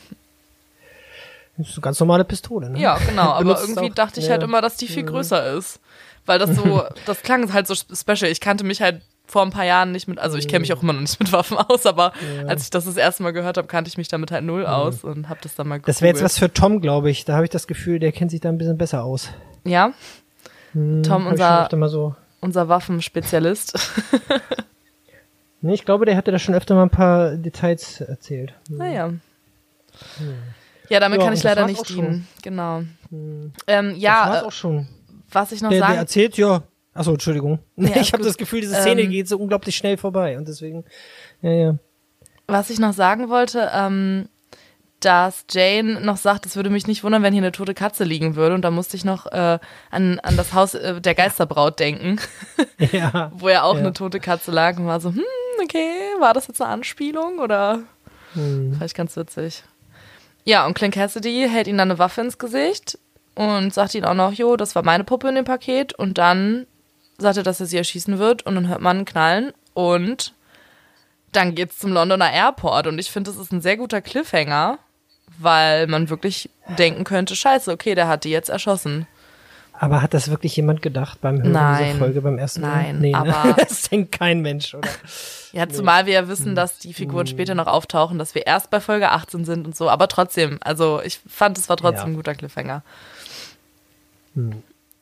[1.57, 2.69] Das ist eine ganz normale Pistole.
[2.69, 2.79] Ne?
[2.79, 3.21] Ja, genau.
[3.33, 4.33] Aber irgendwie auch- dachte ich ja.
[4.33, 5.79] halt immer, dass die viel größer ist.
[6.25, 8.29] Weil das so, das klang halt so special.
[8.31, 10.81] Ich kannte mich halt vor ein paar Jahren nicht mit, also ich kenne mich auch
[10.81, 12.13] immer noch nicht mit Waffen aus, aber
[12.47, 15.03] als ich das das erste Mal gehört habe, kannte ich mich damit halt null aus
[15.03, 16.23] und habe das dann mal Das wäre jetzt gegoogelt.
[16.23, 17.25] was für Tom, glaube ich.
[17.25, 19.29] Da habe ich das Gefühl, der kennt sich da ein bisschen besser aus.
[19.65, 19.91] Ja,
[20.73, 22.15] Hm, Tom, unser, so.
[22.39, 23.77] unser Waffenspezialist.
[25.59, 28.53] Nee, ich glaube, der hatte da schon öfter mal ein paar Details erzählt.
[28.69, 29.11] Naja.
[30.89, 31.95] Ja, damit Ja, kann ich das leider war's nicht auch schon.
[31.95, 32.27] dienen.
[32.41, 32.83] Genau.
[33.09, 33.51] Hm.
[33.67, 34.87] Ähm, das ja, war's äh, auch schon.
[35.31, 36.63] was ich noch Der, der sagen erzählt, ja.
[36.93, 37.59] Achso, Entschuldigung.
[37.77, 40.83] Alles ich habe das Gefühl, diese Szene Ähm, geht so unglaublich schnell vorbei und deswegen,
[41.41, 41.75] ja, ja.
[42.47, 44.29] Was ich noch sagen wollte, ähm,
[45.01, 48.35] dass Jane noch sagt, es würde mich nicht wundern, wenn hier eine tote Katze liegen
[48.35, 48.55] würde.
[48.55, 49.59] Und da musste ich noch äh,
[49.91, 52.19] an, an das Haus äh, der Geisterbraut denken,
[52.91, 53.31] Ja.
[53.35, 53.81] wo ja auch Ja.
[53.81, 55.21] eine tote Katze lag und war so, hm,
[55.63, 57.81] okay, war das jetzt eine Anspielung oder?
[58.33, 58.79] Hm.
[58.83, 59.63] Ich ganz witzig.
[60.47, 62.97] Ja, und Clint Cassidy hält ihm dann eine Waffe ins Gesicht
[63.35, 65.91] und sagt ihm auch noch, jo, das war meine Puppe in dem Paket.
[65.91, 66.67] Und dann
[67.17, 70.33] sagt er, dass er sie erschießen wird und dann hört man einen Knallen und
[71.33, 72.87] dann geht's zum Londoner Airport.
[72.87, 74.79] Und ich finde, das ist ein sehr guter Cliffhanger,
[75.37, 79.05] weil man wirklich denken könnte, scheiße, okay, der hat die jetzt erschossen.
[79.79, 81.85] Aber hat das wirklich jemand gedacht beim Hören Nein.
[81.85, 82.69] dieser Folge beim ersten Mal?
[82.83, 83.55] Nein, nee, aber- ne?
[83.69, 84.89] das denkt kein Mensch, oder?
[85.53, 86.27] Ja, zumal wir ja Hm.
[86.29, 89.75] wissen, dass die Figuren später noch auftauchen, dass wir erst bei Folge 18 sind und
[89.75, 89.89] so.
[89.89, 92.05] Aber trotzdem, also ich fand, es war trotzdem Ja.
[92.07, 92.83] ein guter Cliffhanger.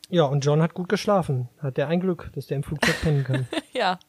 [0.10, 1.50] Ja, und John hat gut geschlafen.
[1.62, 3.48] Hat der ein Glück, dass der im Flugzeug pennen kann.
[3.74, 4.00] Ja.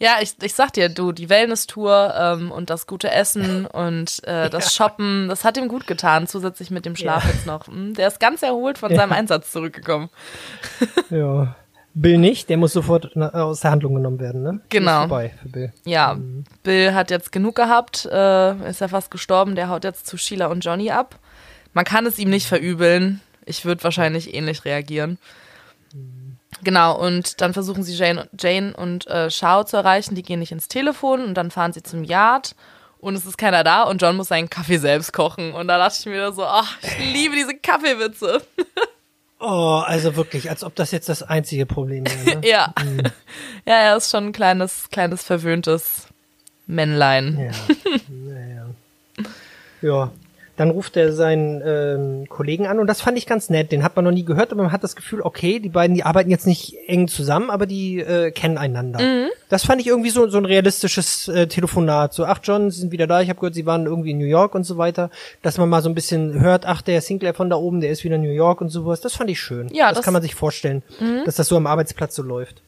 [0.00, 4.50] Ja, ich, ich sag dir, du, die Wellness-Tour ähm, und das gute Essen und äh,
[4.50, 7.30] das Shoppen, das hat ihm gut getan, zusätzlich mit dem Schlaf Ja.
[7.30, 7.66] jetzt noch.
[7.68, 10.10] Hm, Der ist ganz erholt von seinem Einsatz zurückgekommen.
[11.10, 11.54] ja.
[11.96, 14.60] Bill nicht, der muss sofort aus der Handlung genommen werden, ne?
[14.68, 15.02] Genau.
[15.02, 15.72] Ist vorbei für Bill.
[15.84, 16.42] Ja, Mhm.
[16.64, 20.46] Bill hat jetzt genug gehabt, äh, ist ja fast gestorben, der haut jetzt zu Sheila
[20.46, 21.20] und Johnny ab.
[21.72, 23.20] Man kann es ihm nicht verübeln.
[23.46, 25.18] Ich würde wahrscheinlich ähnlich reagieren.
[26.62, 30.14] Genau, und dann versuchen sie Jane, Jane und äh, Shao zu erreichen.
[30.14, 32.54] Die gehen nicht ins Telefon und dann fahren sie zum Yard
[33.04, 35.52] und es ist keiner da und John muss seinen Kaffee selbst kochen.
[35.52, 38.42] Und da dachte ich mir so, ach, ich liebe diese Kaffeewitze.
[39.40, 42.40] Oh, also wirklich, als ob das jetzt das einzige Problem wäre.
[42.40, 42.48] Ne?
[42.48, 42.72] ja.
[43.66, 46.06] Ja, er ist schon ein kleines, kleines verwöhntes
[46.66, 47.52] Männlein.
[47.52, 49.26] Ja.
[49.26, 49.26] ja,
[49.82, 50.10] ja.
[50.56, 53.72] Dann ruft er seinen ähm, Kollegen an und das fand ich ganz nett.
[53.72, 56.04] Den hat man noch nie gehört, aber man hat das Gefühl, okay, die beiden, die
[56.04, 59.00] arbeiten jetzt nicht eng zusammen, aber die äh, kennen einander.
[59.02, 59.28] Mhm.
[59.48, 62.14] Das fand ich irgendwie so, so ein realistisches äh, Telefonat.
[62.14, 64.24] So, ach John, Sie sind wieder da, ich habe gehört, Sie waren irgendwie in New
[64.26, 65.10] York und so weiter.
[65.42, 68.04] Dass man mal so ein bisschen hört, ach, der Sinclair von da oben, der ist
[68.04, 69.00] wieder in New York und sowas.
[69.00, 69.68] Das fand ich schön.
[69.74, 70.04] Ja, das, das- Mhm.
[70.04, 70.82] kann man sich vorstellen,
[71.24, 72.62] dass das so am Arbeitsplatz so läuft.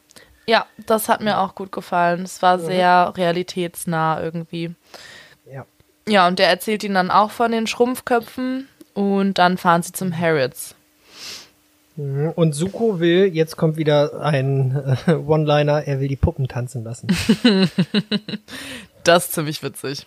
[0.49, 2.23] Ja, das hat mir auch gut gefallen.
[2.23, 4.75] Es war sehr realitätsnah irgendwie.
[6.09, 6.27] Ja.
[6.29, 10.75] Und der erzählt ihnen dann auch von den Schrumpfköpfen und dann fahren sie zum Harrods.
[11.97, 12.31] Mhm.
[12.35, 17.09] Und Suko will, jetzt kommt wieder ein äh, One-Liner, er will die Puppen tanzen lassen.
[19.05, 20.05] Das ist ziemlich witzig.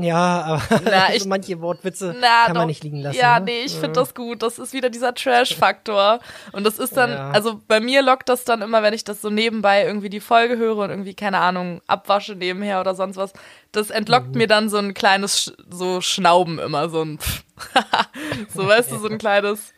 [0.00, 2.60] Ja, aber Na, ich- so manche Wortwitze Na, kann doch.
[2.62, 3.16] man nicht liegen lassen.
[3.18, 3.44] Ja, ne?
[3.46, 4.42] nee, ich finde das gut.
[4.42, 6.20] Das ist wieder dieser Trash-Faktor.
[6.52, 7.30] Und das ist dann, Ja.
[7.30, 10.56] also bei mir lockt das dann immer, wenn ich das so nebenbei irgendwie die Folge
[10.56, 13.32] höre und irgendwie, keine Ahnung, abwasche nebenher oder sonst was.
[13.72, 14.38] Das entlockt Mhm.
[14.38, 17.18] mir dann so ein kleines, so Schnauben immer, so ein,
[18.54, 19.72] so weißt du, so ein kleines,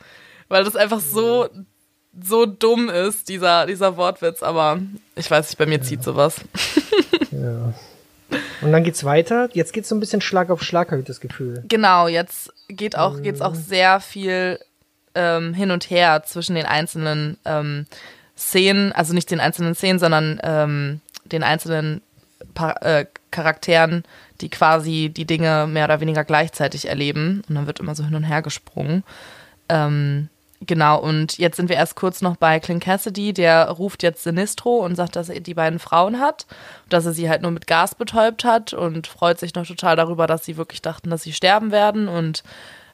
[0.49, 1.49] weil das einfach so,
[2.21, 4.43] so dumm ist, dieser, dieser Wortwitz.
[4.43, 4.79] Aber
[5.17, 6.37] ich weiß nicht, bei mir zieht sowas.
[7.31, 7.75] Ja.
[8.61, 9.49] Und dann geht's weiter.
[9.53, 11.65] Jetzt geht's so ein bisschen Schlag auf Schlag, habe ich das Gefühl.
[11.69, 14.59] Genau, jetzt geht auch, geht's auch sehr viel
[15.15, 17.87] ähm, hin und her zwischen den einzelnen ähm,
[18.37, 22.03] Szenen, also nicht den einzelnen Szenen, sondern ähm, den einzelnen
[22.55, 24.05] pa äh, Charakteren,
[24.41, 27.43] die quasi die Dinge mehr oder weniger gleichzeitig erleben.
[27.49, 29.05] Und dann wird immer so hin und her gesprungen.
[29.69, 30.29] Ähm,
[30.61, 34.85] genau, und jetzt sind wir erst kurz noch bei Clint Cassidy, der ruft jetzt Sinistro
[34.85, 36.47] und sagt, dass er die beiden Frauen hat,
[36.89, 40.27] dass er sie halt nur mit Gas betäubt hat und freut sich noch total darüber,
[40.27, 42.09] dass sie wirklich dachten, dass sie sterben werden.
[42.09, 42.43] Und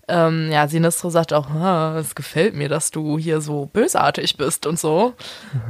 [0.08, 4.66] ähm, ja, Sinistro sagt auch, "Ah, es gefällt mir, dass du hier so bösartig bist
[4.66, 5.14] und so.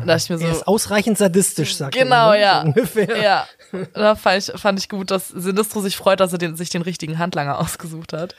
[0.00, 2.34] Da dachte ich mir so, Er ist ausreichend sadistisch, sagt Genau, er.
[2.34, 2.40] ne?
[2.40, 2.60] ja.
[2.62, 3.22] So ungefähr.
[3.22, 3.46] Ja,
[3.94, 6.82] da fand ich, fand ich gut, dass Sinistro sich freut, dass er den, sich den
[6.82, 8.34] richtigen Handlanger ausgesucht hat.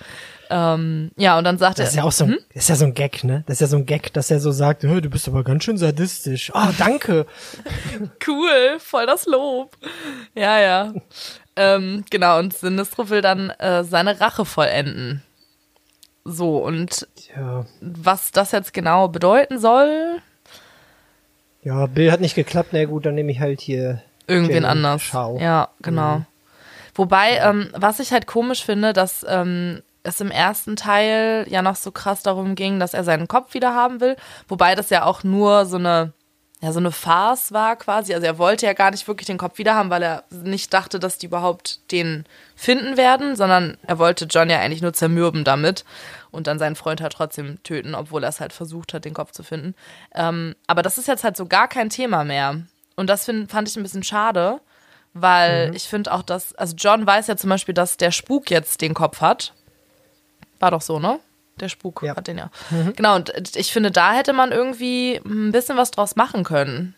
[0.49, 2.37] Ähm, ja, und dann sagt Das er, ist ja auch so ein, Hm?
[2.53, 3.43] das ist ja so ein Gag, ne?
[3.47, 5.63] Das ist ja so ein Gag, dass er so sagt, "Hö, du bist aber ganz
[5.63, 6.51] schön sadistisch.
[6.53, 7.25] Ah, danke.
[8.27, 9.75] cool, voll das Lob.
[10.35, 10.93] Ja, ja.
[11.55, 15.23] ähm, genau, und Sinistro will dann äh, seine Rache vollenden.
[16.26, 17.07] So, und
[17.38, 17.65] Ja.
[17.82, 20.21] was das jetzt genau bedeuten soll,
[21.63, 22.69] Ja, Bill hat nicht geklappt.
[22.73, 25.01] Na gut, dann nehme ich halt hier irgendwen Jane anders.
[25.01, 25.39] Schau.
[25.39, 26.21] Ja, genau.
[26.93, 31.76] Wobei, ähm, was ich halt komisch finde, dass ähm, es im ersten Teil ja noch
[31.76, 34.15] so krass darum ging, dass er seinen Kopf wieder haben will.
[34.47, 36.13] Wobei das ja auch nur so eine,
[36.62, 38.14] ja, so eine Farce war quasi.
[38.14, 40.99] Also er wollte ja gar nicht wirklich den Kopf wieder haben, weil er nicht dachte,
[40.99, 42.26] dass die überhaupt den
[42.56, 45.84] finden werden, sondern er wollte John ja eigentlich nur zermürben damit
[46.32, 49.32] und dann seinen Freund halt trotzdem töten, obwohl er es halt versucht hat, den Kopf
[49.32, 49.76] zu finden.
[50.14, 52.62] Ähm, aber das ist jetzt halt so gar kein Thema mehr.
[52.95, 54.62] Und das find, fand ich ein bisschen schade,
[55.14, 58.82] weil ich finde auch, dass, also John weiß ja zum Beispiel, dass der Spuk jetzt
[58.82, 59.53] den Kopf hat.
[60.60, 61.20] War doch so, ne?
[61.60, 62.16] Der Spuk Ja.
[62.16, 62.49] hat den ja.
[62.95, 66.93] Genau, und ich finde, da hätte man irgendwie ein bisschen was draus machen können.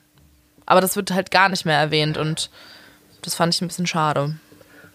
[0.65, 2.49] Aber das wird halt gar nicht mehr erwähnt und
[3.21, 4.35] das fand ich ein bisschen schade.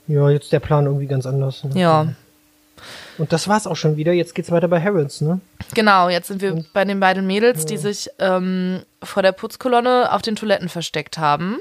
[0.09, 1.63] Ja, jetzt der Plan irgendwie ganz anders.
[1.65, 1.79] Ne?
[1.81, 2.09] Ja,
[3.19, 4.13] Und das war's auch schon wieder.
[4.13, 5.41] Jetzt geht's weiter bei Harrods, ne?
[5.75, 6.09] genau.
[6.09, 10.35] Jetzt sind wir bei den beiden Mädels, die sich ähm, vor der Putzkolonne auf den
[10.37, 11.59] Toiletten versteckt haben.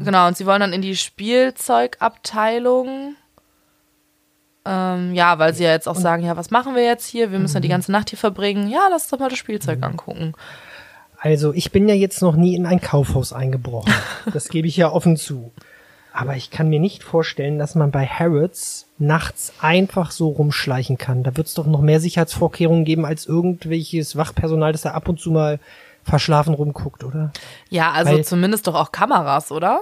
[0.00, 3.16] Genau, und sie wollen dann in die Spielzeugabteilung.
[4.70, 7.32] Ähm, ja, weil sie ja jetzt auch sagen, ja, was machen wir jetzt hier?
[7.32, 8.68] Wir müssen ja die ganze Nacht hier verbringen.
[8.68, 10.34] Ja, lass doch mal das Spielzeug angucken.
[11.20, 13.92] Also, ich bin ja jetzt noch nie in ein Kaufhaus eingebrochen.
[14.32, 15.52] Das gebe ich ja offen zu.
[16.12, 21.22] Aber ich kann mir nicht vorstellen, dass man bei Harrods nachts einfach so rumschleichen kann.
[21.22, 25.18] Da wird es doch noch mehr Sicherheitsvorkehrungen geben als irgendwelches Wachpersonal, das da ab und
[25.18, 25.60] zu mal
[26.04, 27.32] verschlafen rumguckt, oder?
[27.70, 29.80] Ja, also Weil- zumindest doch auch Kameras, oder?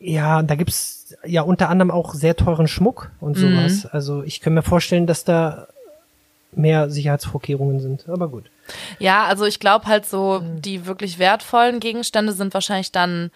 [0.00, 3.86] Ja, da gibt's ja unter anderem auch sehr teuren Schmuck und sowas.
[3.86, 5.66] Also ich kann mir vorstellen, dass da
[6.52, 8.08] mehr Sicherheitsvorkehrungen sind.
[8.08, 8.50] Aber gut.
[8.98, 13.30] Ja, also ich glaube halt so, die wirklich wertvollen Gegenstände sind wahrscheinlich dann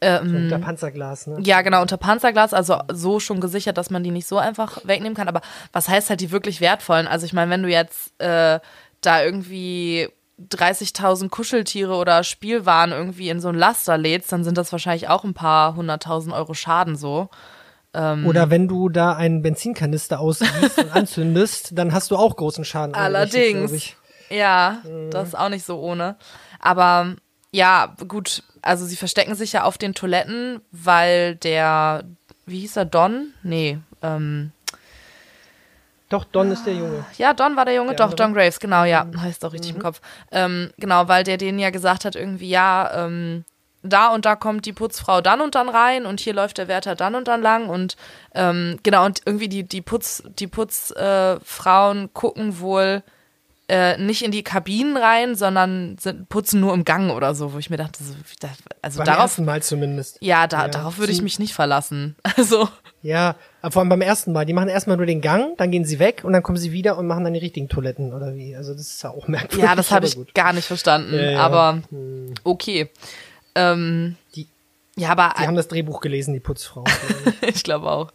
[0.00, 1.38] ähm, Unter Panzerglas, ne?
[1.42, 5.14] Ja, genau, unter Panzerglas, also so schon gesichert, dass man die nicht so einfach wegnehmen
[5.14, 5.28] kann.
[5.28, 5.40] Aber
[5.72, 7.06] was heißt halt die wirklich wertvollen?
[7.06, 8.60] Also ich meine, wenn du jetzt äh,
[9.00, 10.08] da irgendwie
[10.40, 15.24] 30.000 Kuscheltiere oder Spielwaren irgendwie in so ein Laster lädst, dann sind das wahrscheinlich auch
[15.24, 17.28] ein paar hunderttausend Euro Schaden so.
[17.94, 22.92] Oder wenn du da einen Benzinkanister ausgießt und anzündest, dann hast du auch großen Schaden.
[22.92, 23.94] Allerdings.
[24.30, 26.16] Ja, das ist auch nicht so ohne.
[26.58, 27.14] Aber
[27.52, 32.02] ja, gut, also sie verstecken sich ja auf den Toiletten, weil der,
[32.46, 33.32] wie hieß er, Don?
[33.44, 34.50] Nee, ähm,
[36.14, 37.04] Doch, Don ist der Junge.
[37.18, 38.16] Ja, Don war der Junge, Der doch, andere.
[38.16, 40.00] Don Graves, genau, ja, heißt doch richtig im Kopf.
[40.30, 43.44] Ähm, genau, weil der denen ja gesagt hat, irgendwie, ja, ähm,
[43.82, 46.94] da und da kommt die Putzfrau dann und dann rein und hier läuft der Wärter
[46.94, 47.96] dann und dann lang und
[48.34, 53.02] ähm, genau, und irgendwie die, die Putz, die Putzfrauen äh, Frauen gucken wohl
[53.68, 57.58] äh, nicht in die Kabinen rein, sondern sind, putzen nur im Gang oder so, wo
[57.58, 58.14] ich mir dachte, so,
[58.82, 60.18] also Beim darauf, Mal zumindest.
[60.20, 62.14] ja, da, Ja, darauf würde ich zum- mich nicht verlassen.
[62.36, 62.68] Also,
[63.04, 64.46] Ja, aber vor allem beim ersten Mal.
[64.46, 66.96] Die machen erstmal nur den Gang, dann gehen sie weg und dann kommen sie wieder
[66.96, 68.56] und machen dann die richtigen Toiletten oder wie.
[68.56, 69.62] Also das ist ja auch merkwürdig.
[69.68, 70.34] ja, das habe ich gut.
[70.34, 71.40] gar nicht verstanden, Ja, ja.
[71.40, 71.82] aber
[72.44, 72.88] okay.
[73.54, 74.48] Ähm, Die-
[74.96, 76.86] ja, aber Die haben das Drehbuch gelesen, die Putzfrauen.
[77.42, 78.10] ich glaube auch.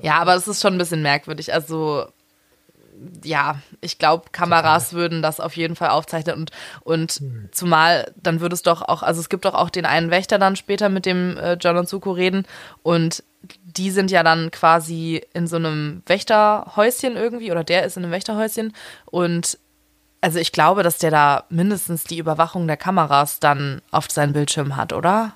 [0.00, 1.52] Ja, aber es ist schon ein bisschen merkwürdig.
[1.52, 2.06] Also,
[3.22, 6.50] ja, ich glaube, Kameras würden das auf jeden Fall aufzeichnen und,
[6.84, 7.20] und
[7.52, 10.56] zumal dann würde es doch auch, also es gibt doch auch den einen Wächter dann
[10.56, 12.46] später, mit dem äh, John und Zuko reden
[12.82, 13.22] und
[13.64, 18.12] die sind ja dann quasi in so einem Wächterhäuschen irgendwie oder der ist in einem
[18.12, 18.74] Wächterhäuschen
[19.06, 19.58] und
[20.20, 24.74] also ich glaube, dass der da mindestens die Überwachung der Kameras dann auf seinem Bildschirm
[24.76, 25.34] hat, oder?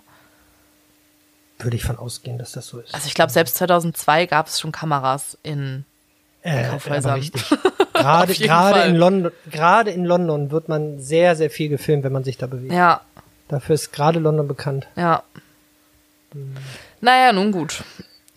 [1.59, 2.95] Würde ich von ausgehen, dass das so ist.
[2.95, 5.85] Also ich glaube, selbst 2002 gab es schon Kameras in
[6.41, 7.21] äh, Kaufhäusern.
[7.93, 12.23] Gerade, gerade in London, gerade in London wird man sehr, sehr viel gefilmt, wenn man
[12.23, 12.73] sich da bewegt.
[12.73, 13.01] Ja,
[13.49, 14.87] Dafür ist gerade London bekannt.
[14.97, 15.23] ja.
[17.01, 17.83] Naja, nun gut.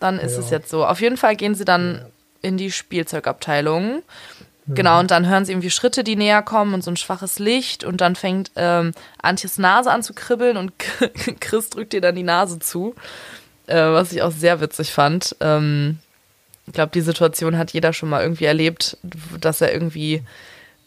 [0.00, 0.84] Dann ist es jetzt so.
[0.84, 2.04] Auf jeden Fall gehen sie dann
[2.40, 4.02] in die Spielzeugabteilung.
[4.66, 7.82] Genau, und dann hören sie irgendwie Schritte, die näher kommen und so ein schwaches Licht
[7.82, 10.72] und dann fängt ähm, Antjes Nase an zu kribbeln und
[11.40, 12.94] Chris drückt ihr dann die Nase zu,
[13.66, 15.34] äh, was ich auch sehr witzig fand.
[15.40, 15.98] Ähm,
[16.68, 18.98] ich glaube, die Situation hat jeder schon mal irgendwie erlebt,
[19.40, 20.22] dass er irgendwie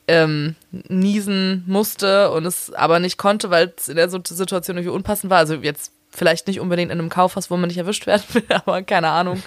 [0.07, 5.29] ähm, niesen musste und es aber nicht konnte, weil es in der Situation irgendwie unpassend
[5.29, 5.39] war.
[5.39, 8.81] Also jetzt vielleicht nicht unbedingt in einem Kaufhaus, wo man nicht erwischt werden will, aber
[8.83, 9.41] keine Ahnung.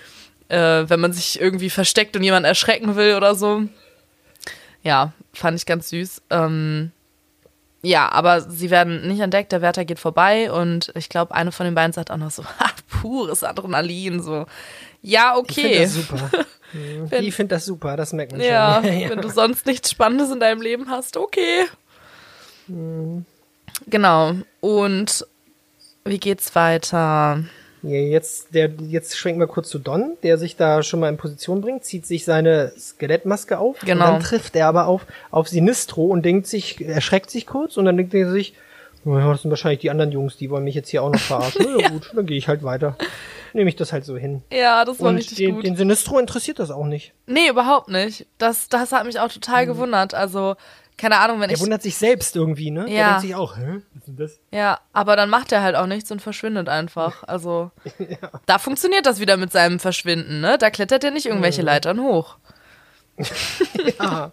[0.48, 3.62] äh, wenn man sich irgendwie versteckt und jemanden erschrecken will oder so.
[4.82, 6.22] Ja, fand ich ganz süß.
[6.30, 6.90] Ähm,
[7.82, 11.64] ja, aber sie werden nicht entdeckt, der Wärter geht vorbei und ich glaube, eine von
[11.66, 12.70] den beiden sagt auch noch so, ha,
[13.00, 14.46] pures Adrenalin, so.
[15.02, 15.82] Ja, Ich finde okay.
[15.82, 16.30] das super.
[16.72, 17.10] Mhm.
[17.10, 19.10] Wenn- Ich finde das super, das merkt man Ja, schon.
[19.10, 21.64] wenn du sonst nichts Spannendes in deinem Leben hast, okay.
[23.86, 24.32] Genau.
[24.60, 25.26] Und
[26.04, 27.44] wie geht's weiter?
[27.82, 31.18] Ja, jetzt, der, jetzt schwenken wir kurz zu Don, der sich da schon mal in
[31.18, 33.80] Position bringt, zieht sich seine Skelettmaske auf.
[33.80, 33.92] Genau.
[34.06, 37.84] Und dann trifft er aber auf, auf Sinistro und denkt sich, erschreckt sich kurz und
[37.84, 38.54] dann denkt er sich,
[39.04, 41.66] das sind wahrscheinlich die anderen Jungs, die wollen mich jetzt hier auch noch verarschen.
[41.76, 42.96] Na ja, gut, dann gehe ich halt weiter.
[43.52, 44.42] Nehme ich das halt so hin.
[44.50, 45.66] Ja, das war Und richtig den, gut.
[45.66, 47.12] den Sinistro interessiert das auch nicht.
[47.26, 48.26] nee, überhaupt nicht.
[48.38, 50.14] Das, das hat mich auch total gewundert.
[50.14, 50.56] Also,
[50.96, 51.60] keine Ahnung, wenn Er ich.
[51.60, 52.84] wundert sich selbst irgendwie, ne?
[52.84, 53.06] Der Ja.
[53.08, 53.82] denkt sich auch, hä?
[53.92, 54.40] Was ist denn das?
[54.52, 57.22] Ja, aber dann macht er halt auch nichts und verschwindet einfach.
[57.24, 57.70] Also,
[58.46, 60.56] da funktioniert das wieder mit seinem Verschwinden, ne?
[60.58, 62.36] Da klettert er nicht irgendwelche Leitern hoch.
[63.98, 64.32] Ja.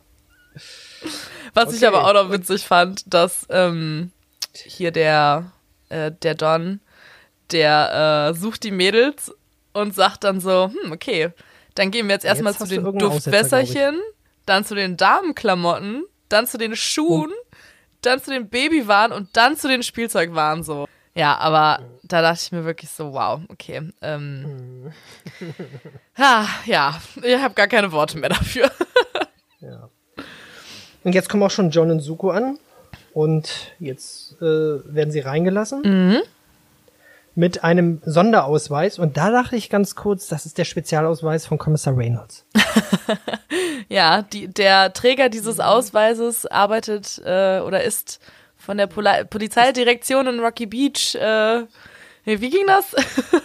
[1.54, 1.86] Was ich Okay.
[1.88, 4.12] aber auch noch witzig fand, dass ähm,
[4.54, 5.52] hier der,
[5.90, 6.80] äh, der Don,
[7.52, 9.32] der äh, sucht die Mädels
[9.74, 11.30] und sagt dann so, hm, okay,
[11.76, 14.00] dann gehen wir jetzt erstmal zu den Duftwässerchen,
[14.46, 17.32] dann zu den Damenklamotten, dann zu den Schuhen,
[18.02, 20.88] dann zu den Babywaren und dann zu den Spielzeugwaren so.
[21.14, 23.92] Ja, aber da dachte ich mir wirklich so, wow, okay.
[24.02, 24.94] Ähm,
[26.18, 28.72] ha, ja, ich habe gar keine Worte mehr dafür.
[29.64, 29.90] Ja.
[31.04, 32.58] Und jetzt kommen auch schon John und Suko an.
[33.14, 35.82] Und jetzt äh, werden sie reingelassen.
[35.84, 36.22] Mhm.
[37.34, 39.00] Mit einem Sonderausweis.
[39.00, 42.46] Und da dachte ich ganz kurz, das ist der Spezialausweis von Kommissar Reynolds.
[43.92, 48.22] Ja, die, der Träger dieses Ausweises arbeitet äh, oder ist
[48.56, 51.16] von der Poli Polizeidirektion in Rocky Beach.
[51.16, 51.66] Äh,
[52.24, 52.96] wie ging das?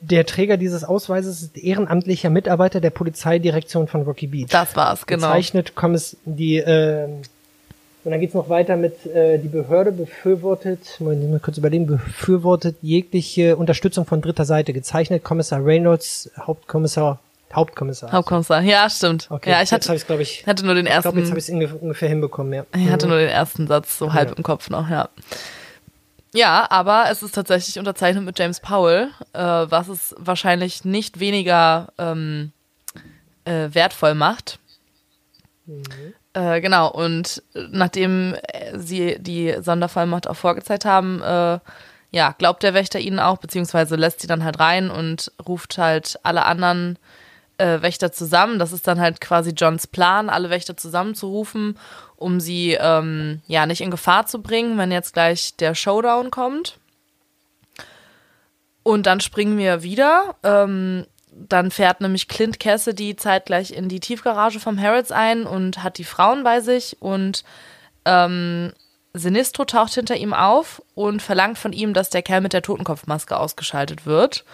[0.00, 4.46] Der Träger dieses Ausweises ist ehrenamtlicher Mitarbeiter der Polizeidirektion von Rocky Beach.
[4.48, 5.26] Das war's, genau.
[5.26, 7.08] Bezeichnet Kommiss die, äh,
[8.08, 12.76] und dann geht's noch weiter mit, äh, die Behörde befürwortet, Moment, mal kurz überlegen, befürwortet
[12.80, 14.72] jegliche Unterstützung von dritter Seite.
[14.72, 17.18] Gezeichnet Kommissar Reynolds, Hauptkommissar,
[17.52, 18.10] Hauptkommissar.
[18.10, 18.62] Hauptkommissar.
[18.62, 19.26] Ja, stimmt.
[19.28, 21.28] Okay, ja, ich jetzt hatte, habe ich glaube ich, hatte nur den ich glaube, jetzt
[21.28, 22.64] ersten, habe ich es ungefähr hinbekommen, ja.
[22.74, 24.36] ich hatte nur den ersten Satz so halb Ja.
[24.36, 25.10] im Kopf noch, ja.
[26.32, 31.88] Ja, aber es ist tatsächlich unterzeichnet mit James Powell, äh, was es wahrscheinlich nicht weniger
[31.98, 32.52] ähm,
[33.44, 34.58] äh, wertvoll macht.
[36.38, 41.58] Äh, genau, und nachdem äh, sie die Sondervollmacht auch vorgezeigt haben, äh,
[42.12, 46.16] ja, glaubt der Wächter ihnen auch, beziehungsweise lässt sie dann halt rein und ruft halt
[46.22, 46.96] alle anderen
[47.58, 48.60] äh, Wächter zusammen.
[48.60, 51.76] Das ist dann halt quasi Johns Plan, alle Wächter zusammenzurufen,
[52.14, 56.78] um sie ähm, ja nicht in Gefahr zu bringen, wenn jetzt gleich der Showdown kommt.
[58.84, 60.36] Und dann springen wir wieder.
[60.44, 61.04] Ähm,
[61.48, 66.04] dann fährt nämlich Clint Cassidy zeitgleich in die Tiefgarage vom Harrods ein und hat die
[66.04, 67.44] Frauen bei sich und
[68.04, 68.72] ähm,
[69.14, 73.36] Sinistro taucht hinter ihm auf und verlangt von ihm, dass der Kerl mit der Totenkopfmaske
[73.36, 74.44] ausgeschaltet wird.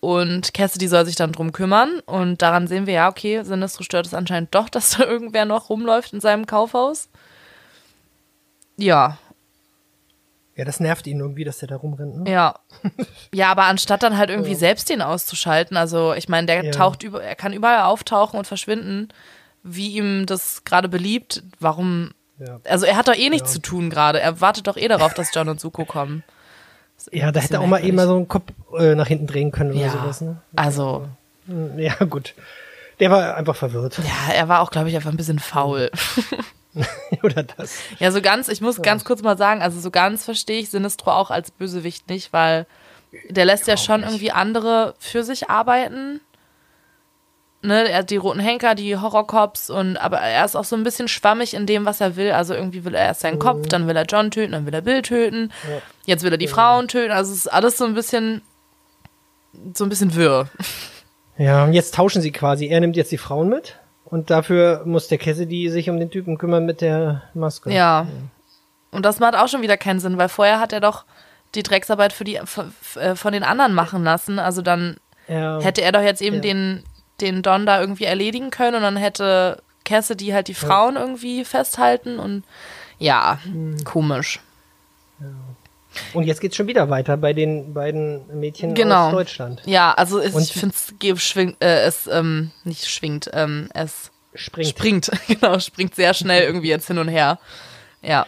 [0.00, 2.00] Und Cassidy soll sich dann drum kümmern.
[2.04, 5.70] Und daran sehen wir ja, okay, Sinistro stört es anscheinend doch, dass da irgendwer noch
[5.70, 7.08] rumläuft in seinem Kaufhaus.
[8.76, 9.18] Ja,
[10.56, 12.22] Ja, das nervt ihn irgendwie, dass der da rumrennt.
[12.24, 12.30] Ne?
[12.30, 12.54] ja.
[13.34, 16.70] Ja, aber anstatt dann halt irgendwie selbst den auszuschalten, also ich meine, der Ja.
[16.70, 19.08] taucht über, er kann überall auftauchen und verschwinden,
[19.64, 21.42] wie ihm das gerade beliebt.
[21.58, 22.12] Warum?
[22.38, 22.60] Ja.
[22.68, 23.54] Also er hat doch eh nichts Ja.
[23.54, 24.20] zu tun gerade.
[24.20, 26.22] Er wartet doch eh darauf, dass John und Suko kommen.
[27.10, 29.50] Ja, da hätte er auch mal eben mal so einen Kopf äh, nach hinten drehen
[29.50, 29.90] können oder Ja.
[29.90, 30.20] sowas.
[30.20, 30.36] Ne?
[30.56, 31.08] Also,
[31.76, 32.34] Ja, gut.
[33.00, 33.98] Der war einfach verwirrt.
[33.98, 35.90] ja, er war auch, glaube ich, einfach ein bisschen faul.
[37.22, 37.78] oder das.
[37.98, 41.12] Ja, so ganz, ich muss ganz kurz mal sagen, also so ganz verstehe ich Sinistro
[41.12, 42.66] auch als Bösewicht nicht, weil
[43.28, 46.20] der lässt ja schon irgendwie andere für sich arbeiten.
[47.62, 50.82] Ne, er hat die roten Henker, die Horrorcops und aber er ist auch so ein
[50.82, 52.32] bisschen schwammig in dem, was er will.
[52.32, 54.82] Also irgendwie will er erst seinen Kopf, dann will er John töten, dann will er
[54.82, 55.50] Bill töten,
[56.04, 57.12] jetzt will er die Frauen töten.
[57.12, 58.42] Also es ist alles so ein bisschen
[59.72, 60.48] so ein bisschen wirr.
[61.38, 62.66] Ja, und jetzt tauschen sie quasi.
[62.66, 63.76] Er nimmt jetzt die Frauen mit
[64.14, 67.72] und dafür muss der Cassidy sich um den Typen kümmern mit der Maske.
[67.72, 68.06] Ja.
[68.90, 71.04] Und das macht auch schon wieder keinen Sinn, weil vorher hat er doch
[71.54, 72.72] die Drecksarbeit für die von,
[73.16, 74.38] von den anderen machen lassen.
[74.38, 74.96] Also dann
[75.28, 75.60] Ja.
[75.60, 76.42] hätte er doch jetzt eben Ja.
[76.42, 76.84] den,
[77.20, 82.18] den Don da irgendwie erledigen können und dann hätte Cassidy halt die Frauen irgendwie festhalten
[82.18, 82.44] und
[82.98, 83.82] ja, Mhm.
[83.84, 84.40] komisch.
[86.12, 89.06] Und jetzt geht's schon wieder weiter bei den beiden Mädchen Genau.
[89.06, 89.62] aus Deutschland.
[89.66, 94.68] Ja, also es, ich finde es äh, es ähm, nicht schwingt, ähm, es Springt.
[94.70, 97.38] springt, genau, springt sehr schnell irgendwie jetzt hin und her.
[98.02, 98.26] Ja.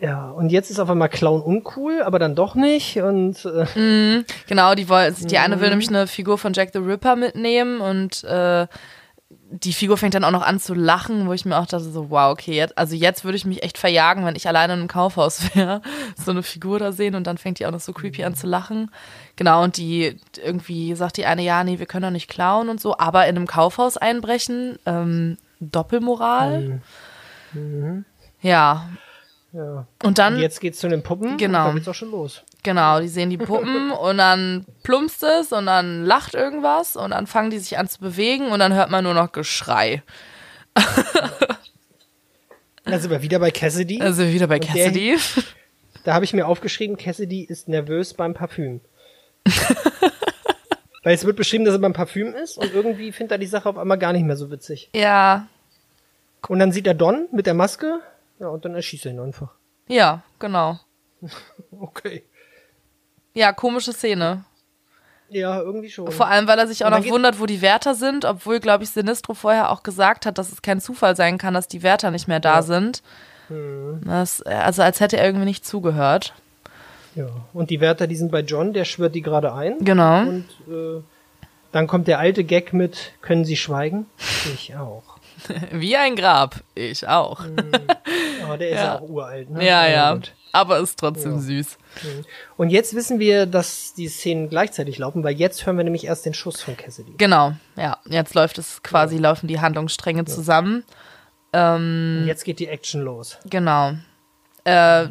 [0.00, 2.98] Ja, und jetzt ist auf einmal Clown uncool, aber dann doch nicht.
[2.98, 5.40] Und äh, Genau, die wollen, die Mhm.
[5.42, 8.68] eine will nämlich eine Figur von Jack the Ripper mitnehmen und äh,
[9.50, 12.10] die Figur fängt dann auch noch an zu lachen, wo ich mir auch dachte so,
[12.10, 14.88] wow, okay, jetzt, also jetzt würde ich mich echt verjagen, wenn ich alleine in einem
[14.88, 15.80] Kaufhaus wäre,
[16.16, 18.46] so eine Figur da sehen und dann fängt die auch noch so creepy an zu
[18.46, 18.90] lachen.
[19.36, 22.80] Genau, und die irgendwie sagt die eine, ja, nee, wir können doch nicht klauen und
[22.80, 26.80] so, aber in einem Kaufhaus einbrechen, ähm, Doppelmoral.
[28.42, 28.88] Ja.
[29.52, 29.86] ja.
[30.02, 31.36] Und dann Und jetzt geht's zu den Puppen.
[31.38, 31.60] Genau.
[31.60, 32.44] Und dann geht's auch schon los.
[32.64, 37.26] Genau, die sehen die Puppen und dann plumpst es und dann lacht irgendwas und dann
[37.26, 40.02] fangen die sich an zu bewegen und dann hört man nur noch Geschrei.
[42.84, 44.00] Da sind wir wieder bei Cassidy.
[44.00, 45.18] Also wieder bei Und der- Cassidy.
[46.04, 48.80] Da habe ich mir aufgeschrieben, Cassidy ist nervös beim Parfüm.
[51.02, 53.68] Weil es wird beschrieben, dass er beim Parfüm ist und irgendwie findet er die Sache
[53.68, 54.88] auf einmal gar nicht mehr so witzig.
[54.94, 55.46] Ja,
[56.48, 58.00] Und dann sieht er Don mit der Maske,
[58.40, 59.52] ja, und dann erschießt er ihn einfach.
[59.88, 60.78] ja, genau.
[61.80, 62.24] Okay.
[63.38, 64.42] Ja, komische Szene.
[65.30, 66.10] Ja, irgendwie schon.
[66.10, 68.90] Vor allem, weil er sich auch noch wundert, wo die Wärter sind, obwohl, glaube ich,
[68.90, 72.26] Sinistro vorher auch gesagt hat, dass es kein Zufall sein kann, dass die Wärter nicht
[72.26, 73.00] mehr da sind.
[73.46, 74.00] Hm.
[74.04, 76.34] Das, also als hätte er irgendwie nicht zugehört.
[77.14, 77.28] Ja.
[77.52, 79.76] Und die Wärter, die sind bei John, der schwört die gerade ein.
[79.84, 80.22] Genau.
[80.22, 81.00] Und äh,
[81.70, 84.06] dann kommt der alte Gag mit, können Sie schweigen?
[84.52, 85.07] Ich auch.
[85.72, 86.56] Wie ein Grab.
[86.74, 87.40] Ich auch.
[88.44, 88.98] Aber der ist ja, Ja.
[88.98, 89.64] auch uralt, ne?
[89.66, 90.14] Ja, Aber ja.
[90.14, 90.32] gut.
[90.52, 91.76] Aber ist trotzdem süß.
[92.56, 96.24] Und jetzt wissen wir, dass die Szenen gleichzeitig laufen, weil jetzt hören wir nämlich erst
[96.24, 97.12] den Schuss von Cassidy.
[97.18, 97.98] Genau, ja.
[98.06, 100.84] Jetzt läuft es quasi, laufen die Handlungsstränge zusammen.
[101.52, 103.38] Ähm, jetzt geht die Action los.
[103.48, 103.92] genau.
[104.64, 105.08] Äh,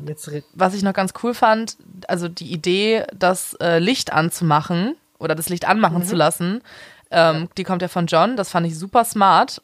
[0.54, 1.78] was ich noch ganz cool fand,
[2.08, 6.62] also die Idee, das äh, Licht anzumachen oder das Licht anmachen zu lassen,
[7.10, 8.38] ähm, die kommt ja von John.
[8.38, 9.62] Das fand ich super smart.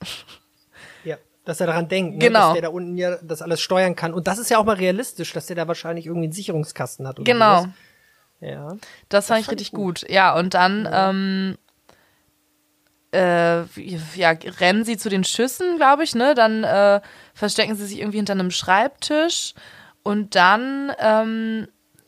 [1.44, 2.28] Ja, dass er daran denkt, ne?
[2.28, 2.40] Genau.
[2.40, 4.14] dass der da unten ja das alles steuern kann.
[4.14, 7.20] Und das ist ja auch mal realistisch, dass der da wahrscheinlich irgendwie einen Sicherungskasten hat.
[7.20, 7.62] Oder Genau.
[7.62, 7.74] sowas.
[8.40, 8.76] Ja.
[9.10, 10.10] Das fand ich richtig ich gut.
[10.10, 11.58] Ja, und dann ähm,
[13.14, 13.64] äh,
[14.16, 16.34] ja, rennen sie zu den Schüssen, glaube ich, ne?
[16.34, 17.00] Dann äh,
[17.34, 19.54] verstecken sie sich irgendwie hinter einem Schreibtisch
[20.04, 21.68] und dann ähm,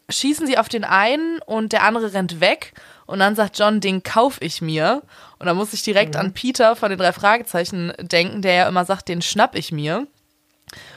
[0.09, 2.73] schießen sie auf den einen und der andere rennt weg
[3.05, 5.03] und dann sagt John, den kauf ich mir.
[5.39, 8.85] Und dann muss ich direkt an Peter von den drei Fragezeichen denken, der ja immer
[8.85, 10.07] sagt, den schnapp ich mir.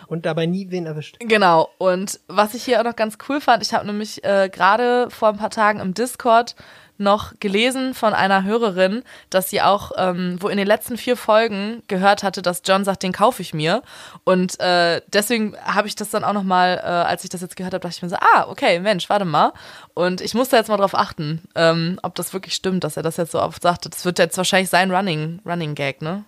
[0.07, 1.17] Und dabei nie wen erwischt.
[1.21, 1.69] Genau.
[1.77, 5.29] Und was ich hier auch noch ganz cool fand, ich habe nämlich äh, gerade vor
[5.29, 6.57] ein paar Tagen im Discord
[6.99, 11.83] noch gelesen von einer Hörerin, dass sie auch, ähm, wo in den letzten vier Folgen
[11.89, 13.83] gehört hatte, dass John sagt, den kaufe ich mir.
[14.25, 17.57] Und äh, deswegen habe ich das dann auch noch mal, äh, als ich das jetzt
[17.57, 19.53] gehört habe, dachte ich mir so, ah, okay, Mensch, warte mal.
[19.95, 23.03] Und ich muss da jetzt mal drauf achten, ähm, ob das wirklich stimmt, dass er
[23.03, 23.87] das jetzt so oft sagt.
[23.87, 26.25] Das wird jetzt wahrscheinlich sein Running, Running Gag, ne?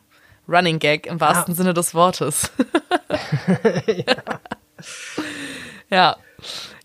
[0.48, 2.50] Running Gag im wahrsten Sinne des Wortes.
[5.90, 6.16] ja.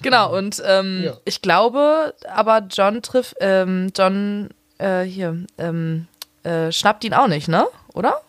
[0.05, 1.13] Genau, und ähm, Ja.
[1.25, 6.07] ich glaube, aber John trifft, ähm, John, äh, hier, ähm,
[6.43, 7.65] äh, schnappt ihn auch nicht, ne?
[7.93, 8.21] Oder?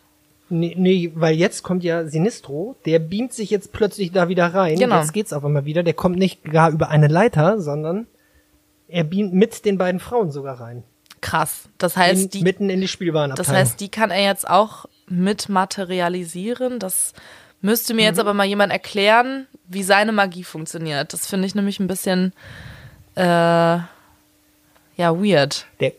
[0.48, 4.78] Nee, nee, weil jetzt kommt ja Sinistro, der beamt sich jetzt plötzlich da wieder rein.
[4.78, 5.00] Genau.
[5.00, 5.82] Jetzt geht's auf einmal wieder.
[5.82, 8.06] Der kommt nicht gar über eine Leiter, sondern
[8.88, 10.84] er beamt mit den beiden Frauen sogar rein.
[11.20, 11.68] Krass.
[11.78, 13.54] Das heißt, in, die, mitten in die das Spielwarenabteilung.
[13.54, 16.78] heißt, die kann er jetzt auch mit materialisieren.
[16.78, 17.12] Das
[17.60, 21.12] müsste mir jetzt aber mal jemand erklären, wie seine Magie funktioniert.
[21.12, 22.32] Das finde ich nämlich ein bisschen,
[23.16, 23.86] äh, ja,
[24.98, 25.66] weird.
[25.80, 25.92] der,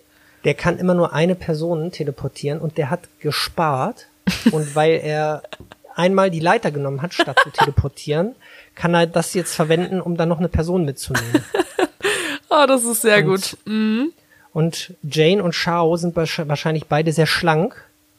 [0.44, 4.08] der kann immer nur eine Person teleportieren und der hat gespart.
[4.52, 5.44] und weil er
[5.96, 8.36] einmal die Leiter genommen hat, statt zu teleportieren,
[8.76, 11.44] kann er das jetzt verwenden, um dann noch eine Person mitzunehmen.
[12.50, 13.58] Oh, das ist sehr Und- gut.
[13.66, 14.14] Mhm.
[14.54, 17.76] Und Jane und Shao sind wahrsch- wahrscheinlich beide sehr schlank.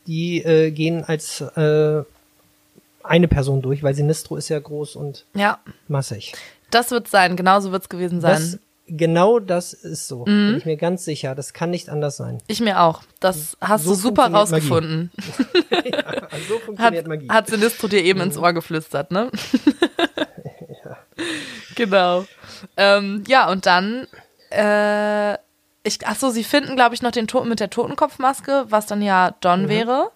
[0.06, 2.02] Die äh, gehen als äh,
[3.09, 5.59] eine Person durch, weil Sinistro ist ja groß und Ja,
[5.89, 6.35] massig.
[6.70, 7.36] das wird sein.
[7.36, 8.32] Genauso wird es gewesen sein.
[8.35, 10.20] Das, genau das ist so.
[10.20, 10.24] Mhm.
[10.48, 11.35] Bin ich mir ganz sicher.
[11.35, 12.39] Das kann nicht anders sein.
[12.47, 13.02] ich mir auch.
[13.20, 15.10] Das hast So du super rausgefunden.
[16.30, 17.28] Also so Hat, funktioniert Magie.
[17.30, 19.30] hat Sinistro dir eben ins Ohr geflüstert, ne?
[21.74, 22.24] Genau.
[22.76, 24.06] Ähm, ja, und dann,
[24.51, 25.35] äh,
[25.85, 29.01] ich, ach so, sie finden, glaube ich, noch den Toten mit der Totenkopfmaske, was dann
[29.02, 30.10] ja Don wäre.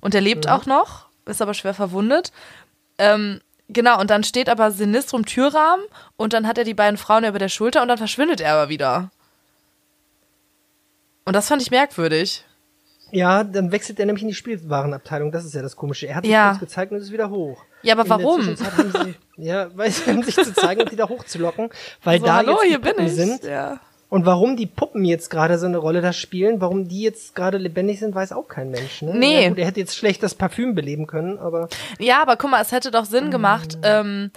[0.00, 2.32] Und der lebt auch noch, ist aber schwer verwundet.
[2.98, 5.84] Ähm, genau, und dann steht aber Sinistro im Türrahmen
[6.16, 8.68] und dann hat er die beiden Frauen über der Schulter und dann verschwindet er aber
[8.68, 9.10] wieder.
[11.24, 12.44] Und das fand ich merkwürdig.
[13.10, 15.32] Ja, dann wechselt er nämlich in die Spielwarenabteilung.
[15.32, 16.06] Das ist ja das Komische.
[16.08, 16.50] Er hat sich Ja.
[16.50, 17.62] kurz gezeigt und ist wieder hoch.
[17.82, 18.42] Ja, aber In warum?
[18.56, 21.70] Sie, ja, weil sie um sich zu zeigen und wieder hochzulocken,
[22.04, 23.12] weil So, da hallo, jetzt die hier bin ich.
[23.14, 23.44] sind.
[23.44, 23.80] Ja.
[24.10, 27.58] Und warum die Puppen jetzt gerade so eine Rolle da spielen, warum die jetzt gerade
[27.58, 29.02] lebendig sind, weiß auch kein Mensch.
[29.02, 29.14] Ne?
[29.14, 29.42] Nee.
[29.42, 31.68] Ja, gut, er hätte jetzt schlecht das Parfüm beleben können, aber
[31.98, 34.30] Ja, aber guck mal, es hätte doch Sinn gemacht, ähm,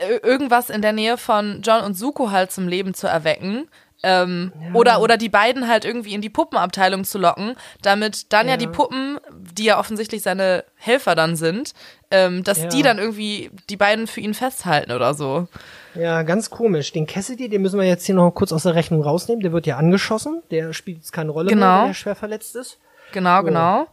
[0.00, 3.68] ir- irgendwas in der Nähe von John und Suko halt zum Leben zu erwecken.
[4.04, 8.54] Ähm, oder, oder die beiden halt irgendwie in die Puppenabteilung zu locken, damit dann ja,
[8.54, 8.56] Ja.
[8.56, 11.72] die Puppen, die ja offensichtlich seine Helfer dann sind,
[12.10, 12.68] ähm, dass Ja.
[12.68, 15.46] die dann irgendwie die beiden für ihn festhalten oder so.
[15.94, 16.90] ja, ganz komisch.
[16.92, 19.42] Den Cassidy, den müssen wir jetzt hier noch kurz aus der Rechnung rausnehmen.
[19.42, 20.42] Der wird ja angeschossen.
[20.50, 21.66] Der spielt jetzt keine Rolle Genau.
[21.66, 22.78] mehr, weil er schwer verletzt ist.
[23.12, 23.86] Genau, genau.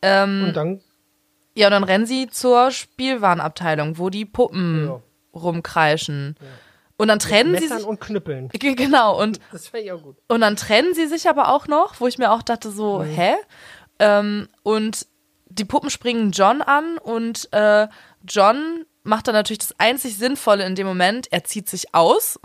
[0.00, 0.80] Ähm, Und dann,
[1.54, 5.00] ja, und dann rennen sie zur Spielwarenabteilung, wo die Puppen Ja.
[7.02, 7.84] Und dann trennen sie sich.
[7.84, 8.48] und Knüppeln.
[8.52, 10.16] Ge- Genau, und Das wäre ja gut.
[10.28, 13.34] Und dann trennen sie sich aber auch noch, wo ich mir auch dachte, so, hä?
[13.98, 15.06] Ähm, und
[15.46, 17.88] die Puppen springen John an und äh,
[18.26, 22.38] John macht dann natürlich das einzig Sinnvolle in dem Moment, er zieht sich aus.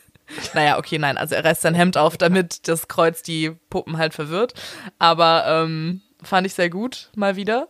[0.54, 4.14] naja, okay, nein, also er reißt sein Hemd auf, damit das Kreuz die Puppen halt
[4.14, 4.54] verwirrt.
[4.98, 7.68] Aber ähm, fand ich sehr gut, mal wieder.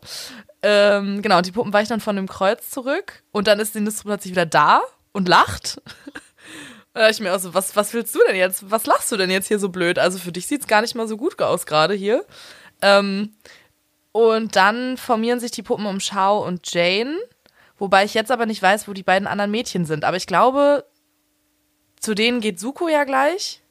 [0.63, 3.81] Ähm, genau, und die Puppen weichen dann von dem Kreuz zurück und dann ist die
[3.81, 4.81] Nistro plötzlich wieder da
[5.13, 5.81] und lacht.
[6.99, 8.73] Da dachte ich mir auch so, was, was willst du denn jetzt?
[8.73, 10.01] Was lachst du denn jetzt hier so blöd?
[10.01, 12.25] Also für dich sieht's gar nicht mal so gut aus gerade hier.
[12.83, 13.35] Ähm,
[14.11, 17.17] und dann formieren sich die Puppen um Shao und Jane.
[17.79, 20.05] Wobei ich jetzt aber nicht weiß, wo die beiden anderen Mädchen sind.
[20.05, 20.87] Aber ich glaube,
[22.01, 23.63] zu denen geht Suko ja gleich.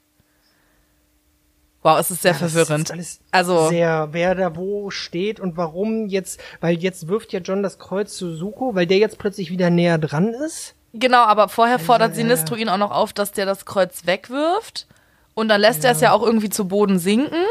[1.83, 2.83] Wow, es ist sehr Ja, verwirrend.
[2.91, 7.41] Ist alles Also- sehr, wer da wo steht und warum jetzt, weil jetzt wirft ja
[7.41, 10.75] John das Kreuz zu Suko, weil der jetzt plötzlich wieder näher dran ist.
[10.99, 14.87] Genau, aber vorher fordert ja, Sinistro ihn auch noch auf, dass der das Kreuz wegwirft.
[15.33, 17.43] Und dann lässt er es ja auch irgendwie zu Boden sinken.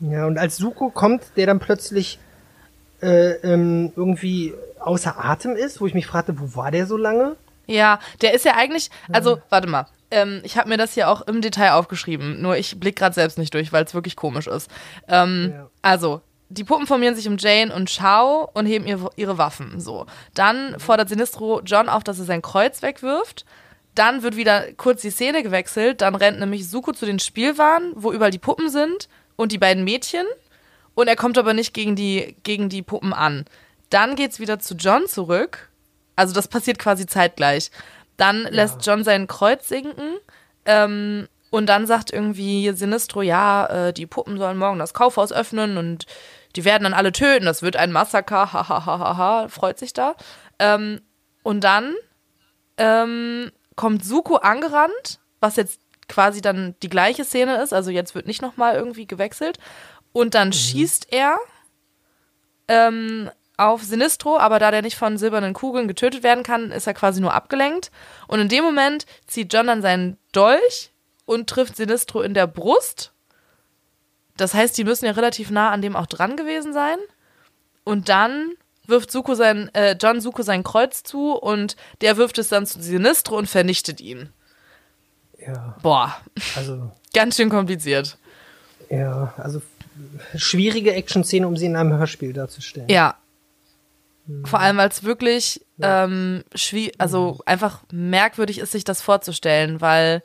[0.00, 2.18] Ja, und als Suko kommt, der dann plötzlich
[3.02, 7.36] äh, ähm, irgendwie außer Atem ist, wo ich mich fragte, wo war der so lange?
[7.66, 11.22] Ja, der ist ja eigentlich, also warte mal, ähm, ich habe mir das hier auch
[11.22, 14.70] im Detail aufgeschrieben, nur ich blick gerade selbst nicht durch, weil es wirklich komisch ist.
[15.08, 15.70] Ähm, Ja.
[15.80, 16.20] Also,
[16.52, 19.80] die Puppen formieren sich um Jane und Shao und heben ihre, ihre Waffen.
[19.80, 23.44] So, dann fordert Sinistro John auf, dass er sein Kreuz wegwirft.
[23.94, 26.00] Dann wird wieder kurz die Szene gewechselt.
[26.00, 29.84] Dann rennt nämlich Suko zu den Spielwaren, wo überall die Puppen sind und die beiden
[29.84, 30.26] Mädchen.
[30.94, 33.44] Und er kommt aber nicht gegen die, gegen die Puppen an.
[33.90, 35.70] Dann geht's wieder zu John zurück.
[36.16, 37.70] Also das passiert quasi zeitgleich.
[38.16, 40.18] Dann lässt John sein Kreuz sinken.
[40.64, 45.76] Ähm, und dann sagt irgendwie Sinistro, ja, äh, die Puppen sollen morgen das Kaufhaus öffnen
[45.76, 46.06] und
[46.56, 47.46] die werden dann alle töten.
[47.46, 48.52] Das wird ein Massaker.
[48.52, 49.48] Ha, ha, ha, ha, ha.
[49.48, 50.14] Freut sich da.
[50.58, 51.00] Ähm,
[51.42, 51.94] und dann
[52.76, 57.72] ähm, kommt Suko angerannt, was jetzt quasi dann die gleiche Szene ist.
[57.72, 59.58] Also jetzt wird nicht nochmal irgendwie gewechselt.
[60.12, 61.38] Und dann schießt er
[62.68, 66.94] ähm, auf Sinistro, aber da der nicht von silbernen Kugeln getötet werden kann, ist er
[66.94, 67.90] quasi nur abgelenkt.
[68.28, 70.92] Und in dem Moment zieht John dann seinen Dolch
[71.24, 73.11] und trifft Sinistro in der Brust.
[74.42, 76.96] Das heißt, die müssen ja relativ nah an dem auch dran gewesen sein.
[77.84, 78.52] Und dann
[78.86, 82.82] wirft Suko sein, äh, John Suko sein Kreuz zu und der wirft es dann zu
[82.82, 84.30] Sinistro und vernichtet ihn.
[85.44, 86.16] Ja, Boah,
[86.56, 88.16] also, ganz schön kompliziert.
[88.90, 89.62] ja, also
[90.36, 92.88] schwierige Action-Szene, um sie in einem Hörspiel darzustellen.
[92.88, 93.16] Ja.
[94.44, 100.22] Vor allem, weil es wirklich ähm, schwie- also einfach merkwürdig ist, sich das vorzustellen, weil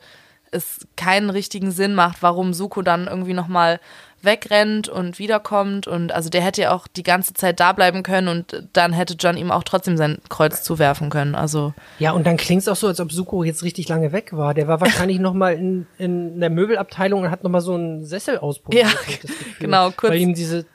[0.52, 3.80] es keinen richtigen Sinn macht, warum Suko dann irgendwie nochmal
[4.22, 5.86] wegrennt und wiederkommt.
[5.86, 9.14] Und also der hätte ja auch die ganze Zeit da bleiben können und dann hätte
[9.18, 11.34] John ihm auch trotzdem sein Kreuz zuwerfen können.
[11.34, 14.36] Also Ja, und dann klingt es auch so, als ob Suko jetzt richtig lange weg
[14.36, 14.54] war.
[14.54, 18.04] Der war wahrscheinlich noch mal in, in der Möbelabteilung und hat noch mal so einen
[18.04, 18.86] Sessel ausprobiert.
[18.86, 19.28] Ja,
[19.60, 20.66] genau, kurz- Weil ihm diese,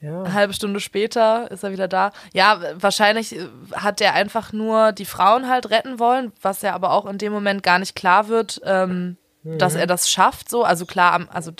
[0.00, 2.12] ja, eine halbe Stunde später ist er wieder da.
[2.34, 6.92] Ja, wahrscheinlich äh, hat er einfach nur die Frauen halt retten wollen, was ja aber
[6.92, 10.50] auch in dem Moment gar nicht klar wird, ähm, dass er das schafft.
[10.50, 11.52] So, also klar, also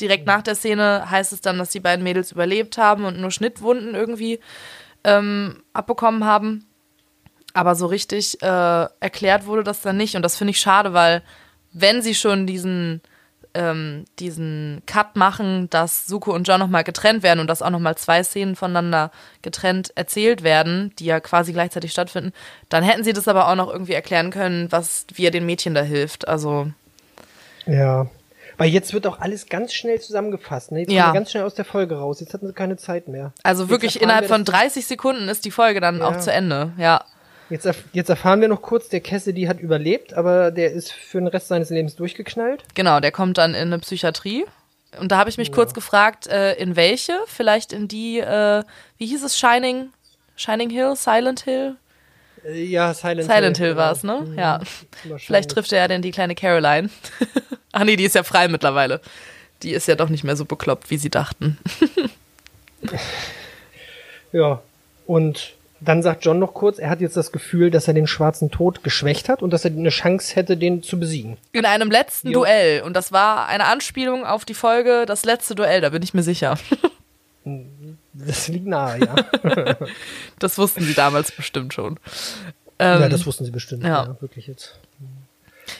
[0.00, 3.30] direkt nach der Szene heißt es dann, dass die beiden Mädels überlebt haben und nur
[3.30, 4.40] Schnittwunden irgendwie
[5.02, 6.66] ähm, abbekommen haben.
[7.52, 8.46] Aber so richtig äh,
[9.00, 10.16] erklärt wurde das dann nicht.
[10.16, 11.22] Und das finde ich schade, weil
[11.72, 13.00] wenn sie schon diesen
[13.54, 17.96] ähm, diesen Cut machen, dass Suko und John nochmal getrennt werden und dass auch nochmal
[17.96, 19.12] zwei Szenen voneinander
[19.42, 22.32] getrennt erzählt werden, die ja quasi gleichzeitig stattfinden,
[22.68, 25.74] dann hätten sie das aber auch noch irgendwie erklären können, was, wie er den Mädchen
[25.74, 26.26] da hilft.
[26.26, 26.72] Also,
[27.66, 28.06] ja.
[28.56, 30.70] Weil jetzt wird auch alles ganz schnell zusammengefasst.
[30.70, 30.80] Ne?
[30.80, 31.12] Jetzt Ja.
[31.12, 32.20] ganz schnell aus der Folge raus.
[32.20, 33.32] Jetzt hatten sie keine Zeit mehr.
[33.42, 36.06] also wirklich innerhalb von dass- 30 Sekunden ist die Folge dann Ja.
[36.06, 36.72] auch zu Ende.
[36.78, 37.04] Ja.
[37.50, 41.18] Jetzt, erf jetzt erfahren wir noch kurz, der Cassidy hat überlebt, aber der ist für
[41.18, 42.62] den Rest seines Lebens durchgeknallt.
[42.74, 44.44] Genau, der kommt dann in eine Psychiatrie.
[45.00, 47.12] Und da habe ich mich kurz gefragt, äh, in welche?
[47.26, 48.62] Vielleicht in die, äh,
[48.98, 49.88] wie hieß es, Shining,
[50.36, 51.74] Shining Hill, Silent Hill?
[52.52, 53.80] Ja, Silent, Silent Hill genau.
[53.80, 54.20] war es, ne?
[54.26, 54.38] Mhm.
[54.38, 54.60] Ja.
[55.18, 56.90] Vielleicht trifft er ja denn die kleine Caroline.
[57.72, 59.00] Ach nee, die ist ja frei mittlerweile.
[59.62, 61.58] Die ist ja doch nicht mehr so bekloppt, wie sie dachten.
[64.34, 64.62] Ja.
[65.06, 68.50] Und dann sagt John noch kurz, er hat jetzt das Gefühl, dass er den schwarzen
[68.50, 71.36] Tod geschwächt hat und dass er eine Chance hätte, den zu besiegen.
[71.52, 72.40] In einem letzten Jo.
[72.40, 72.82] Duell.
[72.82, 76.22] Und das war eine Anspielung auf die Folge Das letzte Duell, da bin ich mir
[76.22, 76.58] sicher.
[78.14, 79.76] Das liegt nahe, ja.
[80.38, 81.98] Das wussten sie damals bestimmt schon.
[82.78, 83.82] Ähm, ja, das wussten sie bestimmt.
[83.82, 84.04] ja.
[84.04, 84.78] Ja, wirklich jetzt.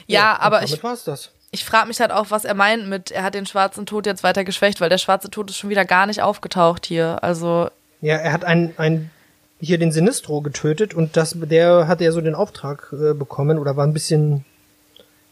[0.06, 1.30] ja, und aber damit ich, war's das.
[1.50, 4.22] ich frage mich halt auch, was er meint mit, er hat den schwarzen Tod jetzt
[4.22, 7.22] weiter geschwächt, weil der schwarze Tod ist schon wieder gar nicht aufgetaucht hier.
[7.22, 7.68] Also,
[8.00, 9.10] Ja, er hat einen, einen
[9.60, 13.76] hier den Sinistro getötet und das, der hat ja so den Auftrag äh, bekommen oder
[13.76, 14.44] war ein bisschen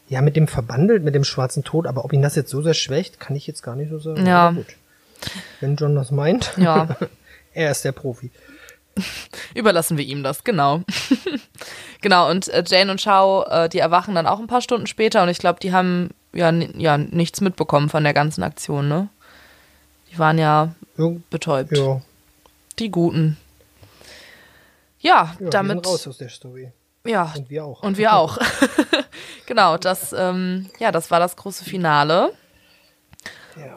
[0.09, 2.73] ja mit dem verbandelt, mit dem schwarzen Tod, aber ob ihn das jetzt so sehr
[2.73, 4.25] schwächt, kann ich jetzt gar nicht so sagen.
[4.25, 4.51] Ja.
[4.51, 4.75] Gut.
[5.59, 6.95] Wenn John das meint, ja,
[7.53, 8.31] er ist der Profi.
[9.55, 10.81] überlassen wir ihm das, genau.
[12.01, 15.23] genau, und äh, Jane und Shao, äh, die erwachen dann auch ein paar Stunden später
[15.23, 19.09] und ich glaube, die haben ja, ja nichts mitbekommen von der ganzen Aktion, ne?
[20.11, 21.75] Die waren ja Irg- betäubt.
[21.75, 22.01] Ja,
[22.77, 23.37] Die Guten.
[24.99, 25.85] Ja, ja damit.
[25.87, 26.71] raus aus der Story.
[27.05, 27.81] Ja, Und wir auch.
[27.83, 28.37] und wir auch.
[29.47, 32.31] genau, das, ähm, ja, das war das große Finale.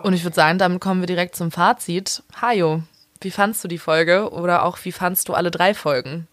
[0.02, 2.22] Und ich würde sagen, damit kommen wir direkt zum Fazit.
[2.40, 2.82] Hajo,
[3.20, 6.26] wie fandst du die Folge oder auch wie fandst du alle drei Folgen?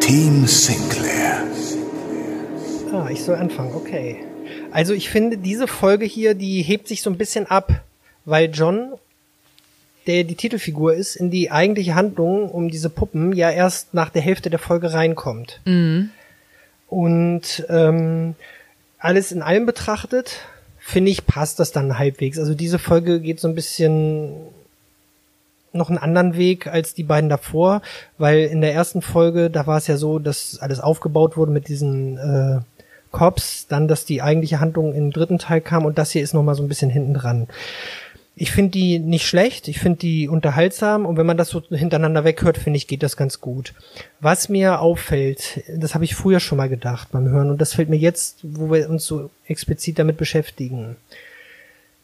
[0.00, 1.46] Team Sinclair.
[2.92, 4.24] Ah, ich soll anfangen, okay.
[4.70, 7.82] Also ich finde, diese Folge hier, die hebt sich so ein bisschen ab,
[8.24, 8.92] weil John
[10.06, 14.22] der die Titelfigur ist, in die eigentliche Handlung um diese Puppen ja erst nach der
[14.22, 15.60] Hälfte der Folge reinkommt.
[15.64, 16.10] Mhm.
[16.88, 18.34] Und ähm,
[18.98, 20.40] alles in allem betrachtet,
[20.78, 22.38] finde ich, passt das dann halbwegs.
[22.38, 24.32] Also diese Folge geht so ein bisschen
[25.72, 27.82] noch einen anderen Weg als die beiden davor,
[28.18, 31.68] weil in der ersten Folge, da war es ja so, dass alles aufgebaut wurde mit
[31.68, 32.60] diesen äh,
[33.10, 36.54] Cops, dann, dass die eigentliche Handlung im dritten Teil kam und das hier ist nochmal
[36.54, 37.48] so ein bisschen hinten dran.
[38.34, 42.24] Ich finde die nicht schlecht, ich finde die unterhaltsam und wenn man das so hintereinander
[42.24, 43.74] weghört, finde ich, geht das ganz gut.
[44.20, 47.90] Was mir auffällt, das habe ich früher schon mal gedacht beim Hören und das fällt
[47.90, 50.96] mir jetzt, wo wir uns so explizit damit beschäftigen,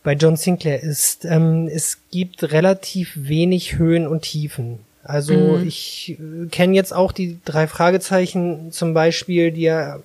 [0.05, 4.78] bei John Sinclair ist, ähm, es gibt relativ wenig Höhen und Tiefen.
[5.02, 5.66] Also Mhm.
[5.66, 9.98] ich äh, kenne jetzt auch die drei Fragezeichen zum Beispiel, die ja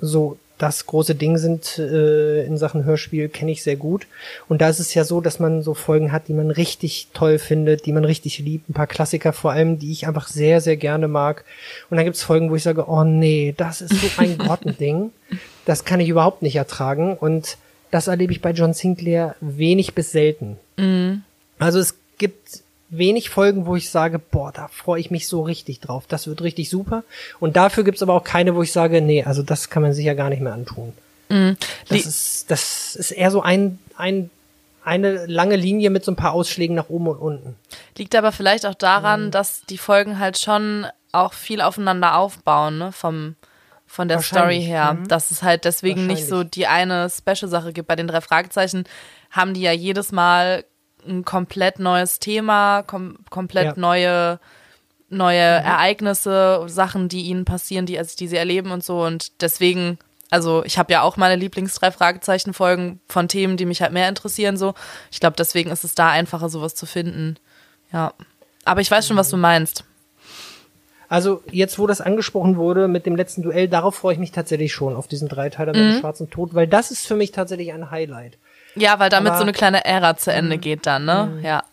[0.00, 4.06] so das große Ding sind äh, in Sachen Hörspiel, kenne ich sehr gut.
[4.46, 7.38] Und da ist es ja so, dass man so Folgen hat, die man richtig toll
[7.38, 8.68] findet, die man richtig liebt.
[8.68, 11.44] Ein paar Klassiker vor allem, die ich einfach sehr, sehr gerne mag.
[11.88, 15.12] Und dann gibt's Folgen, wo ich sage, oh nee, das ist so ein Grottending.
[15.64, 17.16] Das kann ich überhaupt nicht ertragen.
[17.16, 17.56] Und
[17.90, 20.58] das erlebe ich bei John Sinclair wenig bis selten.
[21.58, 25.80] Also es gibt wenig Folgen, wo ich sage, boah, da freue ich mich so richtig
[25.80, 26.04] drauf.
[26.08, 27.04] Das wird richtig super.
[27.38, 30.04] Und dafür gibt's aber auch keine, wo ich sage, nee, also das kann man sich
[30.04, 30.92] ja gar nicht mehr antun.
[31.28, 31.56] Das
[31.90, 34.30] Li- ist, das ist eher so ein, ein,
[34.84, 37.54] eine lange Linie mit so ein paar Ausschlägen nach oben und unten.
[37.96, 42.90] Liegt aber vielleicht auch daran, dass die Folgen halt schon auch viel aufeinander aufbauen, ne?
[42.90, 43.36] Vom,
[43.86, 44.94] von der Story her.
[44.94, 45.08] mhm.
[45.08, 47.86] Dass es halt deswegen nicht so die eine Special-Sache gibt.
[47.86, 48.84] Bei den drei Fragezeichen
[49.30, 50.64] haben die ja jedes Mal
[51.06, 53.72] ein komplett neues Thema, kom komplett Ja.
[53.72, 53.80] Mhm.
[53.80, 54.40] neue
[55.10, 59.02] neue Ereignisse, Sachen, die ihnen passieren, die, also die sie erleben und so.
[59.02, 59.98] Und deswegen,
[60.30, 64.56] also ich habe ja auch meine Lieblings-drei Fragezeichen-Folgen von Themen, die mich halt mehr interessieren.
[64.56, 64.74] So,
[65.10, 67.36] ich glaube, deswegen ist es da einfacher, sowas zu finden.
[67.92, 68.14] Ja.
[68.64, 69.84] Aber ich weiß schon, was du meinst.
[71.08, 74.72] Also jetzt, wo das angesprochen wurde mit dem letzten Duell, darauf freue ich mich tatsächlich
[74.72, 77.90] schon, auf diesen Dreiteiler mit dem schwarzen Tod, weil das ist für mich tatsächlich ein
[77.90, 78.38] Highlight.
[78.76, 81.40] Ja, weil damit Aber- so eine kleine Ära zu Ende geht dann, ne?
[81.42, 81.64] Ja.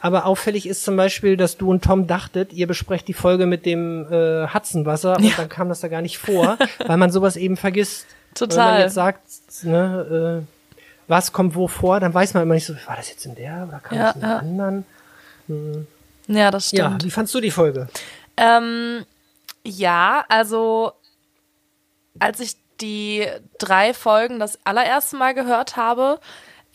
[0.00, 3.66] Aber auffällig ist zum Beispiel, dass du und Tom dachtet, ihr besprecht die Folge mit
[3.66, 6.56] dem äh, Hudsonwasser und dann kam das da gar nicht vor,
[6.86, 8.06] weil man sowas eben vergisst.
[8.38, 8.72] Wenn Total.
[8.74, 9.20] man jetzt sagt,
[9.62, 10.52] ne, äh,
[11.08, 13.66] was kommt wo vor, dann weiß man immer nicht so, war das jetzt in der
[13.68, 14.36] oder kam Ja, das in der ja.
[14.38, 14.84] anderen?
[16.28, 17.04] Ja, das Ja, stimmt.
[17.04, 17.88] wie fandst du die Folge?
[18.36, 19.04] Ähm,
[19.64, 20.92] ja, also
[22.20, 23.26] als ich die
[23.58, 26.20] drei Folgen das allererste Mal gehört habe,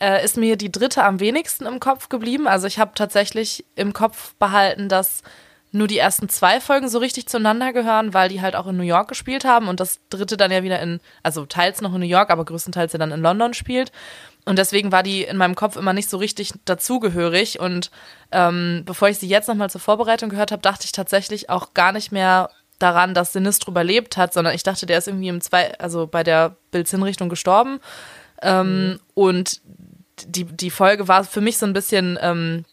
[0.00, 2.46] äh, ist mir die dritte am wenigsten im Kopf geblieben.
[2.48, 5.22] Also ich habe tatsächlich im Kopf behalten, dass
[5.74, 8.84] nur die ersten zwei Folgen so richtig zueinander gehören, weil die halt auch in New
[8.84, 12.06] York gespielt haben und das dritte dann ja wieder in, also teils noch in New
[12.06, 13.90] York, aber größtenteils ja dann in London spielt.
[14.44, 17.58] Und deswegen war die in meinem Kopf immer nicht so richtig dazugehörig.
[17.58, 17.90] Und
[18.30, 21.92] ähm, bevor ich sie jetzt nochmal zur Vorbereitung gehört habe, dachte ich tatsächlich auch gar
[21.92, 25.78] nicht mehr daran, dass Sinistro überlebt hat, sondern ich dachte, der ist irgendwie im zwei,
[25.78, 27.80] also bei der Bilds-Hinrichtung gestorben.
[28.42, 29.60] Ähm, Und
[30.26, 32.64] die, die Folge war für mich so ein bisschen, ähm,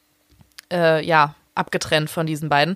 [0.72, 2.76] äh, ja, abgetrennt von diesen beiden.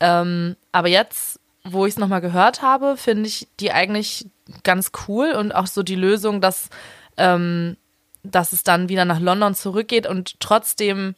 [0.00, 4.26] Ähm, aber jetzt, wo ich es nochmal gehört habe, finde ich die eigentlich
[4.64, 6.70] ganz cool und auch so die Lösung, dass,
[7.16, 7.76] ähm,
[8.22, 11.14] dass es dann wieder nach London zurückgeht und trotzdem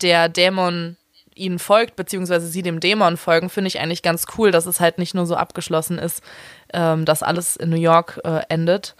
[0.00, 0.96] der Dämon
[1.38, 4.98] ihnen folgt, beziehungsweise sie dem Dämon folgen, finde ich eigentlich ganz cool, dass es halt
[4.98, 6.22] nicht nur so abgeschlossen ist,
[6.72, 8.94] ähm, dass alles in New York äh, endet.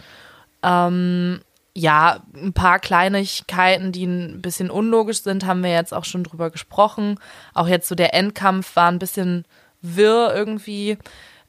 [0.62, 1.40] Ähm,
[1.74, 6.51] ja, ein paar Kleinigkeiten, die ein bisschen unlogisch sind, haben wir jetzt auch schon drüber
[6.51, 7.20] gesprochen.
[7.55, 9.44] Auch jetzt so der Endkampf war ein bisschen
[9.81, 10.98] wirr irgendwie.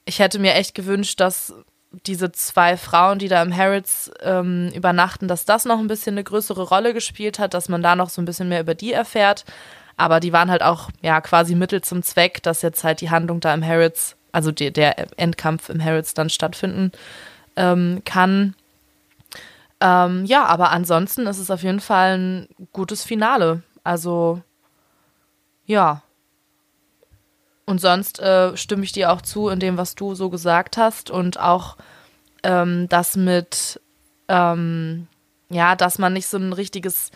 [0.05, 1.53] Ich hätte mir echt gewünscht, dass
[2.05, 6.23] diese zwei Frauen, die da im Harrods ähm, übernachten, dass das noch ein bisschen eine
[6.23, 9.45] größere Rolle gespielt hat, dass man da noch so ein bisschen mehr über die erfährt.
[9.99, 13.41] Aber die waren halt auch ja quasi Mittel zum Zweck, dass jetzt halt die Handlung
[13.41, 16.93] da im Harrods, also die, der Endkampf im Harrods dann stattfinden
[17.57, 18.55] ähm, kann.
[19.81, 23.61] Ähm, ja, aber ansonsten ist es auf jeden Fall ein gutes Finale.
[23.83, 24.41] Also,
[25.65, 26.01] ja.
[27.65, 31.11] Und sonst äh, stimme ich dir auch zu in dem, was du so gesagt hast.
[31.11, 31.75] Und auch
[32.43, 33.81] ähm, das mit,
[34.29, 35.07] ähm,
[35.49, 37.11] ja, dass man nicht so ein richtiges,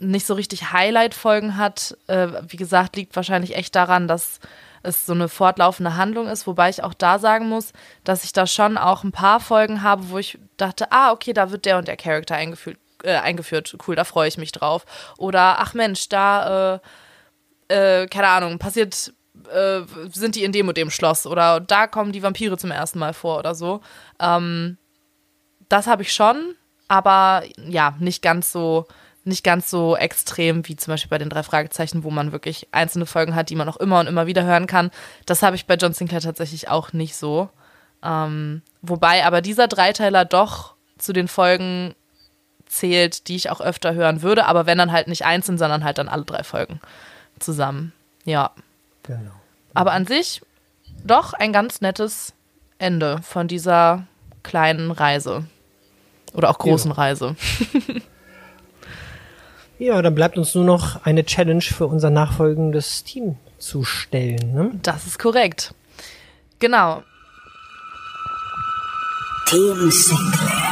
[0.00, 1.96] nicht so richtig Highlight-Folgen hat.
[2.06, 4.40] Äh, wie gesagt, liegt wahrscheinlich echt daran, dass
[4.82, 7.72] es so eine fortlaufende Handlung ist, wobei ich auch da sagen muss,
[8.04, 11.50] dass ich da schon auch ein paar Folgen habe, wo ich dachte, ah, okay, da
[11.50, 13.76] wird der und der Charakter eingeführt, äh, eingeführt.
[13.86, 14.86] cool, da freue ich mich drauf.
[15.18, 16.80] Oder ach Mensch, da,
[17.68, 19.12] äh, äh, keine Ahnung, passiert
[19.52, 22.98] äh, sind die in dem und dem Schloss oder da kommen die Vampire zum ersten
[22.98, 23.80] Mal vor oder so.
[24.18, 24.78] Ähm,
[25.68, 26.56] das habe ich schon,
[26.88, 28.86] aber ja, nicht ganz so
[29.30, 33.06] nicht ganz so extrem wie zum Beispiel bei den drei Fragezeichen, wo man wirklich einzelne
[33.06, 34.90] Folgen hat, die man auch immer und immer wieder hören kann.
[35.24, 37.48] Das habe ich bei John Sinclair tatsächlich auch nicht so.
[38.02, 41.94] Ähm, wobei aber dieser Dreiteiler doch zu den Folgen
[42.66, 45.98] zählt, die ich auch öfter hören würde, aber wenn dann halt nicht einzeln, sondern halt
[45.98, 46.80] dann alle drei Folgen
[47.38, 47.92] zusammen.
[48.24, 48.50] Ja.
[49.02, 49.32] Genau.
[49.74, 50.42] Aber an sich
[51.04, 52.34] doch ein ganz nettes
[52.78, 54.06] Ende von dieser
[54.42, 55.44] kleinen Reise.
[56.32, 56.96] Oder auch großen ja.
[56.96, 57.36] Reise.
[59.80, 64.52] ja, dann bleibt uns nur noch eine Challenge für unser nachfolgendes Team zu stellen.
[64.52, 64.70] Ne?
[64.82, 65.74] Das ist korrekt.
[66.58, 67.02] Genau.
[69.46, 70.70] Team Sinclair.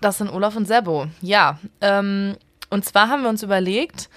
[0.00, 1.08] Das sind Olaf und Sebo.
[1.20, 1.58] Ja.
[1.80, 2.36] Ähm,
[2.70, 4.08] und zwar haben wir uns überlegt,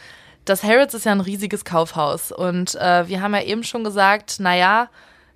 [0.45, 2.31] das Harrods ist ja ein riesiges Kaufhaus.
[2.31, 4.89] Und äh, wir haben ja eben schon gesagt, naja,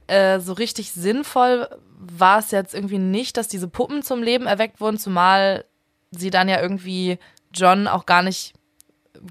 [0.06, 1.68] äh, so richtig sinnvoll
[2.12, 5.66] war es jetzt irgendwie nicht, dass diese Puppen zum Leben erweckt wurden, zumal
[6.12, 7.18] sie dann ja irgendwie
[7.54, 8.54] John auch gar nicht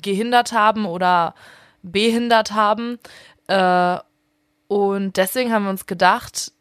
[0.02, 1.34] gehindert haben oder
[1.82, 2.98] behindert haben.
[3.46, 3.98] Äh,
[4.68, 6.52] und deswegen haben wir uns gedacht,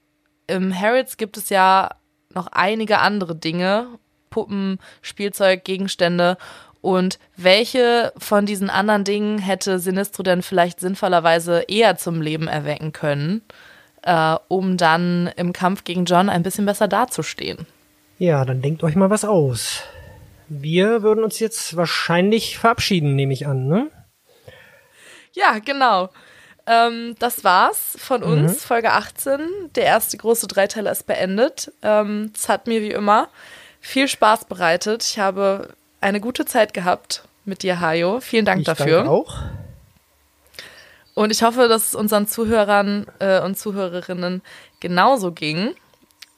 [0.48, 1.92] im Harrods gibt es ja
[2.34, 3.88] noch einige andere Dinge
[4.30, 6.38] Puppen, Spielzeug, Gegenstände
[6.82, 12.92] und welche von diesen anderen Dingen hätte Sinistro denn vielleicht sinnvollerweise eher zum Leben erwecken
[12.92, 13.42] können,
[14.04, 17.66] äh, um dann im Kampf gegen John ein bisschen besser dazustehen?
[18.20, 19.84] Ja, dann denkt euch mal was aus.
[20.48, 23.90] Wir würden uns jetzt wahrscheinlich verabschieden, nehme ich an, ne?
[25.34, 26.10] Ja, genau.
[26.66, 28.28] Ähm, das war's von mhm.
[28.28, 28.68] uns, mhm.
[28.68, 29.40] Folge 18.
[29.76, 31.72] Der erste große Dreiteiler ist beendet.
[31.82, 33.30] Ähm, es hat mir wie immer
[33.82, 35.04] viel Spaß bereitet.
[35.04, 35.70] Ich habe
[36.00, 38.22] eine gute Zeit gehabt mit dir, Hajo.
[38.22, 38.98] Vielen Dank ich dafür.
[38.98, 39.36] Danke auch.
[41.16, 44.42] Und ich hoffe, dass es unseren Zuhörern äh, und Zuhörerinnen
[44.80, 45.76] genauso ging.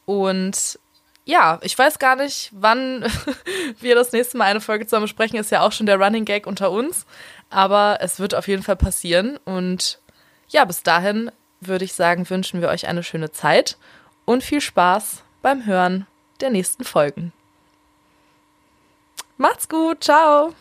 [0.05, 0.79] Und
[1.23, 3.05] ja, ich weiß gar nicht, wann
[3.79, 5.39] wir das nächste Mal eine Folge zusammen besprechen.
[5.39, 7.05] Ist ja auch schon der Running Gag unter uns.
[7.49, 9.37] Aber es wird auf jeden Fall passieren.
[9.45, 9.99] Und
[10.49, 11.31] ja, bis dahin
[11.61, 13.77] würde ich sagen, wünschen wir euch eine schöne Zeit
[14.25, 16.05] und viel Spaß beim Hören
[16.41, 17.31] der nächsten Folgen.
[19.37, 20.53] Macht's gut, ciao!